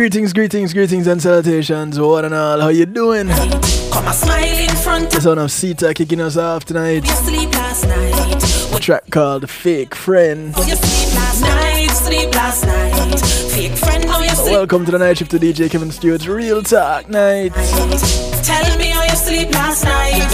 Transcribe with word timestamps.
Greetings, 0.00 0.32
greetings, 0.32 0.72
greetings, 0.72 1.06
and 1.06 1.20
salutations, 1.20 2.00
one 2.00 2.24
and 2.24 2.32
all. 2.34 2.58
How 2.58 2.68
you 2.68 2.86
doing? 2.86 3.28
Come 3.28 4.06
a 4.06 4.12
smile 4.14 4.42
in 4.42 4.74
front 4.76 5.10
The 5.10 5.18
of 5.18 5.22
son 5.22 5.38
of 5.38 5.52
Sita 5.52 5.92
kicking 5.92 6.22
us 6.22 6.38
off 6.38 6.64
tonight. 6.64 7.04
you 7.04 7.12
sleep 7.12 7.52
last 7.52 7.86
night. 7.86 8.74
A 8.74 8.80
track 8.80 9.10
called 9.10 9.50
Fake 9.50 9.94
Friend. 9.94 10.54
Oh, 10.56 10.64
you 10.66 10.74
sleep 10.74 11.14
last 11.14 11.42
night, 11.42 11.90
sleep 11.90 12.34
last 12.34 12.64
night. 12.64 13.20
Fake 13.52 13.76
friend, 13.76 14.04
how 14.06 14.22
you 14.22 14.30
sleep 14.30 14.52
Welcome 14.52 14.86
to 14.86 14.90
the 14.92 14.98
night 14.98 15.18
shift 15.18 15.32
to 15.32 15.38
DJ 15.38 15.70
Kevin 15.70 15.90
Stew's 15.90 16.26
Real 16.26 16.62
Talk 16.62 17.10
Night. 17.10 17.52
Tell 17.52 18.78
me 18.78 18.86
how 18.86 19.02
you 19.02 19.16
sleep 19.16 19.50
last 19.52 19.84
night. 19.84 20.30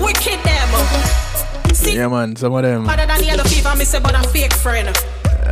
Wicked 0.00 0.38
them. 0.44 1.74
See, 1.74 1.96
Yeah, 1.96 2.06
man, 2.06 2.36
some 2.36 2.54
of 2.54 2.62
them. 2.62 2.86
better 2.86 3.04
than 3.04 3.24
yellow 3.24 3.42
fever, 3.42 3.74
me 3.74 3.84
say, 3.84 3.98
but 3.98 4.14
a 4.14 4.28
fake 4.28 4.52
friend. 4.52 4.96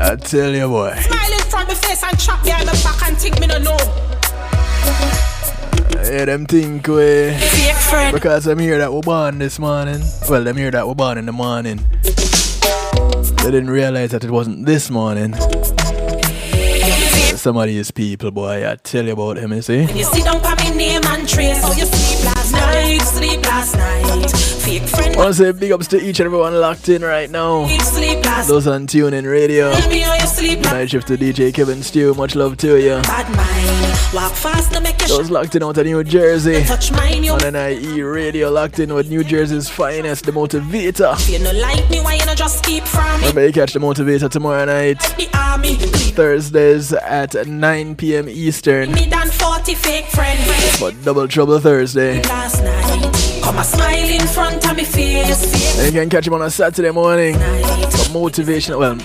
I 0.03 0.17
tell 0.17 0.51
you, 0.55 0.67
boy. 0.67 0.95
Smile 0.97 1.33
in 1.33 1.39
front 1.41 1.71
of 1.71 1.75
my 1.77 1.89
face 1.89 2.03
and 2.03 2.19
chop 2.19 2.43
behind 2.43 2.65
my 2.67 2.73
back 2.73 3.07
and 3.07 3.19
think 3.19 3.39
me 3.39 3.47
no 3.47 3.59
know. 3.59 3.77
Yeah, 6.11 6.25
them 6.25 6.47
think 6.47 6.87
we. 6.89 7.37
Because 8.11 8.47
I'm 8.47 8.59
here 8.59 8.79
that 8.79 8.91
we're 8.93 9.02
born 9.02 9.39
this 9.39 9.59
morning. 9.59 10.01
Well, 10.29 10.49
I'm 10.49 10.57
here 10.57 10.71
that 10.71 10.89
we're 10.89 10.95
born 10.95 11.19
in 11.19 11.27
the 11.27 11.33
morning. 11.33 11.85
They 12.02 13.51
didn't 13.51 13.69
realize 13.69 14.13
that 14.13 14.24
it 14.24 14.30
wasn't 14.30 14.65
this 14.65 14.91
morning. 14.91 15.35
Some 17.37 17.59
of 17.59 17.67
these 17.67 17.91
people, 17.91 18.30
boy, 18.30 18.71
I 18.71 18.77
tell 18.77 19.05
you 19.05 19.13
about 19.13 19.37
them, 19.37 19.52
you 19.52 19.61
see. 19.61 19.83
You 19.83 20.05
sit 20.05 20.24
down 20.24 20.41
for 20.41 20.57
me 20.63 20.71
name 20.77 21.02
and 21.05 21.29
trace 21.29 21.61
how 21.63 21.73
you 21.73 21.85
sleep 21.85 22.24
last 22.24 22.52
night, 22.52 23.02
sleep 23.02 23.43
last 23.45 23.77
night. 23.77 24.49
I 25.13 25.25
want 25.25 25.35
to 25.37 25.45
say 25.45 25.53
big 25.53 25.71
ups 25.73 25.87
to 25.89 26.01
each 26.01 26.19
and 26.21 26.27
everyone 26.27 26.55
locked 26.55 26.89
in 26.89 27.03
right 27.03 27.30
now. 27.30 27.66
Those 28.47 28.66
on 28.66 28.87
TuneIn 28.87 29.30
Radio. 29.30 29.71
Tell 29.73 29.91
me 29.91 29.99
how 30.01 30.15
you 30.15 30.27
sleep 30.27 30.61
last 30.65 30.73
Night 30.73 30.91
shift 30.91 31.09
to 31.09 31.19
DJ 31.19 31.52
Kevin 31.52 31.83
Stew. 31.83 32.15
Much 32.15 32.35
love 32.35 32.57
to 32.59 32.80
you. 32.80 33.02
Bad 33.02 33.29
mind, 33.37 34.15
walk 34.15 34.33
fast 34.33 34.73
to 34.73 34.80
make 34.80 34.99
you 35.02 35.09
Those 35.09 35.30
locked 35.30 35.55
in 35.57 35.63
out 35.63 35.77
of 35.77 35.85
New 35.85 36.02
Jersey. 36.05 36.65
touch 36.65 36.91
mine. 36.93 37.23
You 37.23 37.33
On 37.33 37.52
NIE 37.52 38.01
Radio, 38.01 38.51
locked 38.51 38.79
in 38.79 38.95
with 38.95 39.11
New 39.11 39.23
Jersey's 39.23 39.69
finest, 39.69 40.25
the 40.25 40.33
Motivator. 40.33 41.13
If 41.21 41.29
you 41.29 41.39
no 41.41 41.52
like 41.52 41.91
me, 41.91 42.01
why 42.01 42.15
you 42.15 42.24
no 42.24 42.35
just 42.35 42.65
keep 42.65 42.85
from 42.85 43.05
me? 43.21 43.29
Remember, 43.29 43.47
you 43.47 43.52
catch 43.52 43.74
the 43.74 43.79
Motivator 43.80 44.30
tomorrow 44.30 44.65
night, 44.65 45.01
The 45.19 45.29
army, 45.37 45.77
leave 45.77 46.15
Thursdays 46.15 46.95
at 46.95 47.47
9 47.47 47.97
p.m. 47.97 48.27
Eastern. 48.29 48.93
me 48.93 49.05
than 49.07 49.29
40 49.29 49.74
fake 49.74 50.07
friends. 50.07 50.80
But 50.80 50.95
Double 51.05 51.29
Trouble 51.29 51.59
Thursday. 51.61 52.23
Come 53.51 53.59
a 53.59 53.65
smile 53.65 54.09
in 54.09 54.29
front 54.29 54.65
of 54.70 54.76
me 54.76 54.84
face. 54.84 55.84
You 55.84 55.90
can 55.90 56.09
catch 56.09 56.24
him 56.24 56.34
on 56.34 56.43
a 56.43 56.51
Saturday 56.51 56.93
morning 56.93 57.34
for 57.34 58.12
motivation. 58.12 58.79
Well, 58.79 58.96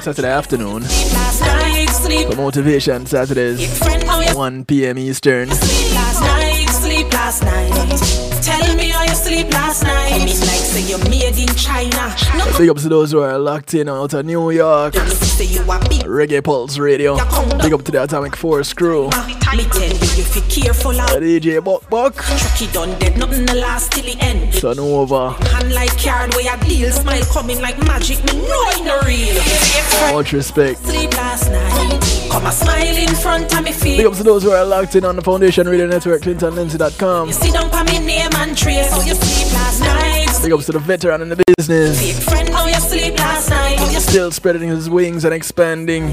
Saturday 0.00 0.28
afternoon 0.28 0.84
sleep 0.84 1.12
last 1.14 1.40
night, 1.40 1.88
sleep. 1.88 2.28
for 2.28 2.36
motivation 2.36 3.06
Saturdays, 3.06 3.76
friend, 3.76 4.04
how 4.04 4.20
you 4.20 4.36
1 4.36 4.66
p.m. 4.66 4.98
Eastern. 4.98 5.50
sleep 5.50 5.94
last 5.94 6.20
night, 6.20 6.68
sleep 6.68 7.12
last 7.12 7.42
night. 7.42 8.42
Tell 8.44 8.76
me 8.76 8.90
how 8.90 9.02
you 9.02 9.16
sleep 9.16 9.52
last 9.52 9.82
night. 9.82 10.47
I 10.68 10.80
mean, 10.80 10.88
like 10.88 10.88
say 10.88 10.90
you're 10.90 11.10
made 11.10 11.38
in 11.38 11.54
China. 11.56 12.14
No, 12.36 12.58
Big 12.58 12.68
ups 12.68 12.82
to 12.82 12.88
those 12.88 13.12
who 13.12 13.20
are 13.20 13.38
locked 13.38 13.74
in 13.74 13.88
out 13.88 14.12
of 14.12 14.24
New 14.26 14.50
York. 14.50 14.94
me 14.94 15.00
say 15.00 15.44
you 15.44 15.60
a 15.62 15.78
big. 15.88 16.02
Reggae 16.02 16.42
Pulse 16.42 16.78
Radio. 16.78 17.16
Big 17.58 17.72
up 17.72 17.84
to 17.84 17.92
the 17.92 18.02
Atomic 18.02 18.36
Force 18.36 18.72
crew. 18.72 19.06
Me 19.06 19.10
tell 19.10 19.56
you, 19.56 19.64
if 19.72 20.36
you 20.36 20.42
careful 20.62 20.92
uh, 20.92 21.04
out. 21.04 21.10
DJ 21.22 21.62
Buck 21.64 21.88
Buck. 21.88 22.14
Chucky 22.16 22.66
done 22.72 22.98
dead, 22.98 23.16
nothing 23.16 23.46
to 23.46 23.54
last 23.54 23.92
till 23.92 24.04
the 24.04 24.16
end. 24.20 24.52
Turn 24.54 24.78
over. 24.78 25.30
Hand 25.30 25.72
like 25.72 25.96
card 26.02 26.34
where 26.34 26.54
a 26.54 26.64
deal, 26.64 26.90
smile 26.92 27.24
coming 27.32 27.60
like 27.60 27.78
magic. 27.86 28.18
Me 28.24 28.34
know 28.34 28.64
it 28.68 28.84
no 28.84 29.00
real. 29.06 30.12
Much 30.14 30.32
respect. 30.32 30.80
Sleep 30.80 31.12
last 31.14 31.50
night, 31.50 32.30
come 32.30 32.46
a 32.46 32.52
smile 32.52 32.96
in 32.96 33.14
front 33.16 33.52
of 33.56 33.64
me 33.64 33.70
Big 33.70 33.80
face. 33.80 34.06
ups 34.06 34.18
to 34.18 34.24
those 34.24 34.42
who 34.42 34.50
are 34.50 34.64
locked 34.64 34.96
in 34.96 35.04
on 35.04 35.16
the 35.16 35.22
Foundation 35.22 35.66
Radio 35.68 35.86
Network, 35.86 36.22
ClintonLindsay.com. 36.22 37.28
You 37.30 37.52
down 37.52 37.70
for 37.70 37.84
me 37.84 37.98
name 38.04 38.30
and 38.34 38.56
trace. 38.56 38.90
How 38.90 39.00
you 39.00 39.14
sleep 39.14 39.52
last 39.54 39.80
night? 39.80 40.17
Big 40.42 40.52
ups 40.52 40.66
to 40.66 40.72
the 40.72 40.78
veteran 40.78 41.20
in 41.20 41.28
the 41.28 41.42
business. 41.56 42.24
Friend, 42.24 42.48
how 42.48 42.66
you 42.66 42.74
sleep 42.74 43.18
last 43.18 43.50
night? 43.50 43.76
Still 43.98 44.30
spreading 44.30 44.68
his 44.68 44.88
wings 44.88 45.24
and 45.24 45.34
expanding. 45.34 46.12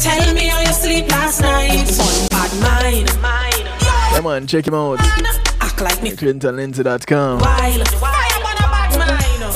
Tell 0.00 0.34
me 0.34 0.46
how 0.48 0.60
you 0.60 0.72
sleep 0.72 1.08
last 1.08 1.40
night. 1.42 1.86
Fun 1.88 2.28
bad 2.30 2.82
mind, 2.82 3.20
mind. 3.20 3.68
Come 4.16 4.26
on, 4.26 4.46
check 4.46 4.66
him 4.66 4.74
out. 4.74 4.98
Act 5.60 5.80
like 5.80 6.02
me 6.02 6.10
ClintonLindsay.com. 6.12 7.40
wild. 7.40 7.88
Fire 7.88 8.42
on 8.44 8.56
a 8.56 8.68
bad 8.72 8.98
mind. 8.98 9.54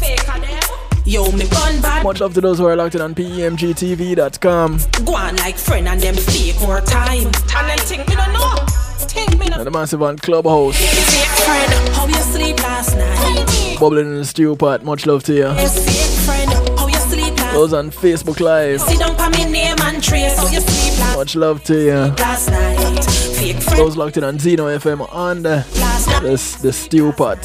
Fake 0.00 0.20
a 0.22 0.40
them. 0.40 0.62
Yo, 1.04 1.30
me 1.32 1.46
gun 1.48 1.80
bad. 1.82 2.02
Much 2.02 2.20
love 2.20 2.34
to 2.34 2.40
those 2.40 2.58
who 2.58 2.66
are 2.66 2.74
locked 2.76 2.94
in 2.94 3.02
on 3.02 3.14
PEMGTV.com. 3.14 4.78
Go 5.04 5.14
on 5.14 5.36
like 5.36 5.56
friend 5.56 5.86
and 5.86 6.00
them 6.00 6.14
fake 6.14 6.58
more 6.60 6.80
time. 6.80 7.26
And 7.26 7.68
them 7.68 7.78
think 7.78 8.08
me 8.08 8.16
don't 8.16 8.32
know. 8.32 8.63
And 9.56 9.66
the 9.66 9.70
massive 9.70 10.02
on 10.02 10.18
Clubhouse. 10.18 10.78
Bubbling 13.78 14.06
in 14.06 14.16
the 14.16 14.24
stew 14.24 14.56
pot. 14.56 14.82
Much 14.84 15.06
love 15.06 15.22
to 15.24 15.32
you. 15.32 15.44
Those 17.52 17.72
on 17.72 17.90
Facebook 17.90 18.40
Live. 18.40 18.80
Much 21.16 21.36
love 21.36 21.62
to 21.64 21.74
you. 21.74 22.14
Those 23.76 23.96
locked 23.96 24.16
in 24.16 24.24
on 24.24 24.38
Zeno 24.38 24.66
FM 24.76 25.12
on 25.12 25.42
the, 25.42 25.64
the, 26.22 26.58
the 26.62 26.72
stew 26.72 27.12
pot. 27.12 27.38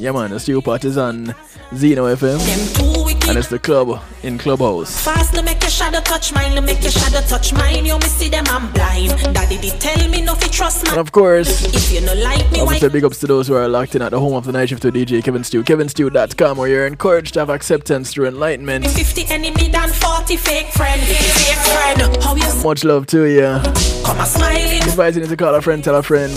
Yeah, 0.00 0.12
man, 0.12 0.30
the 0.30 0.38
stew 0.38 0.60
pot 0.62 0.84
is 0.84 0.96
on 0.96 1.34
Zeno 1.74 2.04
FM. 2.14 3.01
Them 3.26 3.28
too 3.28 3.28
wicked. 3.28 3.28
And 3.28 3.38
it's 3.38 3.48
the 3.48 3.58
club 3.58 4.02
in 4.22 4.38
Clubhouse. 4.38 5.04
Fast 5.04 5.32
make 5.44 5.60
your 5.62 5.70
shadow 5.70 6.00
touch 6.00 6.32
mine, 6.34 6.64
make 6.64 6.82
your 6.82 6.90
shadow 6.90 7.20
touch 7.26 7.52
mine. 7.52 7.84
You 7.84 7.98
me 7.98 8.06
see 8.06 8.28
them, 8.28 8.44
I'm 8.48 8.72
blind. 8.72 9.10
Daddy 9.34 9.58
did 9.58 9.80
tell 9.80 10.08
me 10.08 10.22
to 10.24 10.48
trust 10.50 10.88
And 10.88 10.98
of 10.98 11.12
course, 11.12 11.64
If 11.74 11.92
you 11.92 12.00
no 12.00 12.14
like 12.14 12.50
me, 12.52 12.60
I 12.60 12.62
why 12.62 12.66
want 12.66 12.78
to 12.80 12.86
say 12.86 12.92
big 12.92 13.04
ups 13.04 13.18
to 13.20 13.26
those 13.26 13.48
who 13.48 13.54
are 13.54 13.68
locked 13.68 13.94
in 13.94 14.02
at 14.02 14.10
the 14.10 14.20
home 14.20 14.34
of 14.34 14.44
the 14.44 14.52
night 14.52 14.68
shift 14.68 14.82
to 14.82 14.92
DJ 14.92 15.22
Kevin 15.22 15.44
Stew, 15.44 15.62
kevinstew.com, 15.64 16.56
where 16.58 16.68
you're 16.68 16.86
encouraged 16.86 17.34
to 17.34 17.40
have 17.40 17.50
acceptance 17.50 18.12
through 18.12 18.26
enlightenment. 18.26 18.86
50 18.86 19.26
enemy 19.26 19.68
than 19.68 19.88
40 19.88 20.36
fake 20.36 20.66
friend. 20.68 21.00
Fake 21.00 21.58
friend, 21.58 22.22
how 22.22 22.34
you 22.34 22.64
Much 22.64 22.84
love 22.84 23.06
to 23.08 23.24
you. 23.24 23.60
come 24.04 24.18
a 24.20 24.26
smiling 24.26 24.82
Inviting 24.82 25.22
you 25.22 25.28
to 25.28 25.36
call 25.36 25.54
a 25.54 25.62
friend, 25.62 25.82
tell 25.82 25.96
a 25.96 26.02
friend. 26.02 26.32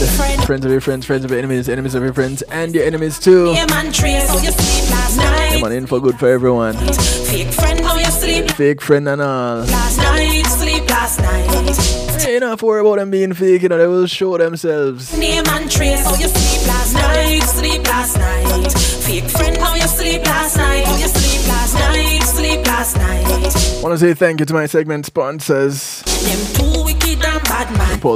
Friends 0.46 0.66
of 0.66 0.72
your 0.72 0.82
friends, 0.82 1.06
friends 1.06 1.26
of 1.26 1.32
your 1.32 1.40
enemies, 1.40 1.68
enemies 1.68 1.96
of 1.96 2.04
your 2.04 2.14
friends, 2.14 2.42
and 2.44 2.74
your 2.74 2.86
enemies 2.86 3.20
too. 3.20 3.54
trace. 3.92 4.30
How 4.30 4.38
you 4.40 4.52
sleep 4.52 4.90
last 4.92 5.18
night? 5.18 5.45
Come 5.56 5.64
on, 5.64 5.72
info 5.72 6.00
good 6.02 6.20
for 6.20 6.28
everyone. 6.28 6.76
Fake 6.76 7.48
friend, 7.54 7.80
how 7.80 7.96
you 7.98 8.06
sleep 8.06 8.52
Fake 8.52 8.82
friend 8.82 9.08
and 9.08 9.22
all. 9.22 9.60
last 9.60 9.98
night? 9.98 10.44
Sleep 10.48 10.90
last 10.90 11.20
night. 11.20 12.22
Hey, 12.22 12.34
you 12.34 12.40
don't 12.42 12.50
have 12.50 12.60
to 12.60 12.66
worry 12.66 12.82
about 12.82 12.98
them 12.98 13.10
being 13.10 13.34
fake, 13.34 13.62
you 13.62 13.70
know, 13.70 13.78
they 13.78 13.88
will 13.88 14.06
show 14.08 14.38
themselves. 14.38 15.18
Name 15.18 15.44
and 15.48 15.72
trace. 15.72 16.04
How 16.04 16.16
you 16.16 16.28
sleep 16.28 16.68
last 16.68 16.94
night? 16.94 17.40
Sleep 17.44 17.84
last 17.88 18.18
night. 18.18 18.72
Fake 19.06 19.24
friend, 19.30 19.58
how 19.58 19.76
you 19.76 19.82
sleep 19.88 20.24
last 20.26 20.58
night? 20.58 20.84
How 20.86 20.98
you 20.98 21.08
sleep 21.08 21.48
last 21.48 21.74
night? 21.76 22.22
Sleep 22.24 22.68
last 22.68 22.98
night. 22.98 23.82
want 23.84 23.94
to 23.94 23.98
say 23.98 24.14
thank 24.14 24.40
you 24.42 24.46
to 24.46 24.54
my 24.54 24.66
segment 24.66 25.06
sponsors, 25.06 26.02
Them 26.02 26.40
too 26.74 26.84
wicked 26.84 27.24
and 27.24 27.44
bad 27.44 27.65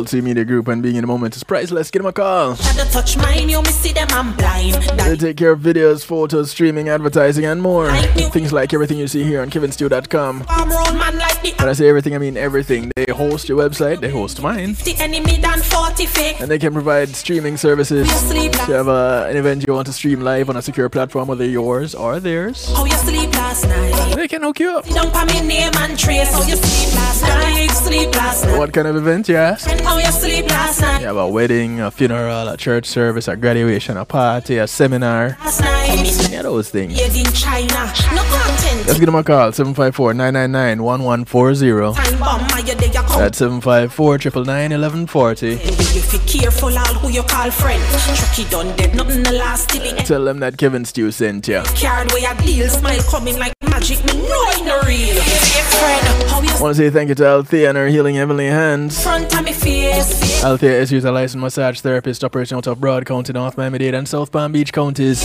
C 0.07 0.21
Media 0.21 0.45
Group, 0.45 0.67
and 0.67 0.83
being 0.83 0.95
in 0.95 1.01
the 1.01 1.07
moment 1.07 1.35
is 1.35 1.43
priceless. 1.43 1.89
Give 1.91 2.01
them 2.01 2.09
a 2.09 2.13
call. 2.13 2.55
Touch 2.55 3.17
mine, 3.17 3.49
you 3.49 3.63
see 3.65 3.91
them, 3.91 4.07
I'm 4.11 4.35
blind. 4.35 4.75
They 4.99 5.15
take 5.15 5.37
care 5.37 5.51
of 5.51 5.59
videos, 5.59 6.05
photos, 6.05 6.51
streaming, 6.51 6.89
advertising, 6.89 7.45
and 7.45 7.61
more. 7.61 7.91
Things 8.31 8.53
like 8.53 8.73
everything 8.73 8.97
you 8.97 9.07
see 9.07 9.23
here 9.23 9.41
on 9.41 9.49
kevinstew.com. 9.49 10.45
arm 10.47 10.69
round 10.69 11.17
like 11.17 11.59
When 11.59 11.69
I 11.69 11.73
say 11.73 11.89
everything, 11.89 12.15
I 12.15 12.17
mean 12.17 12.37
everything. 12.37 12.91
They 12.95 13.05
host 13.11 13.49
your 13.49 13.57
website, 13.57 13.99
they 13.99 14.09
host 14.09 14.41
mine, 14.41 14.73
the 14.73 14.95
enemy 14.99 15.37
than 15.37 15.59
40 15.59 15.99
and 16.39 16.49
they 16.49 16.59
can 16.59 16.73
provide 16.73 17.09
streaming 17.09 17.57
services. 17.57 18.07
If 18.31 18.67
you 18.67 18.73
have 18.73 18.87
uh, 18.87 19.27
an 19.29 19.37
event 19.37 19.65
you 19.67 19.73
want 19.73 19.87
to 19.87 19.93
stream 19.93 20.21
live 20.21 20.49
on 20.49 20.55
a 20.57 20.61
secure 20.61 20.87
platform, 20.89 21.27
whether 21.27 21.45
yours 21.45 21.93
or 21.93 22.19
theirs, 22.19 22.71
How 22.73 22.85
you 22.85 22.91
sleep 22.93 23.31
last 23.33 23.67
night? 23.67 24.15
they 24.15 24.27
can 24.27 24.43
hook 24.43 24.59
you 24.59 24.69
up. 24.69 24.85
Don't 24.85 25.11
call 25.11 25.25
me 25.25 25.41
name 25.41 25.71
and 25.77 25.97
trace. 25.97 26.31
How 26.31 26.43
you 26.43 26.55
sleep 26.55 26.95
last 26.95 27.21
night? 27.23 27.69
Sleep 27.71 28.15
last 28.15 28.45
night. 28.45 28.57
What 28.57 28.73
kind 28.73 28.87
of 28.87 28.95
event 28.95 29.27
you 29.27 29.35
how 29.55 29.97
you 29.97 30.11
sleep 30.11 30.45
last 30.47 30.81
night? 30.81 31.01
You 31.01 31.07
have 31.07 31.17
a 31.17 31.27
wedding, 31.27 31.79
a 31.79 31.91
funeral, 31.91 32.47
a 32.47 32.57
church 32.57 32.85
service, 32.85 33.27
a 33.27 33.35
graduation, 33.35 33.97
a 33.97 34.05
party, 34.05 34.57
a 34.57 34.67
seminar, 34.67 35.37
night. 35.61 36.29
yeah, 36.31 36.41
those 36.41 36.69
things. 36.69 36.93
Made 36.95 37.25
in 37.27 37.33
China. 37.33 37.91
No 38.13 38.23
content. 38.23 38.87
Let's 38.87 38.99
give 38.99 39.05
them 39.05 39.15
a 39.15 39.23
call 39.23 39.51
754 39.51 40.13
999 40.13 40.83
1140. 40.83 41.93
Time 41.93 42.19
bomb. 42.19 42.41
My 42.49 42.61
day 42.61 42.85
you 42.85 42.91
come. 42.91 43.19
That's 43.19 43.37
754 43.37 44.17
999 44.45 45.05
1140. 45.07 45.47
You, 45.47 45.53
you 45.53 46.01
feel 46.01 46.21
careful 46.21 46.77
all 46.77 46.93
who 46.95 47.09
you 47.09 47.23
call 47.23 47.51
friend. 47.51 47.81
Chucky 48.15 48.49
done 48.49 48.75
dead. 48.75 48.95
Nothing 48.95 49.23
to 49.23 49.31
last 49.31 49.69
till 49.69 49.81
the 49.83 49.97
end. 49.97 50.07
Tell 50.07 50.23
them 50.23 50.39
that 50.39 50.57
Kevin 50.57 50.85
Stew 50.85 51.11
sent 51.11 51.47
you. 51.47 51.63
Card 53.79 53.87
where 53.87 53.87
a 53.87 53.87
deal. 53.87 53.87
Smile 53.87 53.87
coming 53.87 53.87
like 53.87 53.87
magic. 53.87 54.05
Me 54.05 54.27
know 54.27 54.43
it 54.49 54.65
no 54.65 54.81
real. 54.87 55.21
Fake 55.21 55.63
friend. 55.63 56.29
How 56.29 56.41
you 56.41 56.49
I 56.49 56.61
want 56.61 56.75
to 56.75 56.81
say 56.81 56.89
thank 56.89 57.09
you 57.09 57.15
to 57.15 57.25
Althea 57.25 57.69
and 57.69 57.77
her 57.77 57.87
healing 57.87 58.15
heavenly 58.15 58.47
hands. 58.47 59.03
front 59.03 59.37
of 59.37 59.43
me 59.45 59.53
face. 59.53 60.43
Althea 60.43 60.81
is 60.81 60.91
a 60.91 61.11
licensed 61.11 61.37
massage 61.37 61.79
therapist 61.79 62.23
operating 62.23 62.57
out 62.57 62.67
of 62.67 62.77
Broward 62.79 63.05
County, 63.05 63.33
North 63.33 63.57
Miami-Dade, 63.57 63.93
and 63.93 64.07
South 64.07 64.31
Palm 64.31 64.51
Beach 64.51 64.73
counties. 64.73 65.21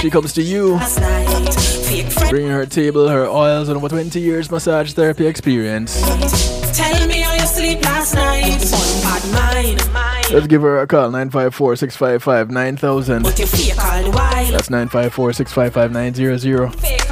She 0.00 0.10
comes 0.10 0.32
to 0.34 0.42
you, 0.42 0.74
Last 0.74 1.00
night. 1.00 1.54
Fake 1.54 2.10
friend. 2.10 2.30
bringing 2.30 2.50
her 2.50 2.66
table, 2.66 3.08
her 3.08 3.26
oils, 3.26 3.68
and 3.68 3.76
over 3.76 3.88
20 3.88 4.20
years 4.20 4.50
massage 4.50 4.92
therapy 4.92 5.26
experience. 5.26 6.00
Tell 6.76 7.06
me 7.06 7.20
how 7.20 7.34
you 7.34 7.46
sleep 7.46 7.82
last 7.82 8.14
night. 8.14 8.60
One 8.72 9.02
bad 9.02 9.92
mind. 9.92 10.32
Let's 10.32 10.46
give 10.46 10.62
her 10.62 10.80
a 10.80 10.86
call 10.86 11.10
954 11.10 11.76
655 11.76 12.50
9000. 12.50 13.22
But 13.22 13.38
you 13.38 13.46
fake 13.46 13.78
all 13.78 14.02
the 14.02 14.10
while. 14.10 14.50
That's 14.50 14.70
954 14.70 15.32
655 15.34 15.92
900. 15.92 17.03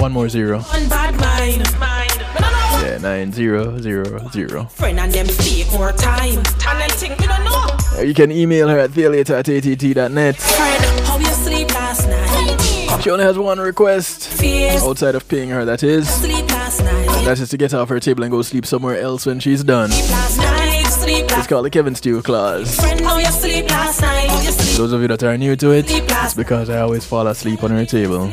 Fake 0.00 0.08
all 0.08 0.08
them. 0.08 0.08
One 0.08 0.12
more 0.12 0.28
zero. 0.28 0.60
One 0.60 0.88
bad 0.88 1.14
mind. 1.20 1.78
Mind. 1.78 2.10
Me 2.18 2.40
no 2.40 2.50
know. 2.50 2.82
Yeah, 2.82 2.98
9000. 2.98 4.68
Friend 4.70 5.00
and 5.00 5.12
them 5.12 5.26
fake 5.26 5.72
more 5.72 5.92
time. 5.92 6.38
And 6.38 6.92
think 6.92 7.18
we 7.18 7.26
don't 7.26 7.44
know. 7.44 7.66
Uh, 7.98 8.02
You 8.02 8.14
can 8.14 8.30
email 8.32 8.68
her 8.68 8.78
at 8.78 8.90
theolater 8.90 9.34
at 9.38 9.48
att.net. 9.48 10.36
Friend, 10.36 10.84
how 11.06 11.18
you 11.18 11.26
sleep 11.26 11.68
last 11.74 12.08
night? 12.08 13.02
She 13.02 13.10
only 13.10 13.24
has 13.24 13.38
one 13.38 13.58
request. 13.60 14.42
Outside 14.82 15.14
of 15.14 15.26
paying 15.28 15.48
her, 15.50 15.64
that 15.64 15.82
is. 15.82 16.08
Sleep 16.08 16.46
last 16.50 16.82
night. 16.82 17.24
That 17.24 17.38
is 17.38 17.48
to 17.50 17.56
get 17.56 17.72
off 17.74 17.88
her 17.88 18.00
table 18.00 18.22
and 18.24 18.30
go 18.30 18.42
sleep 18.42 18.66
somewhere 18.66 19.00
else 19.00 19.26
when 19.26 19.40
she's 19.40 19.62
done. 19.64 19.90
Sleep 19.90 20.10
last 20.10 20.36
night. 20.38 20.86
Sleep 20.86 21.24
It's 21.30 21.46
called 21.46 21.64
the 21.64 21.70
Kevin 21.70 21.94
Stew 21.94 22.20
clause. 22.22 22.74
Friend, 22.76 23.00
how 23.00 23.18
you 23.18 23.26
sleep 23.26 23.70
last 23.70 24.00
night? 24.02 24.28
How 24.28 24.40
you 24.42 24.50
sleep 24.50 24.76
Those 24.76 24.92
of 24.92 25.00
you 25.02 25.08
that 25.08 25.22
are 25.22 25.36
new 25.38 25.56
to 25.56 25.70
it, 25.70 25.86
it's 25.88 26.34
because 26.34 26.68
I 26.68 26.80
always 26.80 27.04
fall 27.06 27.26
asleep 27.26 27.62
on 27.64 27.70
her 27.70 27.86
table. 27.86 28.30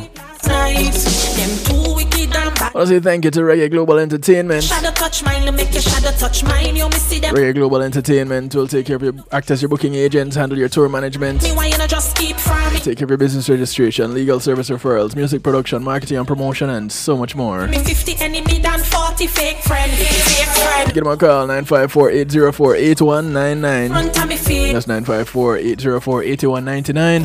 Want 2.78 2.90
to 2.90 2.96
say 2.96 3.00
thank 3.00 3.26
you 3.26 3.32
to 3.32 3.40
Reggae 3.40 3.72
Global 3.72 3.98
Entertainment. 3.98 4.64
Shadow 4.64 4.92
touch 4.92 5.24
mine, 5.24 5.46
to 5.46 5.52
make 5.52 5.74
your 5.74 5.82
shadow 5.82 6.12
touch 6.18 6.44
mine. 6.44 6.76
You 6.76 6.90
see 6.92 7.20
them. 7.20 7.34
Reggae 7.36 7.56
Global 7.56 7.82
Entertainment 7.82 8.54
will 8.54 8.68
take 8.68 8.86
care 8.86 8.96
of 8.98 9.02
your 9.02 9.14
act 9.32 9.50
as 9.50 9.62
your 9.62 9.70
booking 9.70 9.96
agents, 9.96 10.36
handle 10.36 10.58
your 10.58 10.70
tour 10.70 10.88
management, 10.88 11.42
Me 11.44 11.52
why 11.54 11.68
you 11.68 11.78
not 11.78 11.90
just 11.90 12.16
keep 12.16 12.36
from 12.38 12.74
me? 12.74 12.80
take 12.80 12.98
care 12.98 13.06
of 13.06 13.10
your 13.10 13.18
business 13.18 13.50
registration, 13.50 14.14
legal 14.14 14.40
service 14.40 14.70
referrals, 14.70 15.16
music 15.16 15.42
production, 15.44 15.84
marketing 15.84 16.18
and 16.18 16.28
promotion, 16.28 16.70
and 16.70 16.92
so 16.92 17.18
much 17.18 17.36
more. 17.36 17.68
Me 17.68 17.80
50 17.80 18.16
enemy 18.20 18.60
than 18.60 18.77
40 19.18 19.28
fake 19.34 19.58
friend. 19.64 19.92
Fake 19.92 20.48
friend. 20.48 20.94
Give 20.94 21.04
them 21.04 21.14
a 21.14 21.18
call 21.18 21.48
954 21.48 22.12
804 22.12 22.76
8199. 22.76 23.90
Front 23.90 24.08
of. 24.10 24.74
That's 24.74 24.88
954 24.88 25.58
804 25.58 26.24
8199. 26.24 27.24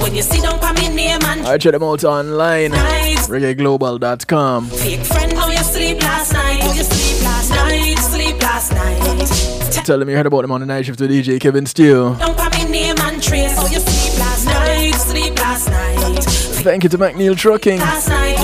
When 0.00 0.14
you 0.14 0.22
sit 0.22 0.42
down 0.42 0.60
for 0.60 0.72
me 0.80 0.94
name 0.94 1.18
and 1.24 1.46
I 1.46 1.58
check 1.58 1.72
them 1.72 1.82
out 1.82 2.04
online. 2.04 2.70
night. 2.70 3.16
ReggaeGlobal.com. 3.26 4.68
Fake 4.68 5.00
friend, 5.00 5.32
how 5.32 5.50
you 5.50 5.56
sleep 5.58 6.00
last 6.00 6.32
night? 6.32 6.60
How 6.62 6.72
you 6.74 6.84
sleep 6.84 7.24
last 7.24 7.50
night? 7.50 7.98
Sleep 7.98 8.42
last 8.42 8.72
night. 8.72 9.84
Tell 9.84 9.98
them 9.98 10.08
you 10.08 10.16
heard 10.16 10.26
about 10.26 10.42
them 10.42 10.52
on 10.52 10.60
the 10.60 10.66
night 10.66 10.86
shift 10.86 11.00
with 11.00 11.10
DJ 11.10 11.40
Kevin 11.40 11.66
Stew. 11.66 12.14
For 12.14 12.50
me 12.50 12.70
name 12.70 12.94
and 13.00 13.20
trace. 13.20 13.56
How 13.56 13.66
you 13.66 13.80
sleep 13.80 14.18
last 14.20 14.44
night? 14.44 14.92
Sleep 14.92 15.34
last 15.40 15.68
night. 15.68 16.22
Thank 16.62 16.84
you 16.84 16.88
to 16.90 16.98
McNeil 16.98 17.36
Trucking. 17.36 17.80
Last 17.80 18.08
night. 18.08 18.41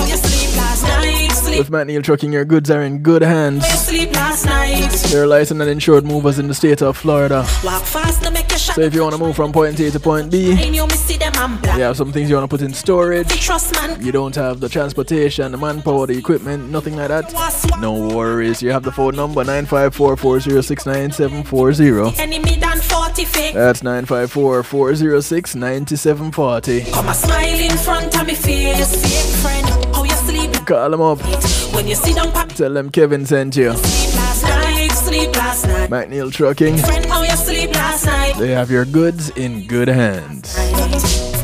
With 1.59 1.71
McNeil 1.71 2.01
Trucking, 2.01 2.31
your 2.31 2.45
goods 2.45 2.71
are 2.71 2.83
in 2.83 2.99
good 2.99 3.21
hands. 3.21 3.65
How 3.65 3.73
you 3.73 3.77
sleep 3.79 4.13
last 4.13 4.45
night? 4.45 4.91
They're 5.11 5.27
licensed 5.27 5.59
and 5.59 5.69
insured 5.69 6.05
movers 6.05 6.39
in 6.39 6.47
the 6.47 6.53
state 6.53 6.81
of 6.81 6.95
Florida. 6.95 7.45
Walk 7.65 7.83
fast 7.83 8.23
to 8.23 8.31
make 8.31 8.49
your 8.49 8.57
shot. 8.57 8.75
So 8.75 8.81
if 8.81 8.93
you 8.93 9.01
want 9.01 9.15
to 9.15 9.19
move 9.19 9.35
from 9.35 9.51
point 9.51 9.77
A 9.77 9.91
to 9.91 9.99
point 9.99 10.31
B, 10.31 10.53
you 10.53 10.87
me 10.87 10.93
see 10.93 11.17
them 11.17 11.33
and 11.35 11.61
black. 11.61 11.75
you 11.75 11.83
have 11.83 11.97
some 11.97 12.13
things 12.13 12.29
you 12.29 12.37
want 12.37 12.49
to 12.49 12.57
put 12.57 12.65
in 12.65 12.73
storage. 12.73 13.27
You 13.99 14.13
don't 14.13 14.33
have 14.35 14.61
the 14.61 14.69
transportation, 14.69 15.51
the 15.51 15.57
manpower, 15.57 16.07
the 16.07 16.17
equipment, 16.17 16.69
nothing 16.69 16.95
like 16.95 17.09
that. 17.09 17.33
No 17.81 18.07
worries. 18.07 18.61
You 18.61 18.71
have 18.71 18.83
the 18.83 18.93
phone 18.93 19.17
number 19.17 19.43
954 19.43 20.15
406 20.15 20.85
9740. 20.85 22.21
enemy 22.21 22.55
than 22.55 22.77
40 22.79 23.25
fake. 23.25 23.53
That's 23.53 23.83
954 23.83 24.63
406 24.63 25.55
9740. 25.55 26.91
Come 26.91 27.09
a 27.09 27.13
smile 27.13 27.59
in 27.59 27.77
front 27.77 28.17
of 28.17 28.25
me 28.25 28.33
face. 28.33 28.95
Fake 28.95 29.41
friend, 29.41 29.67
how 29.67 29.75
you 29.75 29.75
sleep 29.75 29.78
Call 30.69 30.91
them 30.91 31.01
up. 31.01 31.17
when 31.73 31.87
you 31.87 31.95
sit 31.95 32.15
down 32.15 32.31
for 32.31 32.45
Tell 32.55 32.71
them 32.71 32.91
Kevin 32.91 33.25
sent 33.25 33.55
you. 33.55 33.73
sleep 33.73 34.13
last 34.13 34.43
night? 34.43 34.91
Sleep 34.91 35.35
last 35.35 35.65
night. 35.65 35.89
McNeil 35.89 36.31
Trucking. 36.31 36.77
Friend, 36.77 37.05
how 37.07 37.23
you 37.23 37.31
sleep 37.31 37.71
last 37.73 38.05
night? 38.05 38.35
They 38.37 38.51
have 38.51 38.69
your 38.69 38.85
goods 38.85 39.31
in 39.31 39.65
good 39.65 39.87
hands. 39.87 40.53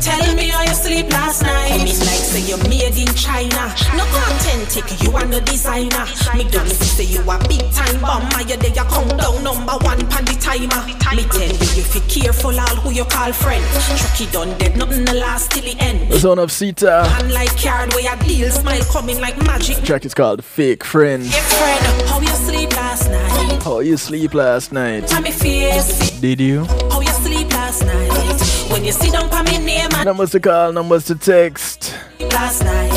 Tell 0.00 0.36
me 0.36 0.46
how 0.50 0.62
you 0.62 0.74
sleep 0.74 1.10
last 1.10 1.42
night. 1.42 1.78
Me 1.78 1.90
like 2.06 2.22
say 2.22 2.38
you 2.46 2.56
made 2.70 2.94
in 2.94 3.12
China. 3.16 3.74
No 3.98 4.04
authentic, 4.06 5.02
you 5.02 5.10
are 5.16 5.26
no 5.26 5.40
designer. 5.40 6.06
Me 6.36 6.48
don't 6.48 6.70
say 6.70 7.02
you 7.02 7.18
a 7.28 7.36
big 7.48 7.68
time 7.72 8.00
bomber. 8.00 8.42
You 8.42 8.56
there 8.56 8.70
you 8.70 8.84
countdown 8.86 9.42
number 9.42 9.72
one 9.82 10.05
pan 10.05 10.05
the 10.05 10.05
timer. 10.46 10.86
Me 10.86 11.24
tell 11.24 11.48
you 11.48 11.82
if 11.82 11.94
you 11.94 12.00
careful 12.22 12.58
all 12.58 12.76
who 12.82 12.90
you 12.92 13.04
call 13.04 13.32
friend. 13.32 13.64
Chucky 13.98 14.26
done 14.30 14.56
dead, 14.58 14.76
nothing 14.76 15.04
the 15.04 15.14
last 15.14 15.50
till 15.50 15.62
the 15.64 15.76
end. 15.80 16.10
The 16.12 16.20
son 16.20 16.38
of 16.38 16.52
Sita. 16.52 17.02
And 17.18 17.32
like 17.32 17.50
card 17.60 17.92
where 17.94 18.14
a 18.14 18.24
deal 18.24 18.50
smile 18.50 18.82
coming 18.84 19.20
like 19.20 19.36
magic. 19.44 19.82
Track 19.84 20.04
is 20.04 20.14
called 20.14 20.44
Fake 20.44 20.84
Friend. 20.84 21.22
Hey 21.24 21.40
friend, 21.40 22.08
how 22.08 22.20
you 22.20 22.28
sleep 22.28 22.70
last 22.76 23.10
night? 23.10 23.62
How 23.62 23.80
you 23.80 23.96
sleep 23.96 24.34
last 24.34 24.72
night? 24.72 25.08
Tell 25.08 25.22
me 25.22 25.30
face, 25.32 26.10
Did 26.20 26.40
you? 26.40 26.64
how 26.90 27.00
you 27.00 27.08
sleep 27.08 27.48
last 27.50 27.84
night? 27.84 28.70
When 28.70 28.84
you 28.84 28.92
sit 28.92 29.12
down 29.12 29.28
for 29.30 29.42
me 29.50 29.58
name 29.58 29.88
Numbers 30.04 30.30
to 30.32 30.40
call, 30.40 30.72
numbers 30.72 31.04
to 31.06 31.14
text. 31.16 31.94
sleep 32.18 32.32
last 32.32 32.62
night. 32.62 32.92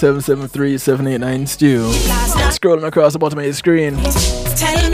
773 0.00 0.78
789 0.78 1.46
Stew. 1.46 1.82
Scrolling 2.50 2.84
across 2.84 3.12
the 3.12 3.18
bottom 3.20 3.38
of 3.38 3.44
your 3.44 3.54
screen. 3.54 3.94
Tell 4.56 4.89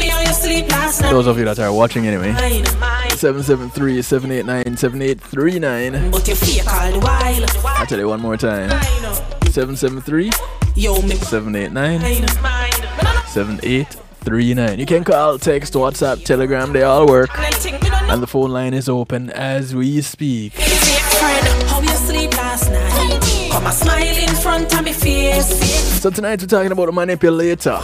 Those 0.62 1.26
of 1.26 1.38
you 1.38 1.44
that 1.44 1.58
are 1.58 1.72
watching 1.72 2.06
anyway. 2.06 2.32
Mine, 2.32 2.64
mine. 2.80 3.10
773 3.10 4.02
789 4.02 4.76
7839. 4.76 6.10
But 6.10 6.28
you 6.28 6.34
fake 6.34 6.66
all 6.72 6.92
the 6.92 7.00
while. 7.00 7.76
I'll 7.76 7.86
tell 7.86 7.98
you 7.98 8.08
one 8.08 8.20
more 8.20 8.36
time. 8.36 8.68
Mine, 8.70 9.52
773 9.52 10.30
Yo, 10.74 11.00
me 11.02 11.14
789 11.14 11.72
mine, 11.72 12.26
mine. 12.42 12.70
Me 12.70 12.78
no 12.80 13.02
know 13.02 13.20
7839. 13.28 14.78
You 14.78 14.86
can 14.86 15.04
call, 15.04 15.38
text, 15.38 15.74
WhatsApp, 15.74 16.24
Telegram, 16.24 16.72
they 16.72 16.82
all 16.82 17.06
work. 17.06 17.30
And 17.38 18.22
the 18.22 18.26
phone 18.26 18.50
line 18.50 18.74
is 18.74 18.88
open 18.88 19.30
as 19.30 19.74
we 19.74 20.00
speak. 20.02 20.52
Come 23.56 23.68
a 23.68 23.72
smile 23.72 24.18
in 24.18 24.34
front 24.36 24.78
of 24.78 24.84
me 24.84 24.92
face. 24.92 25.48
So 26.02 26.10
tonight 26.10 26.42
we're 26.42 26.46
talking 26.46 26.72
about 26.72 26.90
a 26.90 26.92
manipulator. 26.92 27.78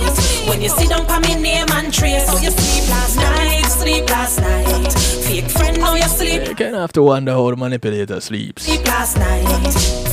When 0.47 0.61
you 0.61 0.69
sit 0.69 0.91
down 0.91 1.07
for 1.07 1.19
me 1.21 1.35
name 1.41 1.67
and 1.71 1.91
trace 1.91 2.29
How 2.29 2.37
you 2.37 2.51
sleep 2.51 2.91
last 2.91 3.17
night, 3.17 3.65
sleep 3.71 4.11
last 4.11 4.39
night 4.41 4.93
Fake 5.25 5.49
friend, 5.49 5.79
how 5.79 5.95
you 5.95 6.03
sleep, 6.03 6.47
You 6.47 6.55
kind 6.55 6.75
of 6.75 6.83
have 6.83 6.93
to 6.93 7.03
wonder 7.03 7.33
how 7.33 7.49
the 7.49 7.57
manipulator 7.57 8.21
sleeps. 8.21 8.65
sleep 8.65 8.87
last 8.87 9.17
night 9.17 9.47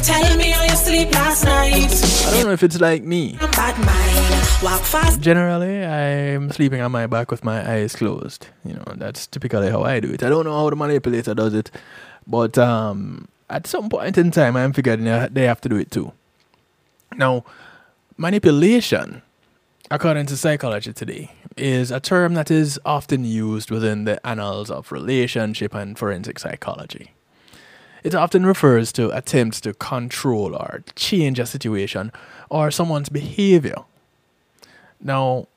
Tell 0.06 0.38
me 0.38 0.52
how 0.52 0.64
you 0.64 0.78
sleep 0.78 1.12
last 1.12 1.44
night 1.44 1.92
I 2.28 2.36
don't 2.36 2.46
know 2.46 2.54
if 2.54 2.64
it's 2.64 2.80
like 2.80 3.04
me. 3.04 3.34
Bad 3.52 3.78
mind, 3.80 4.64
walk 4.64 4.84
fast 4.84 5.20
Generally, 5.20 5.86
I'm 5.86 6.52
sleeping 6.52 6.80
on 6.80 6.94
my 6.94 7.06
back 7.06 7.32
with 7.32 7.44
my 7.44 7.70
eyes 7.70 7.98
closed. 7.98 8.48
You 8.64 8.76
know, 8.76 8.94
that's 8.96 9.28
typically 9.28 9.70
how 9.70 9.84
I 9.84 10.00
do 10.00 10.10
it. 10.10 10.24
I 10.24 10.30
don't 10.30 10.46
know 10.46 10.56
how 10.58 10.70
the 10.70 10.78
manipulator 10.78 11.36
does 11.36 11.54
it, 11.54 11.70
but 12.26 12.58
um, 12.58 13.28
at 13.50 13.68
some 13.68 13.90
point 13.90 14.18
in 14.18 14.32
time, 14.32 14.56
I'm 14.56 14.74
figuring 14.74 15.04
they 15.06 15.46
have 15.46 15.62
to 15.62 15.70
do 15.70 15.78
it 15.78 15.92
too. 15.92 16.14
Now, 17.16 17.44
manipulation, 18.18 19.24
according 19.90 20.28
to 20.28 20.38
psychology 20.38 20.94
today, 20.94 21.32
is 21.58 21.92
a 21.92 22.00
term 22.00 22.36
that 22.36 22.52
is 22.52 22.80
often 22.86 23.26
used 23.26 23.72
within 23.72 24.06
the 24.06 24.26
annals 24.26 24.70
of 24.70 24.92
relationship 24.92 25.74
and 25.74 25.98
forensic 25.98 26.40
psychology. 26.40 27.12
It 28.04 28.16
often 28.16 28.46
refers 28.46 28.94
to 28.94 29.16
attempts 29.16 29.60
to 29.62 29.74
control 29.74 30.56
or 30.56 30.84
change 30.96 31.40
a 31.40 31.46
situation 31.46 32.12
or 32.50 32.72
someone's 32.72 33.10
behavior. 33.10 33.76
Now, 35.02 35.48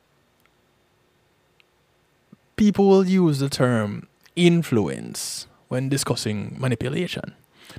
people 2.57 2.89
will 2.89 3.07
use 3.07 3.39
the 3.39 3.49
term 3.49 4.09
influence 4.35 5.47
when 5.69 5.89
discussing 5.89 6.57
manipulation 6.59 7.35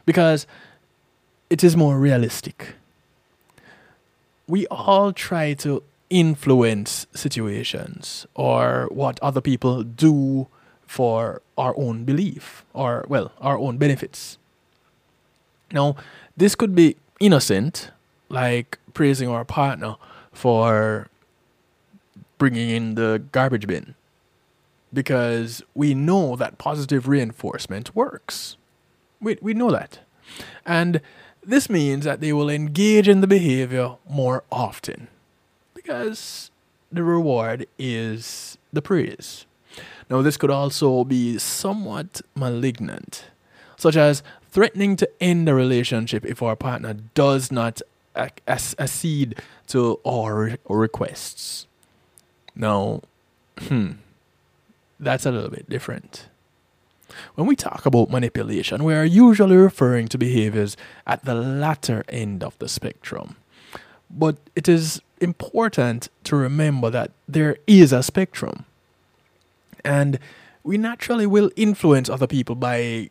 because 0.05 0.47
it 1.49 1.63
is 1.63 1.75
more 1.75 1.97
realistic. 1.97 2.75
We 4.47 4.67
all 4.67 5.13
try 5.13 5.53
to 5.55 5.83
influence 6.09 7.07
situations 7.13 8.27
or 8.35 8.87
what 8.91 9.19
other 9.21 9.41
people 9.41 9.83
do 9.83 10.47
for 10.85 11.41
our 11.57 11.73
own 11.77 12.03
belief 12.03 12.63
or, 12.73 13.05
well, 13.07 13.31
our 13.41 13.57
own 13.57 13.77
benefits. 13.77 14.37
Now, 15.71 15.95
this 16.37 16.53
could 16.55 16.75
be 16.75 16.97
innocent, 17.19 17.89
like 18.29 18.77
praising 18.93 19.27
our 19.27 19.45
partner 19.45 19.95
for 20.31 21.07
bringing 22.37 22.69
in 22.69 22.95
the 22.95 23.23
garbage 23.31 23.65
bin 23.65 23.95
because 24.93 25.63
we 25.73 25.93
know 25.95 26.35
that 26.35 26.57
positive 26.57 27.07
reinforcement 27.07 27.95
works. 27.95 28.57
We, 29.23 29.37
we 29.41 29.53
know 29.53 29.71
that. 29.71 29.99
And 30.65 31.01
this 31.43 31.69
means 31.69 32.05
that 32.05 32.21
they 32.21 32.33
will 32.33 32.49
engage 32.49 33.07
in 33.07 33.21
the 33.21 33.27
behavior 33.27 33.95
more 34.09 34.43
often 34.51 35.07
because 35.73 36.51
the 36.91 37.03
reward 37.03 37.67
is 37.77 38.57
the 38.71 38.81
praise. 38.81 39.45
Now, 40.09 40.21
this 40.21 40.37
could 40.37 40.51
also 40.51 41.03
be 41.03 41.37
somewhat 41.37 42.21
malignant, 42.35 43.25
such 43.77 43.95
as 43.95 44.21
threatening 44.51 44.95
to 44.97 45.09
end 45.21 45.47
the 45.47 45.55
relationship 45.55 46.25
if 46.25 46.41
our 46.41 46.55
partner 46.55 46.95
does 47.15 47.51
not 47.51 47.81
ac- 48.15 48.31
ac- 48.47 48.75
accede 48.77 49.41
to 49.67 49.99
our 50.05 50.57
requests. 50.69 51.67
Now, 52.55 53.01
hmm, 53.57 53.93
that's 54.99 55.25
a 55.25 55.31
little 55.31 55.49
bit 55.49 55.67
different. 55.69 56.27
When 57.35 57.47
we 57.47 57.55
talk 57.55 57.85
about 57.85 58.09
manipulation, 58.09 58.83
we 58.83 58.93
are 58.93 59.05
usually 59.05 59.55
referring 59.55 60.07
to 60.09 60.17
behaviors 60.17 60.77
at 61.05 61.25
the 61.25 61.35
latter 61.35 62.03
end 62.09 62.43
of 62.43 62.57
the 62.59 62.67
spectrum. 62.67 63.35
But 64.09 64.37
it 64.55 64.67
is 64.67 65.01
important 65.19 66.09
to 66.25 66.35
remember 66.35 66.89
that 66.89 67.11
there 67.27 67.57
is 67.65 67.91
a 67.91 68.03
spectrum. 68.03 68.65
And 69.83 70.19
we 70.63 70.77
naturally 70.77 71.25
will 71.25 71.51
influence 71.55 72.09
other 72.09 72.27
people 72.27 72.55
by 72.55 73.09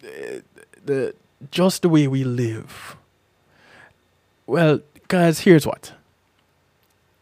the, 0.00 0.42
the 0.84 1.14
just 1.50 1.82
the 1.82 1.88
way 1.88 2.06
we 2.06 2.24
live. 2.24 2.96
Well, 4.46 4.80
guys, 5.08 5.40
here's 5.40 5.66
what. 5.66 5.92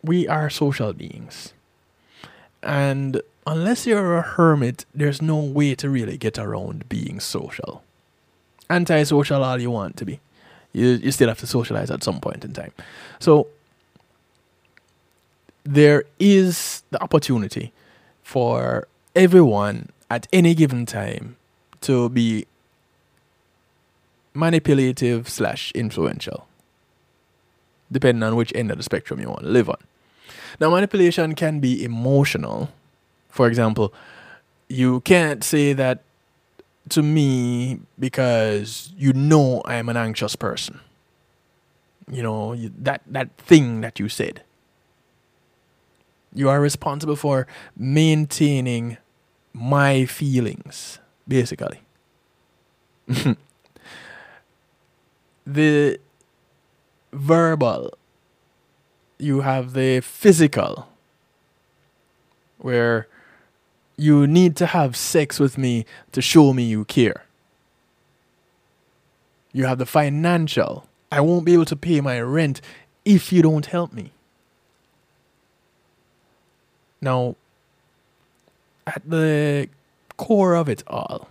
We 0.02 0.28
are 0.28 0.50
social 0.50 0.92
beings. 0.92 1.54
And 2.62 3.22
unless 3.46 3.86
you're 3.86 4.16
a 4.16 4.22
hermit, 4.22 4.84
there's 4.94 5.20
no 5.20 5.36
way 5.36 5.74
to 5.76 5.88
really 5.88 6.16
get 6.16 6.38
around 6.38 6.88
being 6.88 7.20
social. 7.20 7.82
Antisocial 8.70 9.44
all 9.44 9.60
you 9.60 9.70
want 9.70 9.96
to 9.98 10.04
be. 10.04 10.20
You 10.72 10.86
you 11.02 11.12
still 11.12 11.28
have 11.28 11.38
to 11.40 11.46
socialize 11.46 11.90
at 11.90 12.02
some 12.02 12.20
point 12.20 12.44
in 12.44 12.52
time. 12.52 12.72
So 13.20 13.48
there 15.64 16.04
is 16.18 16.82
the 16.90 17.02
opportunity 17.02 17.72
for 18.22 18.88
everyone 19.14 19.90
at 20.10 20.26
any 20.32 20.54
given 20.54 20.86
time 20.86 21.36
to 21.82 22.08
be 22.08 22.46
manipulative 24.34 25.28
slash 25.28 25.70
influential, 25.72 26.46
depending 27.90 28.22
on 28.22 28.36
which 28.36 28.52
end 28.54 28.70
of 28.70 28.76
the 28.76 28.82
spectrum 28.82 29.20
you 29.20 29.28
want 29.28 29.42
to 29.42 29.48
live 29.48 29.68
on. 29.68 29.78
Now, 30.60 30.70
manipulation 30.70 31.34
can 31.34 31.60
be 31.60 31.82
emotional. 31.84 32.70
For 33.34 33.48
example, 33.48 33.92
you 34.68 35.00
can't 35.00 35.42
say 35.42 35.72
that 35.72 36.04
to 36.90 37.02
me 37.02 37.80
because 37.98 38.92
you 38.96 39.12
know 39.12 39.60
I 39.64 39.74
am 39.74 39.88
an 39.88 39.96
anxious 39.96 40.36
person. 40.36 40.78
You 42.08 42.22
know, 42.22 42.52
you, 42.52 42.70
that, 42.78 43.02
that 43.08 43.36
thing 43.36 43.80
that 43.80 43.98
you 43.98 44.08
said. 44.08 44.44
You 46.32 46.48
are 46.48 46.60
responsible 46.60 47.16
for 47.16 47.48
maintaining 47.76 48.98
my 49.52 50.04
feelings, 50.04 51.00
basically. 51.26 51.80
the 55.44 55.98
verbal, 57.12 57.98
you 59.18 59.40
have 59.40 59.72
the 59.72 59.98
physical, 60.02 60.86
where 62.58 63.08
you 63.96 64.26
need 64.26 64.56
to 64.56 64.66
have 64.66 64.96
sex 64.96 65.38
with 65.38 65.56
me 65.56 65.86
to 66.12 66.20
show 66.20 66.52
me 66.52 66.64
you 66.64 66.84
care. 66.84 67.24
You 69.52 69.66
have 69.66 69.78
the 69.78 69.86
financial. 69.86 70.88
I 71.12 71.20
won't 71.20 71.44
be 71.44 71.54
able 71.54 71.64
to 71.66 71.76
pay 71.76 72.00
my 72.00 72.20
rent 72.20 72.60
if 73.04 73.32
you 73.32 73.42
don't 73.42 73.66
help 73.66 73.92
me. 73.92 74.10
Now, 77.00 77.36
at 78.86 79.02
the 79.08 79.68
core 80.16 80.54
of 80.54 80.68
it 80.68 80.82
all, 80.86 81.28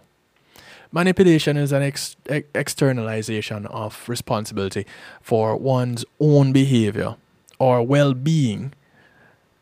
manipulation 0.91 1.57
is 1.57 1.71
an 1.71 1.81
ex- 1.81 2.15
ex- 2.27 2.47
externalization 2.53 3.65
of 3.65 4.07
responsibility 4.07 4.85
for 5.21 5.57
one's 5.57 6.05
own 6.19 6.53
behavior 6.53 7.15
or 7.59 7.81
well 7.81 8.13
being 8.13 8.71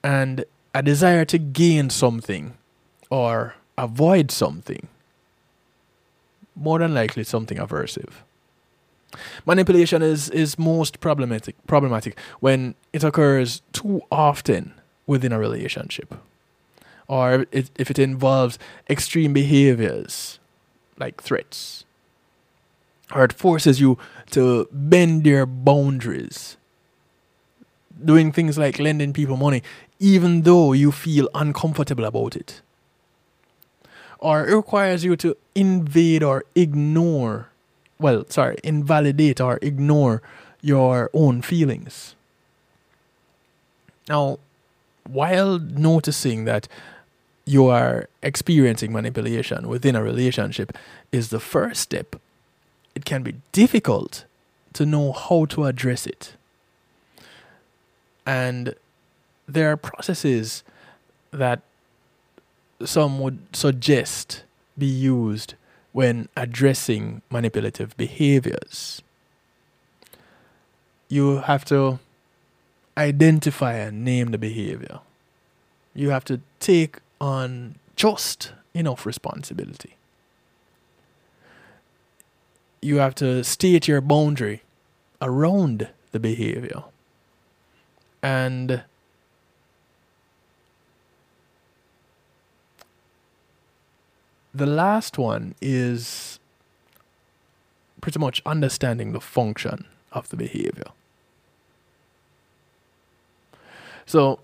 and 0.04 0.46
a 0.76 0.84
desire 0.84 1.26
to 1.26 1.38
gain 1.38 1.90
something 1.90 2.58
or 3.12 3.54
avoid 3.78 4.32
something. 4.32 4.88
More 6.56 6.80
than 6.80 6.96
likely, 6.96 7.24
something 7.24 7.60
aversive. 7.60 8.14
Manipulation 9.46 10.02
is, 10.02 10.30
is 10.30 10.58
most 10.58 11.00
problematic, 11.02 11.56
problematic 11.68 12.18
when 12.40 12.76
it 12.94 13.04
occurs 13.04 13.62
too 13.74 14.02
often 14.12 14.74
within 15.06 15.34
a 15.34 15.40
relationship, 15.40 16.16
or 17.08 17.46
it, 17.52 17.70
if 17.78 17.92
it 17.92 18.00
involves 18.00 18.58
extreme 18.90 19.34
behaviors 19.34 20.40
like 20.98 21.22
threats, 21.22 21.84
or 23.14 23.26
it 23.26 23.34
forces 23.34 23.82
you 23.82 23.98
to 24.30 24.70
bend 24.72 25.26
your 25.26 25.46
boundaries, 25.46 26.56
doing 28.06 28.32
things 28.32 28.58
like 28.58 28.80
lending 28.80 29.12
people 29.12 29.36
money, 29.36 29.62
even 30.00 30.44
though 30.44 30.72
you 30.72 30.92
feel 30.92 31.28
uncomfortable 31.36 32.06
about 32.06 32.38
it, 32.38 32.62
or 34.22 34.48
it 34.48 34.56
requires 34.56 35.04
you 35.04 35.16
to 35.18 35.36
invade 35.56 36.24
or 36.24 36.46
ignore, 36.56 37.50
well, 38.00 38.24
sorry, 38.30 38.58
invalidate 38.64 39.42
or 39.42 39.58
ignore 39.62 40.22
your 40.62 41.10
own 41.14 41.42
feelings. 41.42 42.16
Now, 44.08 44.38
while 45.10 45.58
noticing 45.60 46.46
that 46.46 46.68
you 47.46 47.66
are 47.66 48.08
experiencing 48.22 48.94
manipulation 48.94 49.68
within 49.68 49.96
a 49.96 50.04
relationship 50.04 50.78
is 51.12 51.30
the 51.30 51.40
first 51.40 51.82
step, 51.82 52.16
it 52.94 53.06
can 53.06 53.24
be 53.24 53.36
difficult 53.52 54.26
to 54.74 54.86
know 54.86 55.12
how 55.12 55.46
to 55.46 55.66
address 55.66 56.06
it. 56.06 56.34
And 58.26 58.76
there 59.48 59.72
are 59.72 59.78
processes 59.78 60.64
that 61.32 61.62
some 62.86 63.20
would 63.20 63.40
suggest 63.54 64.44
be 64.78 64.86
used 64.86 65.56
when 65.92 66.30
addressing 66.38 67.22
manipulative 67.30 67.96
behaviors. 67.98 69.02
You 71.10 71.38
have 71.38 71.66
to 71.66 72.00
identify 72.98 73.74
and 73.74 74.06
name 74.06 74.32
the 74.32 74.38
behavior. 74.38 75.00
You 75.94 76.10
have 76.12 76.24
to 76.26 76.40
take 76.60 77.00
on 77.20 77.76
just 77.96 78.54
enough 78.74 79.06
responsibility. 79.06 79.96
You 82.82 82.98
have 82.98 83.14
to 83.16 83.44
state 83.44 83.88
your 83.88 84.02
boundary 84.02 84.64
around 85.22 85.90
the 86.12 86.20
behavior. 86.20 86.84
And 88.24 88.84
the 94.54 94.66
last 94.66 95.18
one 95.18 95.56
is 95.62 96.40
pretty 98.02 98.20
much 98.20 98.42
understanding 98.46 99.14
the 99.14 99.22
function 99.22 99.86
of 100.12 100.30
the 100.30 100.36
behavior. 100.36 100.92
So, 104.06 104.40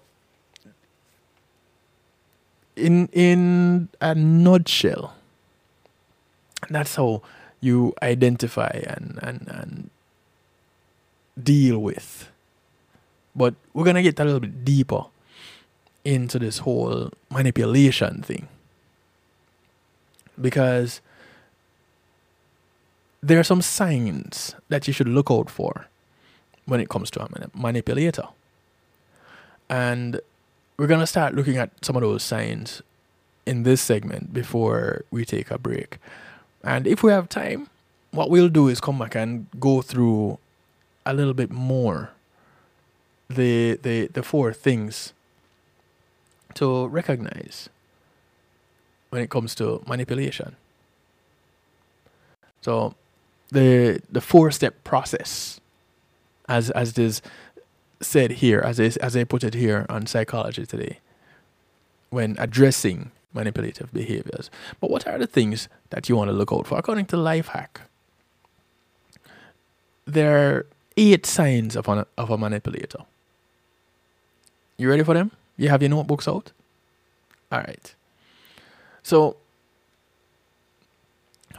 in 2.75 3.07
in 3.11 3.89
a 3.99 4.15
nutshell, 4.15 5.15
that's 6.69 6.95
how 6.95 7.21
you 7.59 7.93
identify 8.01 8.81
and 8.87 9.19
and 9.21 9.47
and 9.49 9.89
deal 11.41 11.79
with. 11.79 12.29
But 13.35 13.55
we're 13.73 13.83
gonna 13.83 14.03
get 14.03 14.19
a 14.19 14.23
little 14.23 14.39
bit 14.39 14.63
deeper 14.63 15.05
into 16.05 16.39
this 16.39 16.59
whole 16.59 17.11
manipulation 17.29 18.21
thing 18.21 18.47
because 20.39 21.01
there 23.21 23.39
are 23.39 23.43
some 23.43 23.61
signs 23.61 24.55
that 24.69 24.87
you 24.87 24.93
should 24.93 25.07
look 25.07 25.29
out 25.31 25.49
for 25.49 25.87
when 26.65 26.79
it 26.79 26.89
comes 26.89 27.09
to 27.11 27.23
a 27.23 27.49
manipulator. 27.53 28.27
And 29.69 30.21
we're 30.77 30.87
going 30.87 30.99
to 30.99 31.07
start 31.07 31.33
looking 31.33 31.57
at 31.57 31.71
some 31.83 31.95
of 31.95 32.01
those 32.01 32.23
signs 32.23 32.81
in 33.45 33.63
this 33.63 33.81
segment 33.81 34.33
before 34.33 35.03
we 35.09 35.25
take 35.25 35.49
a 35.49 35.57
break. 35.57 35.97
And 36.63 36.85
if 36.85 37.01
we 37.01 37.11
have 37.11 37.29
time, 37.29 37.69
what 38.11 38.29
we'll 38.29 38.49
do 38.49 38.67
is 38.67 38.79
come 38.79 38.99
back 38.99 39.15
and 39.15 39.47
go 39.59 39.81
through 39.81 40.37
a 41.05 41.13
little 41.13 41.33
bit 41.33 41.51
more 41.51 42.11
the 43.29 43.79
the 43.81 44.07
the 44.07 44.23
four 44.23 44.53
things 44.53 45.13
to 46.53 46.87
recognize 46.87 47.69
when 49.09 49.21
it 49.21 49.29
comes 49.29 49.55
to 49.55 49.83
manipulation. 49.87 50.55
So 52.61 52.95
the 53.49 54.01
the 54.11 54.21
four 54.21 54.51
step 54.51 54.83
process 54.83 55.59
as 56.47 56.69
as 56.71 56.91
it 56.91 56.99
is 56.99 57.21
said 58.01 58.31
here, 58.31 58.59
as 58.59 58.79
I, 58.79 58.91
as 59.01 59.15
I 59.15 59.23
put 59.23 59.43
it 59.43 59.53
here 59.53 59.85
on 59.89 60.05
psychology 60.05 60.65
today, 60.65 60.99
when 62.09 62.35
addressing 62.39 63.11
manipulative 63.33 63.91
behaviors. 63.93 64.49
But 64.79 64.89
what 64.89 65.07
are 65.07 65.17
the 65.17 65.27
things 65.27 65.67
that 65.89 66.09
you 66.09 66.15
want 66.15 66.29
to 66.29 66.33
look 66.33 66.51
out 66.51 66.67
for? 66.67 66.77
According 66.77 67.05
to 67.07 67.15
Lifehack, 67.17 67.81
there 70.05 70.37
are 70.37 70.65
eight 70.95 71.25
signs 71.25 71.75
of, 71.75 71.87
an, 71.87 72.05
of 72.17 72.29
a 72.29 72.37
manipulator. 72.37 73.03
You 74.77 74.89
ready 74.89 75.03
for 75.03 75.13
them? 75.13 75.31
You 75.57 75.69
have 75.69 75.81
your 75.81 75.89
notebooks 75.89 76.27
out? 76.27 76.51
All 77.51 77.59
right. 77.59 77.95
So, 79.07 79.37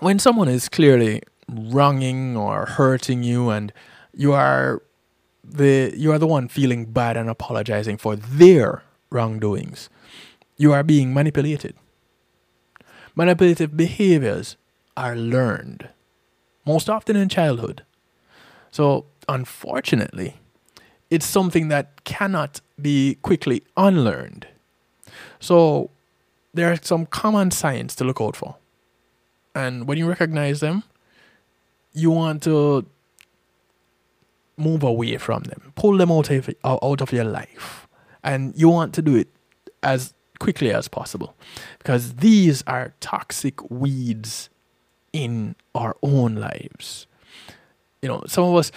when 0.01 0.19
someone 0.19 0.49
is 0.49 0.69
clearly 0.69 1.23
wronging 1.51 2.37
or 2.37 2.67
hurting 2.67 3.23
you 3.23 3.49
and 3.49 3.73
you 4.13 4.35
are 4.35 4.83
the 5.43 5.95
you 5.97 6.13
are 6.13 6.19
the 6.19 6.27
one 6.27 6.49
feeling 6.49 6.85
bad 6.85 7.17
and 7.17 7.31
apologizing 7.31 7.97
for 7.97 8.17
their 8.17 8.83
wrongdoings, 9.09 9.89
you 10.59 10.75
are 10.75 10.83
being 10.83 11.15
manipulated. 11.15 11.75
Manipulative 13.15 13.75
behaviors 13.75 14.59
are 14.95 15.17
learned, 15.17 15.89
most 16.67 16.91
often 16.91 17.17
in 17.17 17.31
childhood. 17.31 17.83
So, 18.71 19.07
unfortunately, 19.27 20.37
it's 21.09 21.25
something 21.25 21.69
that 21.69 22.05
cannot 22.05 22.61
be 22.79 23.15
quickly 23.23 23.63
unlearned. 23.75 24.47
So, 25.41 25.89
there 26.59 26.73
are 26.73 26.79
some 26.83 27.07
common 27.07 27.51
signs 27.51 27.95
to 27.97 28.05
look 28.05 28.21
out 28.21 28.37
for. 28.37 28.57
And 29.55 29.87
when 29.87 29.99
you 29.99 30.09
recognize 30.09 30.61
them, 30.61 30.83
you 31.93 32.11
want 32.11 32.43
to 32.45 32.87
move 34.57 34.83
away 34.83 35.17
from 35.19 35.45
them, 35.45 35.73
pull 35.77 35.97
them 35.97 36.11
out 36.11 36.31
of, 36.31 36.51
out 36.65 37.01
of 37.01 37.13
your 37.13 37.25
life. 37.25 37.87
And 38.25 38.55
you 38.57 38.69
want 38.69 38.93
to 38.95 39.03
do 39.03 39.15
it 39.15 39.29
as 39.83 40.15
quickly 40.39 40.73
as 40.73 40.89
possible 40.89 41.35
because 41.79 42.17
these 42.17 42.63
are 42.67 42.95
toxic 43.01 43.71
weeds 43.71 44.51
in 45.13 45.55
our 45.75 45.97
own 46.03 46.35
lives. 46.37 47.07
You 48.03 48.09
know, 48.09 48.25
some 48.27 48.45
of 48.45 48.55
us, 48.57 48.73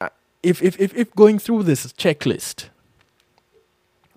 uh, 0.00 0.08
if, 0.42 0.62
if, 0.62 0.80
if, 0.80 0.94
if 0.96 1.14
going 1.14 1.38
through 1.38 1.64
this 1.64 1.92
checklist 1.92 2.68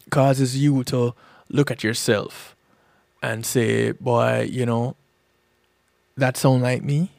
causes 0.10 0.58
you 0.58 0.84
to 0.86 1.13
look 1.53 1.72
at 1.72 1.83
yourself 1.83 2.55
and 3.22 3.45
say, 3.45 3.91
boy, 3.91 4.41
you 4.51 4.65
know, 4.65 4.98
that 6.17 6.36
sound 6.36 6.62
like 6.62 6.83
me, 6.83 7.12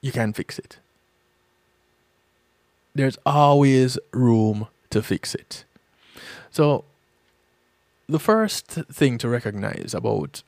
you 0.00 0.10
can 0.10 0.32
fix 0.32 0.58
it. 0.58 0.78
There's 2.94 3.18
always 3.24 3.98
room 4.10 4.66
to 4.88 5.02
fix 5.02 5.34
it. 5.34 5.64
So, 6.50 6.84
the 8.08 8.18
first 8.18 8.66
thing 8.66 9.18
to 9.18 9.28
recognize 9.28 9.94
about 9.94 10.42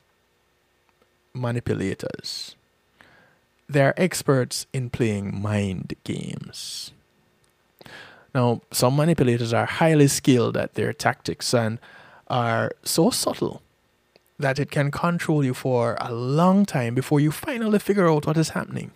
manipulators, 1.33 2.55
they're 3.69 3.99
experts 3.99 4.65
in 4.73 4.89
playing 4.89 5.41
mind 5.41 5.93
games. 6.03 6.91
Now, 8.35 8.61
some 8.71 8.97
manipulators 8.97 9.53
are 9.53 9.65
highly 9.65 10.07
skilled 10.07 10.57
at 10.57 10.73
their 10.73 10.91
tactics 10.91 11.53
and 11.53 11.79
are 12.33 12.71
so 12.83 13.11
subtle 13.11 13.61
that 14.39 14.57
it 14.57 14.71
can 14.71 14.89
control 14.89 15.45
you 15.45 15.53
for 15.53 15.95
a 16.01 16.11
long 16.11 16.65
time 16.65 16.95
before 16.95 17.19
you 17.19 17.31
finally 17.31 17.77
figure 17.77 18.09
out 18.09 18.25
what 18.25 18.37
is 18.37 18.49
happening. 18.49 18.89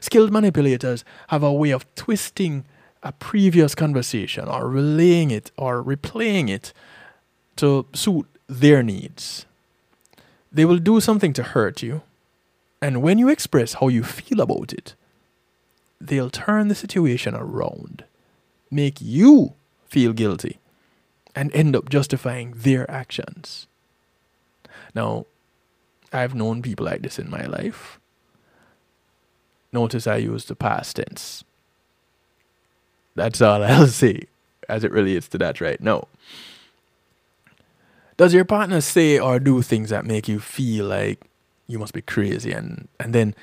Skilled 0.00 0.32
manipulators 0.32 1.04
have 1.28 1.44
a 1.44 1.52
way 1.52 1.70
of 1.70 1.86
twisting 1.94 2.64
a 3.04 3.12
previous 3.12 3.76
conversation 3.76 4.48
or 4.48 4.68
relaying 4.68 5.30
it 5.30 5.52
or 5.56 5.80
replaying 5.80 6.50
it 6.50 6.72
to 7.54 7.86
suit 7.92 8.26
their 8.48 8.82
needs. 8.82 9.46
They 10.50 10.64
will 10.64 10.78
do 10.78 11.00
something 11.00 11.32
to 11.34 11.44
hurt 11.44 11.84
you, 11.84 12.02
and 12.82 13.00
when 13.00 13.16
you 13.18 13.28
express 13.28 13.74
how 13.74 13.86
you 13.86 14.02
feel 14.02 14.40
about 14.40 14.72
it, 14.72 14.94
they'll 16.00 16.30
turn 16.30 16.66
the 16.66 16.74
situation 16.74 17.36
around, 17.36 18.02
make 18.72 19.00
you 19.00 19.52
feel 19.88 20.12
guilty, 20.12 20.58
and 21.40 21.50
end 21.54 21.74
up 21.74 21.88
justifying 21.88 22.52
their 22.54 22.88
actions. 22.90 23.66
Now, 24.94 25.24
I've 26.12 26.34
known 26.34 26.60
people 26.60 26.84
like 26.84 27.00
this 27.00 27.18
in 27.18 27.30
my 27.30 27.46
life. 27.46 27.98
Notice 29.72 30.06
I 30.06 30.16
use 30.16 30.44
the 30.44 30.54
past 30.54 30.96
tense. 30.96 31.42
That's 33.14 33.40
all 33.40 33.64
I'll 33.64 33.86
say 33.86 34.24
as 34.68 34.84
it 34.84 34.92
relates 34.92 35.28
to 35.28 35.38
that 35.38 35.62
right 35.62 35.80
now. 35.80 36.08
Does 38.18 38.34
your 38.34 38.44
partner 38.44 38.82
say 38.82 39.18
or 39.18 39.40
do 39.40 39.62
things 39.62 39.88
that 39.88 40.04
make 40.04 40.28
you 40.28 40.40
feel 40.40 40.84
like 40.84 41.22
you 41.66 41.78
must 41.78 41.94
be 41.94 42.02
crazy 42.02 42.52
and, 42.52 42.86
and 42.98 43.14
then 43.14 43.34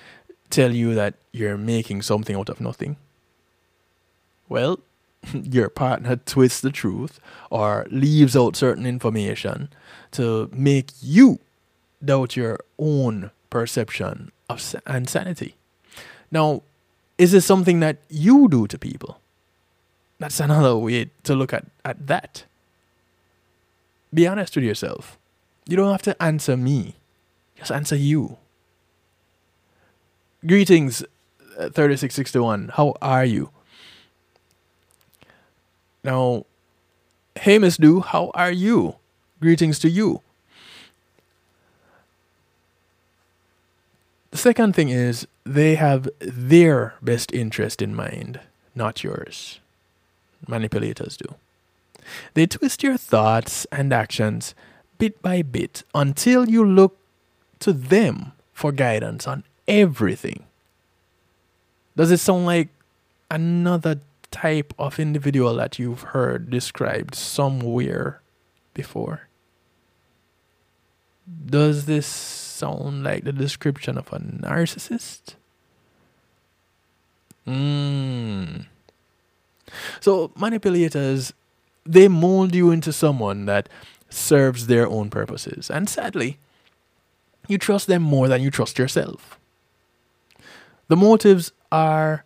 tell 0.51 0.71
you 0.71 0.93
that 0.93 1.15
you're 1.31 1.57
making 1.57 2.03
something 2.03 2.35
out 2.35 2.49
of 2.49 2.61
nothing? 2.61 2.95
Well, 4.47 4.77
your 5.43 5.69
partner 5.69 6.17
twists 6.17 6.61
the 6.61 6.71
truth 6.71 7.19
or 7.49 7.87
leaves 7.89 8.35
out 8.35 8.55
certain 8.55 8.85
information 8.85 9.69
to 10.11 10.49
make 10.53 10.91
you 11.01 11.39
doubt 12.03 12.35
your 12.35 12.59
own 12.77 13.31
perception 13.49 14.31
of 14.49 14.75
insanity. 14.87 15.55
Now, 16.31 16.61
is 17.17 17.31
this 17.31 17.45
something 17.45 17.79
that 17.79 17.97
you 18.09 18.47
do 18.47 18.67
to 18.67 18.77
people? 18.77 19.19
That's 20.19 20.39
another 20.39 20.75
way 20.77 21.09
to 21.23 21.35
look 21.35 21.53
at, 21.53 21.65
at 21.85 22.07
that. 22.07 22.43
Be 24.13 24.27
honest 24.27 24.55
with 24.55 24.65
yourself. 24.65 25.17
You 25.67 25.75
don't 25.77 25.91
have 25.91 26.01
to 26.03 26.21
answer 26.21 26.55
me, 26.55 26.95
just 27.55 27.71
answer 27.71 27.95
you. 27.95 28.37
Greetings, 30.45 31.01
uh, 31.57 31.69
3661. 31.69 32.71
How 32.75 32.95
are 33.01 33.25
you? 33.25 33.49
Now, 36.07 36.45
hey, 37.37 37.59
Miss 37.59 37.75
Do, 37.75 37.99
how 37.99 38.31
are 38.33 38.49
you? 38.49 38.95
Greetings 39.41 39.77
to 39.79 39.89
you. 39.89 40.21
The 44.31 44.37
second 44.37 44.73
thing 44.73 44.87
is 44.87 45.27
they 45.43 45.75
have 45.75 46.07
their 46.19 46.93
best 47.01 47.33
interest 47.33 47.81
in 47.81 47.93
mind, 47.93 48.39
not 48.73 49.03
yours. 49.03 49.59
Manipulators 50.47 51.17
do. 51.17 51.35
They 52.35 52.47
twist 52.47 52.83
your 52.83 52.95
thoughts 52.95 53.67
and 53.69 53.91
actions 53.91 54.55
bit 54.97 55.21
by 55.21 55.41
bit 55.41 55.83
until 55.93 56.47
you 56.47 56.63
look 56.63 56.97
to 57.59 57.73
them 57.73 58.31
for 58.53 58.71
guidance 58.71 59.27
on 59.27 59.43
everything. 59.67 60.45
Does 61.97 62.11
it 62.11 62.19
sound 62.19 62.45
like 62.45 62.69
another 63.29 63.99
type 64.41 64.73
of 64.77 64.99
individual 64.99 65.55
that 65.55 65.79
you've 65.79 66.13
heard 66.13 66.49
described 66.49 67.15
somewhere 67.15 68.21
before? 68.73 69.27
Does 71.45 71.85
this 71.85 72.05
sound 72.07 73.03
like 73.03 73.23
the 73.23 73.33
description 73.33 73.97
of 73.97 74.11
a 74.13 74.19
narcissist? 74.19 75.35
Hmm. 77.45 78.67
So 79.99 80.31
manipulators, 80.39 81.33
they 81.85 82.07
mold 82.07 82.53
you 82.53 82.71
into 82.71 82.93
someone 82.93 83.45
that 83.45 83.67
serves 84.09 84.67
their 84.67 84.87
own 84.87 85.09
purposes. 85.09 85.69
And 85.69 85.89
sadly, 85.89 86.37
you 87.47 87.57
trust 87.57 87.87
them 87.87 88.01
more 88.01 88.27
than 88.27 88.41
you 88.41 88.51
trust 88.51 88.77
yourself. 88.77 89.39
The 90.87 90.95
motives 90.95 91.51
are 91.71 92.23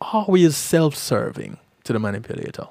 always 0.00 0.56
self 0.56 0.94
serving 0.96 1.58
to 1.84 1.92
the 1.92 1.98
manipulator. 1.98 2.68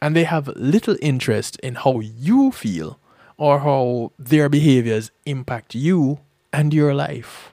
And 0.00 0.14
they 0.14 0.24
have 0.24 0.48
little 0.48 0.96
interest 1.00 1.58
in 1.60 1.76
how 1.76 2.00
you 2.00 2.52
feel 2.52 2.98
or 3.36 3.60
how 3.60 4.12
their 4.18 4.48
behaviors 4.48 5.10
impact 5.24 5.74
you 5.74 6.20
and 6.52 6.72
your 6.72 6.94
life. 6.94 7.52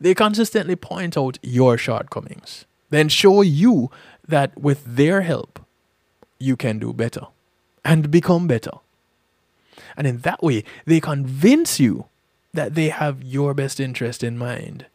They 0.00 0.14
consistently 0.14 0.76
point 0.76 1.16
out 1.16 1.38
your 1.42 1.76
shortcomings, 1.76 2.64
then 2.90 3.08
show 3.08 3.42
you 3.42 3.90
that 4.26 4.56
with 4.58 4.84
their 4.84 5.22
help, 5.22 5.60
you 6.38 6.56
can 6.56 6.78
do 6.78 6.92
better 6.92 7.26
and 7.84 8.10
become 8.10 8.46
better. 8.46 8.72
And 9.96 10.06
in 10.06 10.18
that 10.18 10.42
way, 10.42 10.64
they 10.86 11.00
convince 11.00 11.80
you 11.80 12.06
that 12.54 12.74
they 12.74 12.90
have 12.90 13.22
your 13.22 13.54
best 13.54 13.80
interest 13.80 14.22
in 14.22 14.38
mind. 14.38 14.86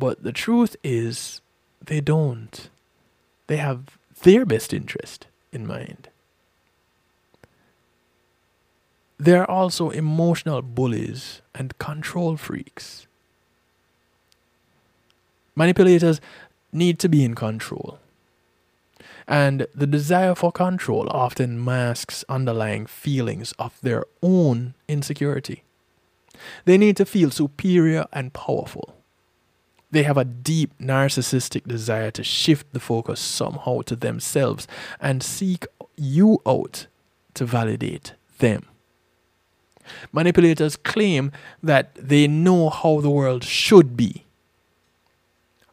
But 0.00 0.22
the 0.22 0.32
truth 0.32 0.76
is, 0.82 1.42
they 1.84 2.00
don't. 2.00 2.70
They 3.48 3.58
have 3.58 3.98
their 4.22 4.46
best 4.46 4.72
interest 4.72 5.26
in 5.52 5.66
mind. 5.66 6.08
They're 9.18 9.50
also 9.50 9.90
emotional 9.90 10.62
bullies 10.62 11.42
and 11.54 11.76
control 11.78 12.38
freaks. 12.38 13.06
Manipulators 15.54 16.22
need 16.72 16.98
to 17.00 17.08
be 17.10 17.22
in 17.22 17.34
control. 17.34 17.98
And 19.28 19.66
the 19.74 19.86
desire 19.86 20.34
for 20.34 20.50
control 20.50 21.08
often 21.10 21.62
masks 21.62 22.24
underlying 22.26 22.86
feelings 22.86 23.52
of 23.58 23.78
their 23.82 24.04
own 24.22 24.72
insecurity. 24.88 25.62
They 26.64 26.78
need 26.78 26.96
to 26.96 27.04
feel 27.04 27.30
superior 27.30 28.06
and 28.14 28.32
powerful. 28.32 28.99
They 29.90 30.04
have 30.04 30.16
a 30.16 30.24
deep 30.24 30.78
narcissistic 30.78 31.66
desire 31.66 32.10
to 32.12 32.22
shift 32.22 32.72
the 32.72 32.80
focus 32.80 33.20
somehow 33.20 33.82
to 33.82 33.96
themselves 33.96 34.68
and 35.00 35.22
seek 35.22 35.66
you 35.96 36.40
out 36.46 36.86
to 37.34 37.44
validate 37.44 38.14
them. 38.38 38.66
Manipulators 40.12 40.76
claim 40.76 41.32
that 41.62 41.94
they 41.94 42.28
know 42.28 42.70
how 42.70 43.00
the 43.00 43.10
world 43.10 43.44
should 43.44 43.96
be, 43.96 44.24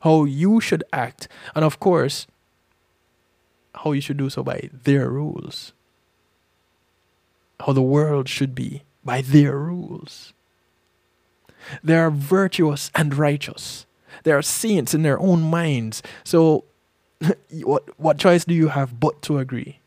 how 0.02 0.24
you 0.24 0.60
should 0.60 0.84
act, 0.92 1.28
and 1.56 1.64
of 1.64 1.80
course, 1.80 2.26
how 3.76 3.92
you 3.92 4.02
should 4.02 4.18
do 4.18 4.30
so 4.30 4.44
by 4.44 4.70
their 4.74 5.10
rules. 5.10 5.74
How 7.60 7.74
the 7.74 7.82
world 7.82 8.30
should 8.30 8.56
be 8.56 8.84
by 9.04 9.22
their 9.22 9.58
rules. 9.58 10.34
They 11.84 11.98
are 11.98 12.12
virtuous 12.12 12.92
and 12.96 13.16
righteous. 13.16 13.87
They 14.24 14.32
are 14.32 14.42
saints 14.42 14.94
in 14.94 15.04
their 15.04 15.20
own 15.20 15.42
minds. 15.42 16.04
So, 16.24 16.66
what, 17.64 18.00
what 18.00 18.18
choice 18.18 18.46
do 18.46 18.54
you 18.54 18.70
have 18.70 19.00
but 19.00 19.22
to 19.24 19.38
agree? 19.40 19.80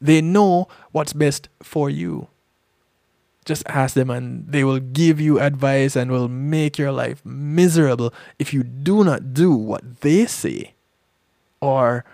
They 0.00 0.20
know 0.20 0.68
what's 0.92 1.12
best 1.12 1.48
for 1.62 1.90
you. 1.90 2.28
Just 3.44 3.62
ask 3.66 3.94
them, 3.94 4.10
and 4.10 4.46
they 4.46 4.64
will 4.64 4.78
give 4.78 5.20
you 5.20 5.40
advice 5.40 5.96
and 5.96 6.10
will 6.10 6.28
make 6.28 6.78
your 6.78 6.92
life 6.92 7.24
miserable 7.24 8.12
if 8.38 8.54
you 8.54 8.62
do 8.62 9.02
not 9.02 9.34
do 9.34 9.52
what 9.52 10.00
they 10.00 10.26
say 10.26 10.74
or 11.60 12.04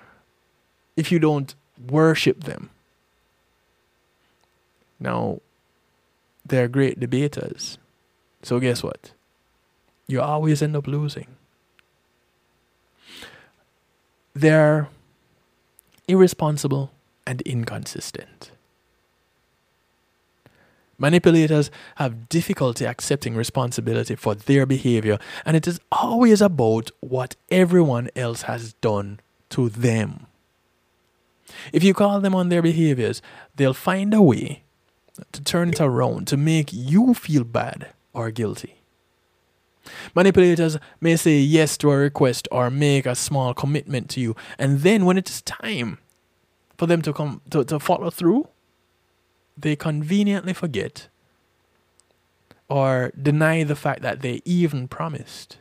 if 0.96 1.12
you 1.12 1.18
don't 1.18 1.54
worship 1.90 2.44
them. 2.44 2.70
Now, 4.98 5.40
they're 6.44 6.68
great 6.68 6.98
debaters. 6.98 7.78
So, 8.42 8.58
guess 8.60 8.82
what? 8.82 9.12
You 10.08 10.20
always 10.20 10.62
end 10.62 10.76
up 10.76 10.86
losing. 10.86 11.26
They're 14.34 14.88
irresponsible 16.06 16.92
and 17.26 17.40
inconsistent. 17.42 18.52
Manipulators 20.98 21.70
have 21.96 22.28
difficulty 22.28 22.86
accepting 22.86 23.34
responsibility 23.34 24.14
for 24.14 24.34
their 24.34 24.64
behavior, 24.64 25.18
and 25.44 25.56
it 25.56 25.66
is 25.66 25.78
always 25.92 26.40
about 26.40 26.90
what 27.00 27.36
everyone 27.50 28.08
else 28.16 28.42
has 28.42 28.72
done 28.74 29.20
to 29.50 29.68
them. 29.68 30.26
If 31.72 31.84
you 31.84 31.92
call 31.92 32.20
them 32.20 32.34
on 32.34 32.48
their 32.48 32.62
behaviors, 32.62 33.20
they'll 33.56 33.74
find 33.74 34.14
a 34.14 34.22
way 34.22 34.62
to 35.32 35.42
turn 35.42 35.70
it 35.70 35.80
around 35.80 36.26
to 36.28 36.36
make 36.36 36.72
you 36.72 37.14
feel 37.14 37.44
bad 37.44 37.92
or 38.12 38.30
guilty. 38.30 38.76
Manipulators 40.14 40.78
may 41.00 41.16
say 41.16 41.38
yes 41.38 41.76
to 41.78 41.90
a 41.90 41.96
request 41.96 42.48
or 42.50 42.70
make 42.70 43.06
a 43.06 43.14
small 43.14 43.54
commitment 43.54 44.10
to 44.10 44.20
you, 44.20 44.36
and 44.58 44.80
then 44.80 45.04
when 45.04 45.16
it 45.16 45.28
is 45.28 45.42
time 45.42 45.98
for 46.76 46.86
them 46.86 47.02
to 47.02 47.12
come 47.12 47.40
to, 47.50 47.64
to 47.64 47.78
follow 47.78 48.10
through, 48.10 48.48
they 49.56 49.76
conveniently 49.76 50.52
forget 50.52 51.08
or 52.68 53.12
deny 53.20 53.62
the 53.62 53.76
fact 53.76 54.02
that 54.02 54.20
they 54.20 54.42
even 54.44 54.88
promised. 54.88 55.58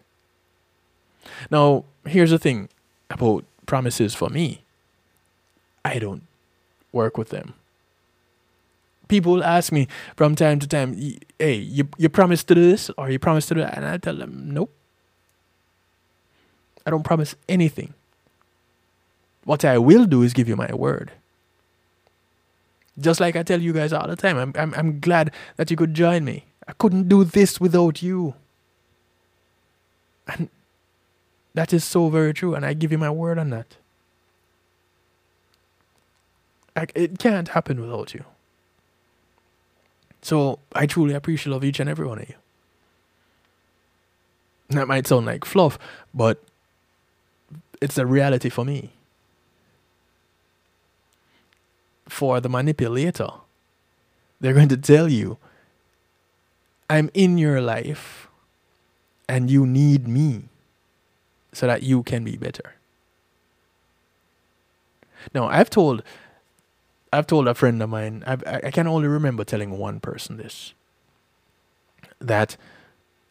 Now, 1.50 1.86
here's 2.06 2.32
the 2.32 2.40
thing 2.40 2.70
about 3.10 3.46
promises 3.66 4.16
for 4.16 4.30
me. 4.30 4.64
I 5.84 6.00
don't 6.00 6.24
work 6.92 7.18
with 7.18 7.30
them 7.30 7.54
people 9.08 9.44
ask 9.44 9.72
me 9.72 9.88
from 10.16 10.36
time 10.36 10.60
to 10.60 10.68
time, 10.68 10.98
hey, 11.40 11.56
you, 11.56 11.88
you 11.98 12.10
promise 12.10 12.44
to 12.44 12.56
do 12.56 12.62
this 12.62 12.90
or 12.98 13.10
you 13.10 13.20
promise 13.20 13.46
to 13.48 13.56
do 13.56 13.62
that? 13.62 13.78
And 13.78 13.86
I 13.86 13.98
tell 13.98 14.16
them, 14.16 14.54
nope. 14.54 14.72
I 16.86 16.92
don't 16.92 17.04
promise 17.04 17.36
anything. 17.50 17.94
What 19.44 19.66
I 19.66 19.78
will 19.78 20.06
do 20.06 20.24
is 20.24 20.34
give 20.34 20.48
you 20.48 20.56
my 20.56 20.74
word. 20.74 21.12
Just 23.00 23.20
like 23.20 23.36
I 23.36 23.44
tell 23.44 23.62
you 23.62 23.74
guys 23.74 23.92
all 23.92 24.08
the 24.08 24.16
time, 24.16 24.38
I'm, 24.38 24.54
I'm, 24.56 24.74
I'm 24.76 25.00
glad 25.00 25.32
that 25.58 25.70
you 25.70 25.78
could 25.78 25.94
join 25.94 26.24
me. 26.24 26.46
I 26.68 26.74
couldn't 26.74 27.10
do 27.10 27.24
this 27.24 27.60
without 27.60 28.02
you. 28.02 28.36
And 30.28 30.50
that 31.54 31.74
is 31.74 31.84
so 31.84 32.10
very 32.10 32.34
true, 32.34 32.56
and 32.56 32.66
I 32.66 32.74
give 32.74 32.92
you 32.92 32.98
my 32.98 33.10
word 33.10 33.38
on 33.38 33.50
that. 33.52 33.78
I, 36.76 36.88
it 36.96 37.20
can't 37.20 37.50
happen 37.50 37.80
without 37.80 38.14
you. 38.14 38.26
So 40.26 40.58
I 40.74 40.88
truly 40.88 41.14
appreciate 41.14 41.54
love 41.54 41.64
each 41.64 41.80
and 41.80 41.88
every 41.88 42.08
one 42.08 42.18
of 42.18 42.28
you. 42.28 42.34
That 44.70 44.88
might 44.88 45.06
sound 45.06 45.28
like 45.28 45.46
fluff, 45.46 45.78
but 46.16 46.42
it's 47.80 48.00
a 48.00 48.08
reality 48.08 48.50
for 48.50 48.66
me. 48.66 48.90
For 52.10 52.42
the 52.42 52.50
manipulator, 52.50 53.30
they're 54.42 54.56
going 54.56 54.70
to 54.70 54.78
tell 54.78 55.08
you, 55.08 55.38
I'm 56.90 57.12
in 57.14 57.38
your 57.38 57.62
life 57.62 58.28
and 59.30 59.52
you 59.52 59.68
need 59.68 60.08
me 60.08 60.46
so 61.54 61.68
that 61.68 61.84
you 61.84 62.02
can 62.02 62.24
be 62.24 62.36
better. 62.36 62.74
Now, 65.36 65.46
I've 65.50 65.70
told 65.70 66.02
I've 67.16 67.28
told 67.28 67.48
a 67.48 67.56
friend 67.56 67.82
of 67.82 67.90
mine, 67.90 68.24
I've, 68.28 68.44
I 68.46 68.72
can 68.72 68.88
only 68.88 69.08
remember 69.08 69.46
telling 69.46 69.78
one 69.78 70.02
person 70.02 70.36
this 70.36 70.74
that 72.20 72.58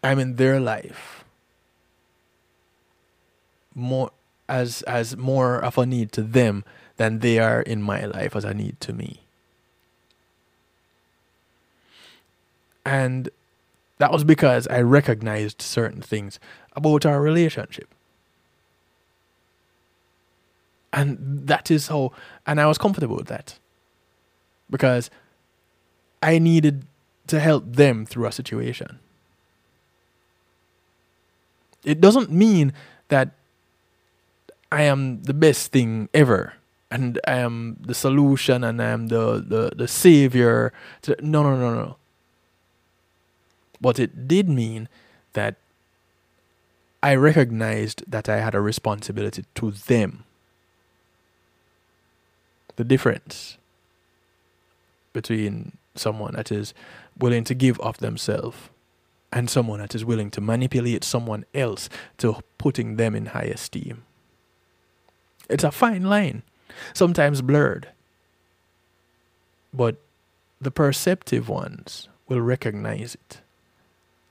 I'm 0.02 0.18
in 0.18 0.36
their 0.36 0.58
life 0.58 1.24
more 3.74 4.10
as 4.48 4.82
as 4.82 5.16
more 5.16 5.58
of 5.58 5.76
a 5.76 5.84
need 5.84 6.12
to 6.12 6.22
them 6.22 6.64
than 6.96 7.18
they 7.18 7.38
are 7.38 7.60
in 7.60 7.82
my 7.82 8.06
life 8.06 8.34
as 8.34 8.44
a 8.44 8.54
need 8.54 8.80
to 8.80 8.94
me. 8.94 9.20
And 12.86 13.28
that 13.98 14.12
was 14.12 14.24
because 14.24 14.66
I 14.68 14.80
recognized 14.80 15.60
certain 15.60 16.00
things 16.00 16.38
about 16.74 17.04
our 17.04 17.20
relationship. 17.20 17.88
And 20.92 21.18
that 21.48 21.70
is 21.70 21.88
how, 21.88 22.12
and 22.46 22.60
I 22.60 22.66
was 22.66 22.78
comfortable 22.78 23.16
with 23.16 23.26
that 23.26 23.58
because 24.70 25.10
I 26.22 26.38
needed 26.38 26.86
to 27.26 27.40
help 27.40 27.64
them 27.66 28.06
through 28.06 28.26
a 28.26 28.32
situation. 28.32 28.98
It 31.84 32.00
doesn't 32.00 32.30
mean 32.30 32.72
that 33.08 33.30
I 34.72 34.82
am 34.82 35.22
the 35.22 35.34
best 35.34 35.70
thing 35.72 36.08
ever 36.14 36.54
and 36.90 37.18
I 37.26 37.38
am 37.38 37.76
the 37.80 37.94
solution 37.94 38.64
and 38.64 38.80
I 38.80 38.90
am 38.90 39.08
the, 39.08 39.44
the, 39.46 39.72
the 39.74 39.88
savior. 39.88 40.72
No, 41.20 41.42
no, 41.42 41.56
no, 41.56 41.74
no. 41.74 41.96
But 43.80 43.98
it 43.98 44.28
did 44.28 44.48
mean 44.48 44.88
that 45.34 45.56
I 47.02 47.16
recognized 47.16 48.04
that 48.10 48.28
I 48.28 48.38
had 48.38 48.54
a 48.54 48.60
responsibility 48.60 49.44
to 49.56 49.70
them. 49.72 50.24
The 52.76 52.84
difference 52.84 53.58
between 55.14 55.78
someone 55.94 56.34
that 56.34 56.52
is 56.52 56.74
willing 57.18 57.44
to 57.44 57.54
give 57.54 57.80
of 57.80 57.96
themselves 57.98 58.58
and 59.32 59.48
someone 59.48 59.80
that 59.80 59.94
is 59.94 60.04
willing 60.04 60.30
to 60.30 60.40
manipulate 60.42 61.02
someone 61.02 61.46
else 61.54 61.88
to 62.18 62.36
putting 62.58 62.96
them 62.96 63.14
in 63.14 63.26
high 63.26 63.42
esteem. 63.42 64.04
It's 65.48 65.64
a 65.64 65.72
fine 65.72 66.04
line, 66.04 66.42
sometimes 66.92 67.40
blurred. 67.40 67.88
But 69.72 69.96
the 70.60 70.70
perceptive 70.70 71.48
ones 71.48 72.08
will 72.28 72.40
recognize 72.40 73.14
it 73.14 73.40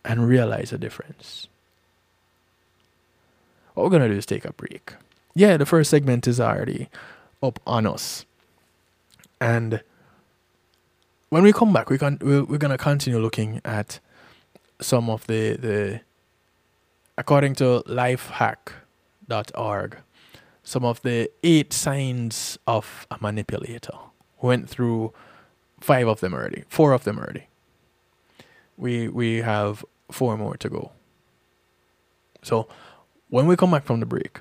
and 0.05 0.27
realize 0.27 0.69
the 0.69 0.77
difference. 0.77 1.47
What 3.73 3.83
we're 3.83 3.89
going 3.89 4.03
to 4.03 4.09
do 4.09 4.17
is 4.17 4.25
take 4.25 4.45
a 4.45 4.53
break. 4.53 4.93
Yeah, 5.35 5.57
the 5.57 5.65
first 5.65 5.89
segment 5.89 6.27
is 6.27 6.39
already 6.39 6.89
up 7.41 7.59
on 7.65 7.85
us. 7.87 8.25
And 9.41 9.81
when 11.33 11.41
we 11.41 11.51
come 11.51 11.73
back, 11.73 11.89
we 11.89 11.97
can 11.97 12.19
we're, 12.21 12.43
we're 12.43 12.59
gonna 12.59 12.77
continue 12.77 13.19
looking 13.19 13.59
at 13.65 13.99
some 14.79 15.09
of 15.09 15.25
the 15.25 15.57
the 15.57 16.01
according 17.17 17.55
to 17.55 17.81
lifehack.org, 17.87 19.97
some 20.63 20.85
of 20.85 21.01
the 21.01 21.31
eight 21.43 21.73
signs 21.73 22.59
of 22.67 23.07
a 23.09 23.17
manipulator. 23.19 23.97
We 24.43 24.49
went 24.49 24.69
through 24.69 25.11
five 25.81 26.07
of 26.07 26.19
them 26.19 26.35
already, 26.35 26.65
four 26.69 26.93
of 26.93 27.03
them 27.03 27.17
already. 27.17 27.47
We 28.77 29.07
we 29.07 29.37
have 29.37 29.83
four 30.11 30.37
more 30.37 30.55
to 30.57 30.69
go. 30.69 30.91
So 32.43 32.67
when 33.29 33.47
we 33.47 33.55
come 33.55 33.71
back 33.71 33.85
from 33.85 34.01
the 34.01 34.05
break, 34.05 34.39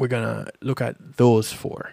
we're 0.00 0.08
gonna 0.08 0.48
look 0.62 0.80
at 0.80 0.96
those 1.16 1.52
four. 1.52 1.92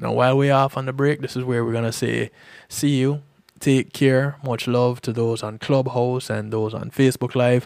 Now 0.00 0.14
while 0.14 0.38
we're 0.38 0.54
off 0.54 0.78
on 0.78 0.86
the 0.86 0.94
break, 0.94 1.20
this 1.20 1.36
is 1.36 1.44
where 1.44 1.66
we're 1.66 1.74
gonna 1.74 1.92
say 1.92 2.30
see 2.70 2.96
you 2.96 3.22
Take 3.62 3.92
care. 3.92 4.38
Much 4.44 4.66
love 4.66 5.00
to 5.02 5.12
those 5.12 5.40
on 5.44 5.58
Clubhouse 5.60 6.28
and 6.28 6.52
those 6.52 6.74
on 6.74 6.90
Facebook 6.90 7.36
Live. 7.36 7.64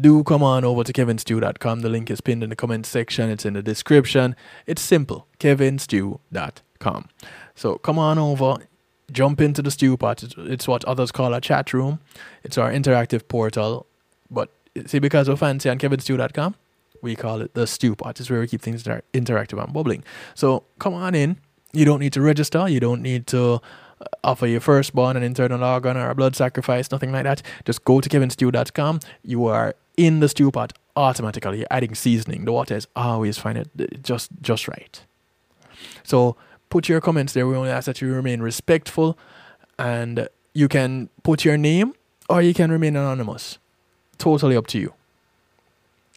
Do 0.00 0.24
come 0.24 0.42
on 0.42 0.64
over 0.64 0.82
to 0.82 0.94
kevinstew.com. 0.94 1.80
The 1.80 1.90
link 1.90 2.10
is 2.10 2.22
pinned 2.22 2.42
in 2.42 2.48
the 2.48 2.56
comment 2.56 2.86
section, 2.86 3.28
it's 3.28 3.44
in 3.44 3.52
the 3.52 3.62
description. 3.62 4.34
It's 4.66 4.80
simple 4.80 5.26
kevinstew.com. 5.38 7.08
So 7.54 7.74
come 7.76 7.98
on 7.98 8.18
over, 8.18 8.56
jump 9.12 9.42
into 9.42 9.60
the 9.60 9.70
stew 9.70 9.98
pot. 9.98 10.24
It's, 10.38 10.66
what 10.66 10.86
others 10.86 11.12
call 11.12 11.34
a 11.34 11.40
chat 11.42 11.74
room. 11.74 12.00
It's 12.42 12.56
our 12.56 12.72
interactive 12.72 13.28
portal. 13.28 13.84
But 14.30 14.48
see, 14.86 15.00
because 15.00 15.28
we're 15.28 15.36
fancy 15.36 15.68
on 15.68 15.78
kevinstew.com, 15.78 16.54
we 17.02 17.14
call 17.14 17.42
it 17.42 17.52
the 17.52 17.66
stew 17.66 17.94
pot. 17.94 18.20
It's 18.20 18.30
where 18.30 18.40
we 18.40 18.46
keep 18.46 18.62
things 18.62 18.86
inter- 18.86 19.02
interactive 19.12 19.62
and 19.62 19.70
bubbling. 19.74 20.02
So 20.34 20.64
come 20.78 20.94
on 20.94 21.14
in. 21.14 21.36
You 21.74 21.84
don't 21.84 22.00
need 22.00 22.14
to 22.14 22.22
register. 22.22 22.66
You 22.70 22.80
don't 22.80 23.02
need 23.02 23.26
to 23.26 23.60
offer 24.22 24.46
your 24.46 24.60
firstborn 24.60 25.16
an 25.16 25.22
internal 25.22 25.62
organ 25.62 25.96
or 25.96 26.10
a 26.10 26.14
blood 26.14 26.36
sacrifice, 26.36 26.90
nothing 26.90 27.12
like 27.12 27.24
that. 27.24 27.42
Just 27.64 27.84
go 27.84 28.00
to 28.00 28.08
kevinstew.com. 28.08 29.00
You 29.22 29.46
are 29.46 29.74
in 29.96 30.20
the 30.20 30.28
stew 30.28 30.50
pot 30.50 30.72
automatically. 30.94 31.58
You're 31.58 31.66
adding 31.70 31.94
seasoning. 31.94 32.44
The 32.44 32.52
water 32.52 32.76
is 32.76 32.86
always 32.94 33.38
fine. 33.38 33.56
It 33.56 34.02
just 34.02 34.30
just 34.40 34.68
right. 34.68 35.00
So 36.02 36.36
put 36.70 36.88
your 36.88 37.00
comments 37.00 37.32
there. 37.32 37.46
We 37.46 37.56
only 37.56 37.70
ask 37.70 37.86
that 37.86 38.00
you 38.00 38.12
remain 38.12 38.40
respectful 38.40 39.18
and 39.78 40.28
you 40.52 40.68
can 40.68 41.08
put 41.22 41.44
your 41.44 41.56
name 41.56 41.94
or 42.28 42.42
you 42.42 42.54
can 42.54 42.70
remain 42.70 42.96
anonymous. 42.96 43.58
Totally 44.18 44.56
up 44.56 44.66
to 44.68 44.78
you. 44.78 44.94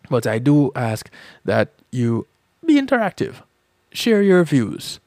But 0.09 0.25
I 0.25 0.39
do 0.39 0.71
ask 0.75 1.09
that 1.45 1.69
you 1.91 2.25
be 2.65 2.75
interactive, 2.75 3.43
share 3.91 4.21
your 4.21 4.43
views, 4.43 4.99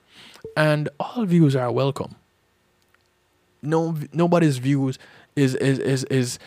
and 0.56 0.88
all 1.00 1.24
views 1.24 1.56
are 1.56 1.72
welcome. 1.72 2.14
No, 3.62 3.96
nobody's 4.12 4.58
views 4.58 4.98
is 5.36 5.54
is 5.56 5.78
is 5.78 6.04
is 6.04 6.38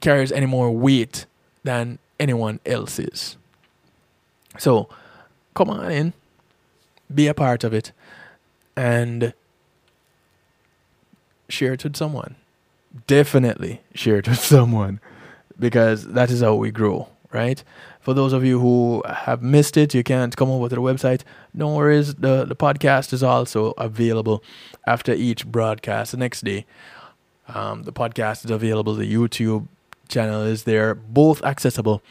carries 0.00 0.30
any 0.32 0.46
more 0.46 0.70
weight 0.70 1.26
than 1.64 1.98
anyone 2.20 2.60
else's. 2.64 3.36
So, 4.58 4.88
come 5.54 5.70
on 5.70 5.90
in, 5.90 6.12
be 7.12 7.26
a 7.26 7.34
part 7.34 7.64
of 7.64 7.72
it, 7.74 7.92
and 8.76 9.32
share 11.48 11.72
it 11.74 11.84
with 11.84 11.96
someone. 11.96 12.36
Definitely 13.06 13.80
share 13.94 14.18
it 14.18 14.28
with 14.28 14.38
someone 14.54 15.00
because 15.58 16.06
that 16.08 16.30
is 16.30 16.40
how 16.40 16.54
we 16.54 16.70
grow, 16.70 17.08
right? 17.32 17.62
For 18.00 18.14
those 18.14 18.32
of 18.32 18.44
you 18.44 18.60
who 18.60 19.02
have 19.06 19.42
missed 19.42 19.76
it, 19.76 19.94
you 19.94 20.02
can't 20.02 20.34
come 20.36 20.50
over 20.50 20.68
to 20.68 20.74
the 20.74 20.80
website. 20.80 21.22
No 21.52 21.74
worries. 21.74 22.14
The, 22.14 22.44
the 22.44 22.56
podcast 22.56 23.12
is 23.12 23.22
also 23.22 23.72
available 23.76 24.42
after 24.86 25.12
each 25.12 25.46
broadcast 25.46 26.12
the 26.12 26.16
next 26.16 26.42
day. 26.42 26.64
Um, 27.48 27.82
the 27.84 27.92
podcast 27.92 28.44
is 28.44 28.50
available. 28.50 28.94
The 28.94 29.12
YouTube 29.12 29.68
channel 30.08 30.42
is 30.42 30.64
there, 30.64 30.94
both 30.94 31.42
accessible 31.44 32.02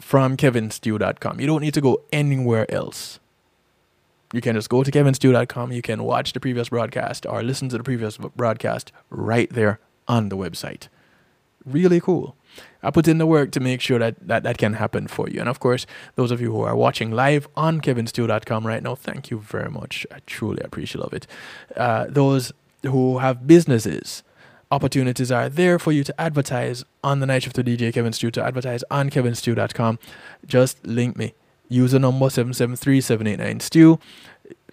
from 0.00 0.36
kevinstew.com. 0.36 1.40
You 1.40 1.46
don't 1.46 1.62
need 1.62 1.74
to 1.74 1.80
go 1.80 2.02
anywhere 2.12 2.70
else. 2.72 3.18
You 4.32 4.40
can 4.40 4.56
just 4.56 4.68
go 4.68 4.82
to 4.82 4.90
kevinstew.com. 4.90 5.72
You 5.72 5.82
can 5.82 6.02
watch 6.02 6.32
the 6.32 6.40
previous 6.40 6.68
broadcast 6.68 7.26
or 7.26 7.42
listen 7.42 7.68
to 7.70 7.78
the 7.78 7.84
previous 7.84 8.16
broadcast 8.16 8.92
right 9.10 9.50
there 9.50 9.78
on 10.08 10.28
the 10.28 10.36
website. 10.36 10.88
Really 11.64 12.00
cool. 12.00 12.36
I 12.82 12.90
put 12.90 13.08
in 13.08 13.18
the 13.18 13.26
work 13.26 13.50
to 13.52 13.60
make 13.60 13.80
sure 13.80 13.98
that, 13.98 14.14
that 14.26 14.42
that 14.44 14.58
can 14.58 14.74
happen 14.74 15.08
for 15.08 15.28
you. 15.28 15.40
And 15.40 15.48
of 15.48 15.60
course, 15.60 15.86
those 16.14 16.30
of 16.30 16.40
you 16.40 16.52
who 16.52 16.62
are 16.62 16.76
watching 16.76 17.10
live 17.10 17.48
on 17.56 17.80
kevinstew.com 17.80 18.66
right 18.66 18.82
now, 18.82 18.94
thank 18.94 19.30
you 19.30 19.38
very 19.40 19.70
much. 19.70 20.06
I 20.12 20.18
truly 20.26 20.62
appreciate 20.62 21.12
it. 21.12 21.26
Uh, 21.76 22.06
those 22.08 22.52
who 22.82 23.18
have 23.18 23.46
businesses, 23.46 24.22
opportunities 24.70 25.32
are 25.32 25.48
there 25.48 25.78
for 25.78 25.92
you 25.92 26.04
to 26.04 26.20
advertise 26.20 26.84
on 27.02 27.20
the 27.20 27.26
night 27.26 27.42
shift 27.42 27.56
with 27.56 27.66
DJ 27.66 27.92
Kevin 27.92 28.12
Stew, 28.12 28.30
to 28.32 28.44
advertise 28.44 28.84
on 28.90 29.10
kevinstew.com. 29.10 29.98
Just 30.46 30.86
link 30.86 31.16
me. 31.16 31.34
User 31.68 31.98
number 31.98 32.26
773-789-STEW. 32.26 33.98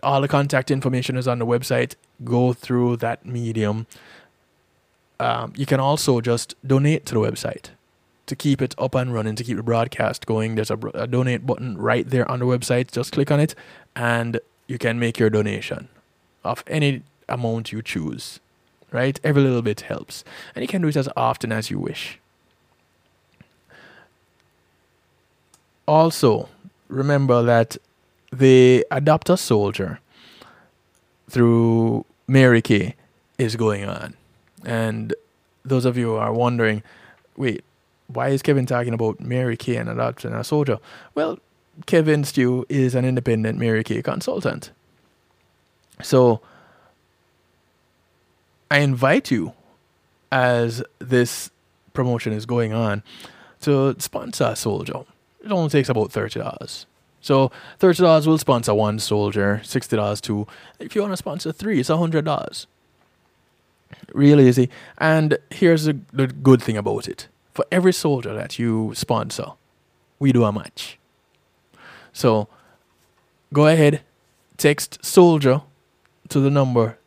All 0.04 0.22
the 0.22 0.28
contact 0.28 0.70
information 0.70 1.18
is 1.18 1.28
on 1.28 1.40
the 1.40 1.46
website. 1.46 1.96
Go 2.24 2.54
through 2.54 2.98
that 2.98 3.26
medium. 3.26 3.88
Um, 5.20 5.54
you 5.56 5.66
can 5.66 5.80
also 5.80 6.22
just 6.22 6.56
donate 6.66 7.06
to 7.08 7.14
the 7.14 7.20
website 7.20 7.70
to 8.26 8.36
keep 8.36 8.62
it 8.62 8.74
up 8.78 8.96
and 8.96 9.14
running, 9.14 9.36
to 9.36 9.44
keep 9.44 9.58
the 9.58 9.64
broadcast 9.64 10.26
going. 10.26 10.56
There's 10.56 10.72
a, 10.72 10.78
a 10.94 11.08
donate 11.08 11.46
button 11.46 11.78
right 11.78 12.10
there 12.10 12.30
on 12.30 12.40
the 12.40 12.46
website. 12.46 12.92
Just 12.92 13.12
click 13.12 13.32
on 13.32 13.40
it 13.40 13.56
and 13.96 14.40
you 14.68 14.78
can 14.78 15.00
make 15.00 15.20
your 15.20 15.30
donation 15.30 15.90
of 16.44 16.64
any 16.68 17.04
amount 17.30 17.72
you 17.72 17.82
choose 17.82 18.40
right? 18.94 19.20
Every 19.24 19.42
little 19.42 19.62
bit 19.62 19.82
helps. 19.82 20.24
And 20.56 20.64
you 20.64 20.68
can 20.68 20.82
do 20.82 20.88
it 20.88 20.96
as 20.96 21.10
often 21.18 21.52
as 21.52 21.70
you 21.70 21.80
wish. 21.80 22.20
Also, 25.86 26.48
remember 26.88 27.44
that 27.44 27.76
the 28.32 28.86
Adopt 28.90 29.30
a 29.30 29.36
Soldier 29.36 30.00
through 31.30 32.06
Mary 32.28 32.62
Kay 32.62 32.96
is 33.38 33.58
going 33.58 33.84
on. 33.84 34.14
And 34.66 35.14
those 35.66 35.86
of 35.86 35.98
you 35.98 36.12
who 36.12 36.16
are 36.16 36.34
wondering, 36.34 36.84
wait, 37.38 37.64
why 38.08 38.30
is 38.30 38.42
Kevin 38.42 38.66
talking 38.66 38.94
about 38.94 39.20
Mary 39.20 39.58
Kay 39.58 39.78
and 39.78 39.90
adopting 39.90 40.34
a 40.34 40.44
soldier? 40.44 40.80
Well, 41.16 41.40
Kevin 41.86 42.24
Stew 42.24 42.66
is 42.70 42.96
an 42.96 43.06
independent 43.06 43.58
Mary 43.58 43.84
Kay 43.84 44.02
consultant. 44.02 44.72
So 46.02 46.42
I 48.70 48.80
invite 48.80 49.32
you, 49.32 49.54
as 50.32 50.84
this 51.00 51.50
promotion 51.94 52.34
is 52.34 52.46
going 52.46 52.74
on, 52.74 53.04
to 53.62 53.96
sponsor 54.00 54.46
a 54.46 54.56
soldier. 54.56 55.06
It 55.44 55.52
only 55.52 55.70
takes 55.70 55.90
about 55.90 56.12
thirty 56.12 56.40
dollars. 56.40 56.86
So 57.22 57.52
thirty 57.80 58.02
dollars 58.02 58.28
will 58.28 58.38
sponsor 58.38 58.74
one 58.74 59.00
soldier, 59.00 59.62
sixty 59.64 59.96
dollars 59.96 60.20
two. 60.20 60.48
If 60.80 60.96
you 60.96 61.02
want 61.02 61.14
to 61.14 61.18
sponsor 61.18 61.52
three, 61.52 61.80
it's 61.80 61.90
hundred 61.90 62.26
dollars. 62.26 62.68
Real 64.14 64.40
easy. 64.40 64.70
And 64.98 65.38
here's 65.50 65.86
the, 65.86 66.00
the 66.12 66.28
good 66.28 66.62
thing 66.62 66.78
about 66.78 67.08
it: 67.08 67.28
for 67.54 67.66
every 67.72 67.94
soldier 67.94 68.34
that 68.34 68.60
you 68.60 68.92
sponsor, 68.96 69.54
we 70.20 70.32
do 70.32 70.44
a 70.44 70.52
match. 70.52 71.00
So 72.12 72.48
go 73.52 73.68
ahead, 73.68 74.02
text 74.58 75.04
soldier 75.04 75.62
to 76.30 76.40
the 76.40 76.50
number 76.50 76.98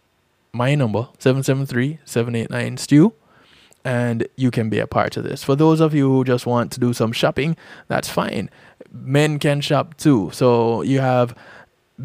my 0.52 0.74
number 0.74 1.08
773-789-STEW 1.18 3.12
and 3.84 4.26
you 4.36 4.50
can 4.50 4.68
be 4.68 4.80
a 4.80 4.86
part 4.86 5.16
of 5.16 5.22
this. 5.22 5.44
For 5.44 5.54
those 5.54 5.80
of 5.80 5.94
you 5.94 6.10
who 6.10 6.24
just 6.24 6.44
want 6.44 6.72
to 6.72 6.80
do 6.80 6.92
some 6.92 7.12
shopping, 7.12 7.56
that's 7.86 8.08
fine. 8.08 8.50
Men 8.90 9.38
can 9.38 9.60
shop 9.60 9.96
too. 9.96 10.30
So 10.32 10.82
you 10.82 10.98
have 10.98 11.36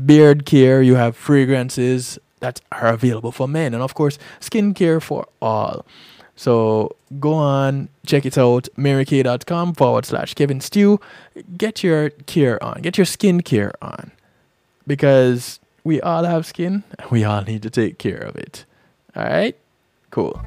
beard 0.06 0.46
care, 0.46 0.84
you 0.84 0.96
have 0.96 1.16
fragrances 1.16 2.20
that 2.42 2.60
are 2.72 2.88
available 2.88 3.32
for 3.32 3.48
men, 3.48 3.74
and 3.74 3.82
of 3.82 3.94
course, 3.94 4.20
skincare 4.42 5.02
for 5.02 5.28
all. 5.42 5.86
So 6.36 6.96
go 7.20 7.34
on, 7.34 7.90
check 8.06 8.26
it 8.26 8.38
out, 8.38 8.68
marykay.com 8.78 9.76
forward 9.76 10.06
slash 10.06 10.34
Kevin 10.34 10.60
Stew. 10.60 11.00
Get 11.58 11.84
your 11.84 12.10
care 12.10 12.62
on, 12.64 12.82
get 12.82 12.98
your 12.98 13.06
skincare 13.06 13.72
on. 13.82 14.12
Because 14.88 15.60
we 15.84 16.02
all 16.02 16.24
have 16.24 16.46
skin 16.46 16.84
and 16.98 17.10
we 17.12 17.24
all 17.24 17.44
need 17.44 17.62
to 17.64 17.70
take 17.70 17.98
care 17.98 18.18
of 18.18 18.36
it. 18.36 18.66
All 19.16 19.24
right? 19.24 19.56
Cool. 20.10 20.42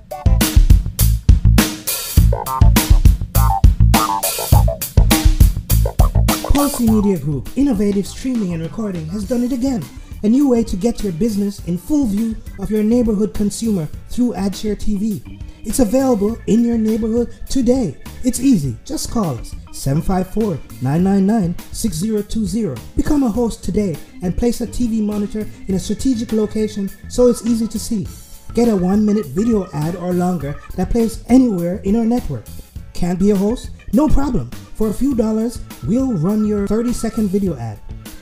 Pulsey 6.54 6.88
Media 6.88 7.18
Group, 7.18 7.48
innovative 7.56 8.06
streaming 8.06 8.52
and 8.52 8.62
recording, 8.62 9.06
has 9.08 9.28
done 9.28 9.44
it 9.44 9.52
again. 9.52 9.84
A 10.24 10.26
new 10.26 10.48
way 10.48 10.64
to 10.64 10.76
get 10.76 11.02
your 11.02 11.12
business 11.12 11.62
in 11.66 11.76
full 11.76 12.06
view 12.06 12.34
of 12.58 12.70
your 12.70 12.82
neighborhood 12.82 13.34
consumer 13.34 13.86
through 14.08 14.32
AdShare 14.32 14.74
TV. 14.74 15.38
It's 15.66 15.80
available 15.80 16.38
in 16.46 16.64
your 16.64 16.78
neighborhood 16.78 17.36
today. 17.50 17.98
It's 18.24 18.40
easy. 18.40 18.74
Just 18.86 19.10
call 19.10 19.36
us 19.36 19.54
754 19.72 20.58
999 20.80 21.54
6020. 21.72 22.80
Become 22.96 23.24
a 23.24 23.28
host 23.28 23.62
today 23.62 23.96
and 24.22 24.34
place 24.34 24.62
a 24.62 24.66
TV 24.66 25.02
monitor 25.02 25.46
in 25.68 25.74
a 25.74 25.78
strategic 25.78 26.32
location 26.32 26.88
so 27.10 27.26
it's 27.26 27.44
easy 27.44 27.68
to 27.68 27.78
see. 27.78 28.08
Get 28.54 28.70
a 28.70 28.76
one 28.76 29.04
minute 29.04 29.26
video 29.26 29.68
ad 29.74 29.94
or 29.94 30.14
longer 30.14 30.58
that 30.76 30.88
plays 30.88 31.22
anywhere 31.28 31.82
in 31.84 31.96
our 31.96 32.06
network. 32.06 32.46
Can't 32.94 33.18
be 33.18 33.32
a 33.32 33.36
host? 33.36 33.72
No 33.92 34.08
problem. 34.08 34.50
For 34.76 34.88
a 34.88 34.94
few 34.94 35.14
dollars, 35.14 35.60
we'll 35.86 36.14
run 36.14 36.46
your 36.46 36.66
30 36.66 36.94
second 36.94 37.28
video 37.28 37.58
ad. 37.58 37.78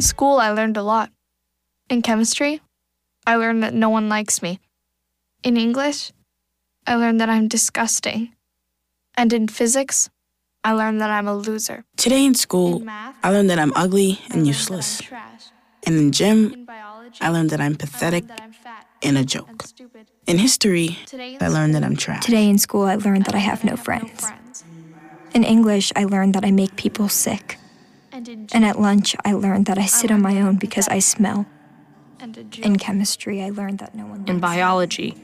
In 0.00 0.04
school, 0.16 0.38
I 0.40 0.48
learned 0.50 0.78
a 0.78 0.82
lot. 0.82 1.10
In 1.90 2.00
chemistry, 2.00 2.62
I 3.26 3.36
learned 3.36 3.62
that 3.62 3.74
no 3.74 3.90
one 3.90 4.08
likes 4.08 4.40
me. 4.40 4.58
In 5.44 5.58
English, 5.58 6.10
I 6.86 6.94
learned 6.96 7.20
that 7.20 7.28
I'm 7.28 7.48
disgusting. 7.48 8.32
And 9.14 9.30
in 9.34 9.44
physics, 9.46 10.08
I 10.64 10.72
learned 10.72 11.02
that 11.02 11.10
I'm 11.10 11.28
a 11.28 11.36
loser. 11.36 11.84
Today 11.98 12.24
in 12.24 12.34
school, 12.34 12.78
In 12.80 12.86
math, 12.86 13.16
I 13.22 13.28
learned 13.30 13.50
that 13.50 13.58
I'm 13.58 13.74
ugly 13.76 14.20
and 14.32 14.46
useless. 14.46 14.88
that 14.96 15.04
I'm 15.04 15.08
trash. 15.08 15.44
And 15.86 15.94
in 16.00 16.12
gym, 16.12 16.38
In 16.54 16.64
biology, 16.64 17.18
I 17.20 17.28
learned 17.28 17.50
that 17.50 17.60
I'm 17.60 17.76
pathetic 17.76 18.26
that 18.28 18.40
I'm 18.40 18.52
fat 18.52 18.86
and 19.02 19.18
a 19.18 19.24
joke. 19.24 19.66
stupid. 19.66 20.06
In 20.26 20.38
history, 20.38 20.96
Today 21.04 21.34
in 21.34 21.42
I 21.44 21.48
learned 21.48 21.74
that 21.74 21.84
I'm 21.84 21.96
trash. 21.96 22.24
Today 22.24 22.48
in 22.48 22.56
school, 22.56 22.84
I 22.84 22.96
learned 22.96 23.26
that 23.26 23.34
I 23.34 23.38
learned 23.44 23.50
have 23.52 23.64
no 23.64 23.72
no 23.72 23.76
friends. 23.76 24.20
friends. 24.24 24.64
In 25.36 25.44
English, 25.44 25.92
I 25.94 26.04
learned 26.04 26.32
that 26.36 26.44
I 26.48 26.52
make 26.52 26.76
people 26.76 27.08
sick. 27.10 27.58
And 28.52 28.64
at 28.64 28.80
lunch, 28.80 29.16
I 29.24 29.32
learned 29.32 29.66
that 29.66 29.78
I 29.78 29.86
sit 29.86 30.10
on 30.10 30.20
my 30.22 30.40
own 30.40 30.56
because 30.56 30.88
I 30.88 30.98
smell. 30.98 31.46
and 32.20 32.36
a 32.36 32.44
joke. 32.44 32.66
In 32.66 32.76
chemistry, 32.76 33.42
I 33.42 33.50
learned 33.50 33.78
that 33.78 33.94
no 33.94 34.04
one 34.06 34.24
In 34.28 34.40
biology, 34.40 35.14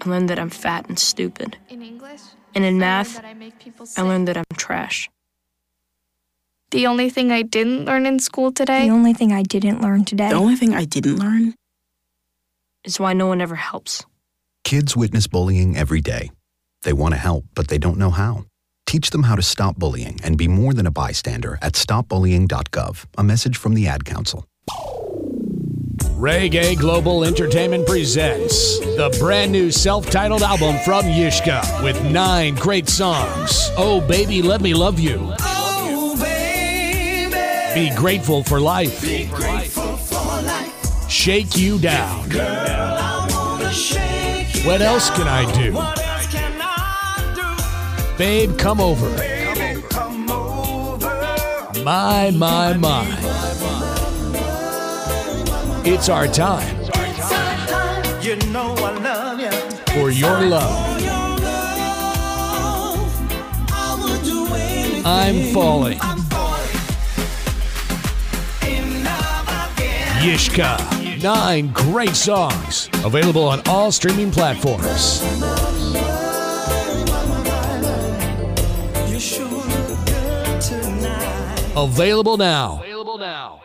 I 0.00 0.08
learned 0.08 0.28
that 0.30 0.38
I'm 0.38 0.50
fat 0.50 0.88
and 0.88 0.98
stupid. 0.98 1.56
In 1.68 1.82
English, 1.82 2.20
And 2.54 2.64
in 2.64 2.78
math, 2.78 3.18
I 3.24 3.34
make 3.34 3.58
people 3.58 3.84
I 3.84 3.86
sick. 3.86 4.04
learned 4.04 4.28
that 4.28 4.36
I'm 4.36 4.44
trash. 4.56 5.10
The 6.70 6.86
only 6.86 7.10
thing 7.10 7.30
I 7.32 7.42
didn't 7.42 7.84
learn 7.86 8.06
in 8.06 8.18
school 8.18 8.50
today 8.52 8.86
The 8.86 8.92
only 8.94 9.12
thing 9.14 9.32
I 9.32 9.42
didn't 9.42 9.80
learn 9.80 10.04
today 10.04 10.28
The 10.28 10.34
only 10.36 10.56
thing 10.56 10.74
I 10.74 10.84
didn't 10.84 11.16
learn 11.18 11.54
Is 12.84 12.98
why 13.00 13.12
no 13.14 13.26
one 13.26 13.40
ever 13.40 13.54
helps. 13.56 14.04
Kids 14.64 14.96
witness 14.96 15.26
bullying 15.26 15.76
every 15.76 16.00
day. 16.00 16.30
They 16.82 16.92
want 16.92 17.14
to 17.14 17.18
help, 17.20 17.44
but 17.54 17.68
they 17.68 17.78
don't 17.78 17.98
know 17.98 18.10
how. 18.10 18.44
Teach 18.94 19.10
them 19.10 19.24
how 19.24 19.34
to 19.34 19.42
stop 19.42 19.74
bullying 19.74 20.20
and 20.22 20.38
be 20.38 20.46
more 20.46 20.72
than 20.72 20.86
a 20.86 20.90
bystander 20.92 21.58
at 21.60 21.72
stopbullying.gov. 21.72 23.06
A 23.18 23.24
message 23.24 23.56
from 23.56 23.74
the 23.74 23.88
Ad 23.88 24.04
Council. 24.04 24.46
Reggae 26.16 26.78
Global 26.78 27.24
Entertainment 27.24 27.88
presents 27.88 28.78
the 28.78 29.12
brand 29.18 29.50
new 29.50 29.72
self 29.72 30.08
titled 30.10 30.42
album 30.42 30.76
from 30.84 31.06
Yishka 31.06 31.82
with 31.82 32.00
nine 32.04 32.54
great 32.54 32.88
songs. 32.88 33.68
Oh, 33.76 34.00
baby, 34.00 34.42
let 34.42 34.60
me 34.60 34.74
love 34.74 35.00
you. 35.00 35.18
Oh, 35.40 36.16
baby. 36.22 37.90
Be 37.90 37.96
grateful 37.96 38.44
for 38.44 38.60
life. 38.60 39.02
Be 39.02 39.26
grateful 39.26 39.96
for 39.96 40.14
life. 40.42 41.10
Shake 41.10 41.56
you 41.56 41.80
down. 41.80 42.28
Girl, 42.28 43.70
shake 43.70 44.54
you 44.54 44.68
What 44.68 44.82
else 44.82 45.10
can 45.10 45.26
I 45.26 45.52
do? 45.52 46.03
Babe, 48.16 48.56
come 48.56 48.80
over. 48.80 49.10
My, 51.82 52.30
my, 52.30 52.72
my. 52.74 53.04
It's 55.84 56.08
our 56.08 56.26
time 56.26 56.76
You 58.22 58.36
know 58.52 58.72
I 58.78 58.92
love 59.02 59.40
you. 59.40 59.50
for 59.92 60.10
your 60.10 60.40
love. 60.42 61.02
I'm 65.04 65.52
falling. 65.52 65.98
Yishka. 70.22 71.22
Nine 71.22 71.72
great 71.72 72.14
songs. 72.16 72.88
Available 73.04 73.44
on 73.44 73.60
all 73.66 73.90
streaming 73.92 74.30
platforms. 74.30 75.20
Tonight. 81.74 81.82
Available 81.82 82.36
now. 82.36 83.62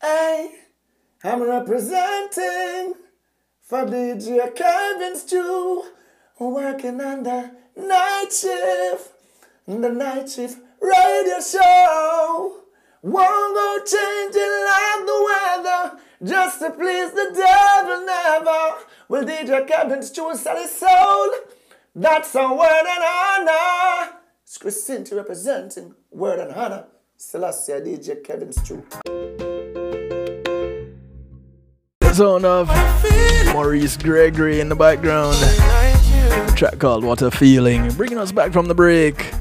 Hey, 0.00 0.50
I'm 1.22 1.42
representing 1.42 2.94
for 3.60 3.84
DJ 3.84 4.54
Kevin 4.54 5.16
Stew, 5.16 5.84
working 6.38 7.00
on 7.00 7.22
the 7.22 7.50
night 7.76 8.28
shift, 8.30 9.12
the 9.66 9.88
night 9.90 10.30
shift 10.30 10.58
radio 10.80 11.40
show. 11.40 12.62
Won't 13.02 13.54
go 13.54 13.78
changing 13.84 14.64
like 14.64 15.06
the 15.06 15.18
weather, 15.28 15.98
just 16.24 16.60
to 16.60 16.70
please 16.70 17.12
the 17.12 17.30
devil 17.34 18.06
never. 18.06 18.74
Will 19.08 19.24
DJ 19.24 19.66
Kevin 19.68 20.02
Stew 20.02 20.34
sell 20.34 20.56
his 20.56 20.70
soul? 20.70 21.30
That's 21.94 22.34
a 22.34 22.52
word 22.52 22.86
and 22.86 23.48
honor. 23.48 24.15
It's 24.46 24.58
Christine 24.58 25.04
representing 25.10 25.96
word 26.12 26.38
and 26.38 26.52
honor. 26.52 26.84
Selassie 27.16 27.72
DJ 27.72 28.22
Kevin 28.22 28.52
Stew. 28.52 28.86
Sound 32.14 32.44
of 32.44 32.68
Maurice 33.52 33.96
Gregory 33.96 34.60
in 34.60 34.68
the 34.68 34.76
background. 34.76 35.36
Track 36.56 36.78
called 36.78 37.02
What 37.02 37.22
a 37.22 37.30
Feeling. 37.32 37.90
Bringing 37.94 38.18
us 38.18 38.30
back 38.30 38.52
from 38.52 38.66
the 38.66 38.74
break. 38.74 39.34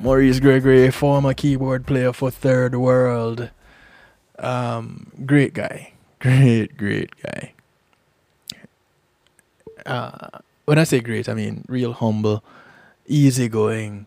Maurice 0.00 0.40
Gregory, 0.40 0.90
former 0.90 1.32
keyboard 1.32 1.86
player 1.86 2.12
for 2.12 2.28
Third 2.32 2.74
World. 2.74 3.50
Um, 4.40 5.12
great 5.24 5.54
guy. 5.54 5.92
Great, 6.18 6.76
great 6.76 7.12
guy. 7.22 7.52
Uh, 9.86 10.40
when 10.64 10.78
I 10.78 10.82
say 10.82 10.98
great, 10.98 11.28
I 11.28 11.34
mean 11.34 11.64
real 11.68 11.92
humble, 11.92 12.42
easygoing, 13.10 14.06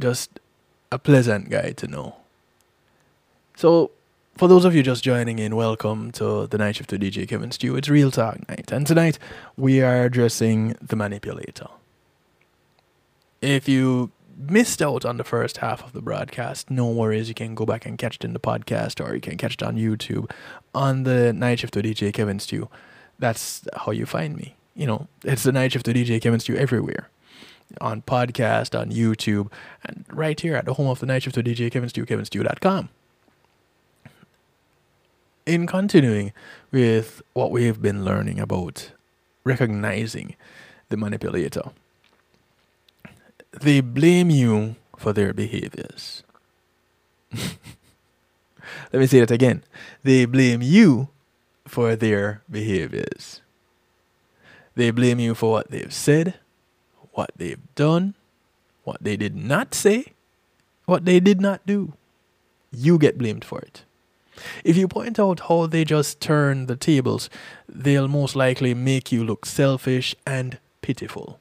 just 0.00 0.38
a 0.92 0.98
pleasant 0.98 1.50
guy 1.50 1.72
to 1.72 1.86
know. 1.88 2.16
So, 3.56 3.90
for 4.36 4.48
those 4.48 4.64
of 4.64 4.74
you 4.74 4.82
just 4.82 5.02
joining 5.02 5.38
in, 5.38 5.56
welcome 5.56 6.12
to 6.12 6.46
the 6.46 6.58
night 6.58 6.76
shift 6.76 6.90
to 6.90 6.98
DJ 6.98 7.26
Kevin 7.28 7.50
Stew. 7.50 7.74
It's 7.74 7.88
Real 7.88 8.10
Talk 8.10 8.48
Night, 8.48 8.70
and 8.70 8.86
tonight 8.86 9.18
we 9.56 9.82
are 9.82 10.04
addressing 10.04 10.76
the 10.80 10.94
manipulator. 10.94 11.68
If 13.42 13.68
you 13.68 14.12
missed 14.36 14.82
out 14.82 15.04
on 15.04 15.16
the 15.16 15.24
first 15.24 15.56
half 15.56 15.82
of 15.82 15.92
the 15.92 16.02
broadcast, 16.02 16.70
no 16.70 16.88
worries. 16.88 17.28
You 17.28 17.34
can 17.34 17.54
go 17.54 17.66
back 17.66 17.86
and 17.86 17.98
catch 17.98 18.16
it 18.16 18.24
in 18.24 18.34
the 18.34 18.40
podcast, 18.40 19.04
or 19.04 19.14
you 19.14 19.20
can 19.20 19.36
catch 19.36 19.54
it 19.54 19.62
on 19.62 19.76
YouTube 19.76 20.30
on 20.74 21.02
the 21.02 21.32
night 21.32 21.58
shift 21.60 21.74
to 21.74 21.82
DJ 21.82 22.12
Kevin 22.12 22.38
Stew. 22.38 22.68
That's 23.18 23.66
how 23.74 23.92
you 23.92 24.06
find 24.06 24.36
me. 24.36 24.54
You 24.74 24.86
know, 24.86 25.08
it's 25.24 25.42
the 25.42 25.52
night 25.52 25.72
shift 25.72 25.86
to 25.86 25.94
DJ 25.94 26.20
Kevin 26.20 26.38
Stew 26.38 26.54
everywhere. 26.56 27.08
On 27.80 28.00
podcast, 28.02 28.78
on 28.78 28.90
YouTube, 28.90 29.50
and 29.84 30.04
right 30.10 30.38
here 30.38 30.54
at 30.56 30.64
the 30.64 30.74
home 30.74 30.86
of 30.86 31.00
the 31.00 31.06
night 31.06 31.24
shift 31.24 31.34
to 31.34 31.42
DJ 31.42 31.70
Kevin 31.70 31.88
Stew, 31.88 32.06
kevinstew.com 32.06 32.88
in 35.46 35.66
continuing 35.66 36.32
with 36.72 37.22
what 37.32 37.50
we've 37.52 37.80
been 37.80 38.04
learning 38.04 38.40
about 38.40 38.90
recognizing 39.44 40.34
the 40.88 40.96
manipulator, 40.96 41.70
they 43.52 43.80
blame 43.80 44.28
you 44.28 44.74
for 44.98 45.12
their 45.12 45.32
behaviors. 45.32 46.24
Let 47.32 49.00
me 49.00 49.06
say 49.06 49.20
that 49.20 49.30
again. 49.30 49.62
They 50.02 50.24
blame 50.24 50.62
you 50.62 51.08
for 51.66 51.96
their 51.96 52.42
behaviors. 52.50 53.40
They 54.74 54.90
blame 54.90 55.20
you 55.20 55.34
for 55.34 55.52
what 55.52 55.70
they've 55.70 55.92
said, 55.92 56.34
what 57.16 57.30
they've 57.36 57.74
done, 57.74 58.14
what 58.84 59.02
they 59.02 59.16
did 59.16 59.34
not 59.34 59.74
say, 59.74 60.12
what 60.84 61.04
they 61.04 61.18
did 61.18 61.40
not 61.40 61.66
do. 61.66 61.94
You 62.70 62.98
get 62.98 63.18
blamed 63.18 63.44
for 63.44 63.60
it. 63.60 63.82
If 64.64 64.76
you 64.76 64.86
point 64.86 65.18
out 65.18 65.40
how 65.48 65.66
they 65.66 65.84
just 65.84 66.20
turn 66.20 66.66
the 66.66 66.76
tables, 66.76 67.30
they'll 67.68 68.08
most 68.08 68.36
likely 68.36 68.74
make 68.74 69.10
you 69.10 69.24
look 69.24 69.46
selfish 69.46 70.14
and 70.26 70.58
pitiful. 70.82 71.40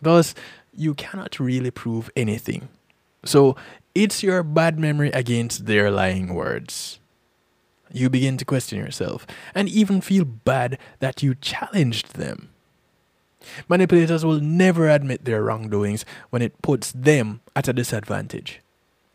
Thus, 0.00 0.34
you 0.74 0.94
cannot 0.94 1.38
really 1.38 1.70
prove 1.70 2.10
anything. 2.16 2.68
So, 3.24 3.56
it's 3.94 4.22
your 4.22 4.42
bad 4.42 4.78
memory 4.78 5.10
against 5.10 5.66
their 5.66 5.90
lying 5.90 6.34
words. 6.34 6.98
You 7.92 8.10
begin 8.10 8.36
to 8.38 8.44
question 8.44 8.78
yourself 8.78 9.26
and 9.54 9.68
even 9.68 10.00
feel 10.00 10.24
bad 10.24 10.78
that 11.00 11.22
you 11.22 11.34
challenged 11.34 12.14
them. 12.14 12.50
Manipulators 13.68 14.24
will 14.24 14.40
never 14.40 14.88
admit 14.88 15.24
their 15.24 15.42
wrongdoings 15.42 16.04
when 16.30 16.42
it 16.42 16.60
puts 16.62 16.92
them 16.92 17.40
at 17.54 17.68
a 17.68 17.72
disadvantage. 17.72 18.60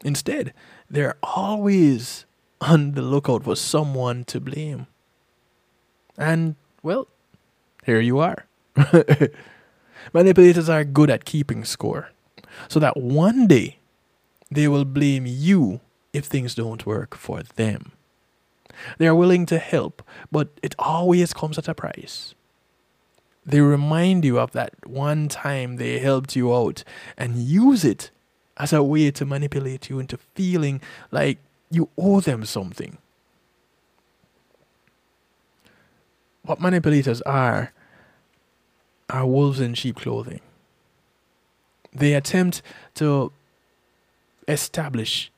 Instead, 0.04 0.54
they're 0.90 1.16
always 1.24 2.26
on 2.60 2.92
the 2.94 3.02
lookout 3.02 3.44
for 3.44 3.56
someone 3.56 4.24
to 4.26 4.40
blame. 4.40 4.88
And, 6.18 6.56
well, 6.84 7.08
here 7.86 8.00
you 8.00 8.20
are. 8.20 8.46
Manipulators 10.14 10.70
are 10.70 10.84
good 10.84 11.10
at 11.10 11.26
keeping 11.26 11.64
score, 11.64 12.10
so 12.68 12.80
that 12.80 12.98
one 12.98 13.48
day 13.48 13.78
they 14.50 14.68
will 14.68 14.86
blame 14.86 15.26
you 15.26 15.80
if 16.14 16.26
things 16.26 16.56
don't 16.56 16.86
work 16.86 17.16
for 17.16 17.44
them. 17.56 17.94
They 18.98 19.08
are 19.08 19.16
willing 19.16 19.46
to 19.48 19.60
help, 19.60 20.02
but 20.32 20.50
it 20.62 20.76
always 20.80 21.34
comes 21.34 21.58
at 21.58 21.68
a 21.68 21.74
price. 21.74 22.34
They 23.46 23.60
remind 23.62 24.24
you 24.24 24.39
of 24.39 24.52
that 24.52 24.74
one 24.88 25.28
time 25.28 25.78
they 25.78 26.00
helped 26.00 26.36
you 26.36 26.54
out 26.54 26.84
and 27.18 27.38
use 27.38 27.84
it 27.84 28.12
as 28.58 28.72
a 28.72 28.84
way 28.84 29.10
to 29.12 29.26
manipulate 29.26 29.89
you 29.89 30.00
into 30.00 30.18
feeling 30.36 30.82
like 31.10 31.39
you 31.72 31.89
owe 31.98 32.20
them 32.20 32.46
something. 32.46 32.98
What 36.44 36.60
manipulators 36.60 37.22
are 37.22 37.74
are 39.10 39.26
wolves 39.26 39.60
in 39.60 39.74
sheep 39.74 39.98
clothing. 39.98 40.39
They 41.94 42.14
attempt 42.14 42.62
to 42.96 43.32
establish 44.48 45.32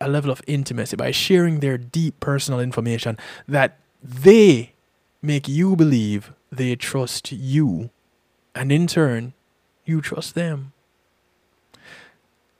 a 0.00 0.08
level 0.08 0.30
of 0.30 0.42
intimacy 0.46 0.96
by 0.96 1.10
sharing 1.10 1.60
their 1.60 1.78
deep 1.78 2.20
personal 2.20 2.60
information 2.60 3.16
that 3.46 3.78
they 4.02 4.72
make 5.22 5.48
you 5.48 5.76
believe 5.76 6.32
they 6.50 6.76
trust 6.76 7.32
you, 7.32 7.90
and 8.54 8.72
in 8.72 8.86
turn, 8.86 9.32
you 9.84 10.00
trust 10.00 10.34
them. 10.34 10.72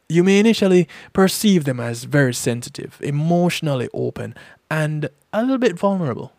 You 0.08 0.24
may 0.24 0.38
initially 0.38 0.88
perceive 1.12 1.64
them 1.64 1.80
as 1.80 2.04
very 2.04 2.32
sensitive, 2.32 2.98
emotionally 3.02 3.88
open, 3.92 4.34
and 4.70 5.10
a 5.32 5.42
little 5.42 5.58
bit 5.58 5.78
vulnerable. 5.78 6.32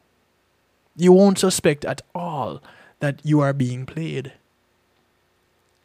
You 0.96 1.14
won't 1.14 1.38
suspect 1.38 1.86
at 1.86 2.02
all 2.16 2.62
that 3.00 3.22
you 3.24 3.40
are 3.40 3.54
being 3.54 3.86
played. 3.86 4.34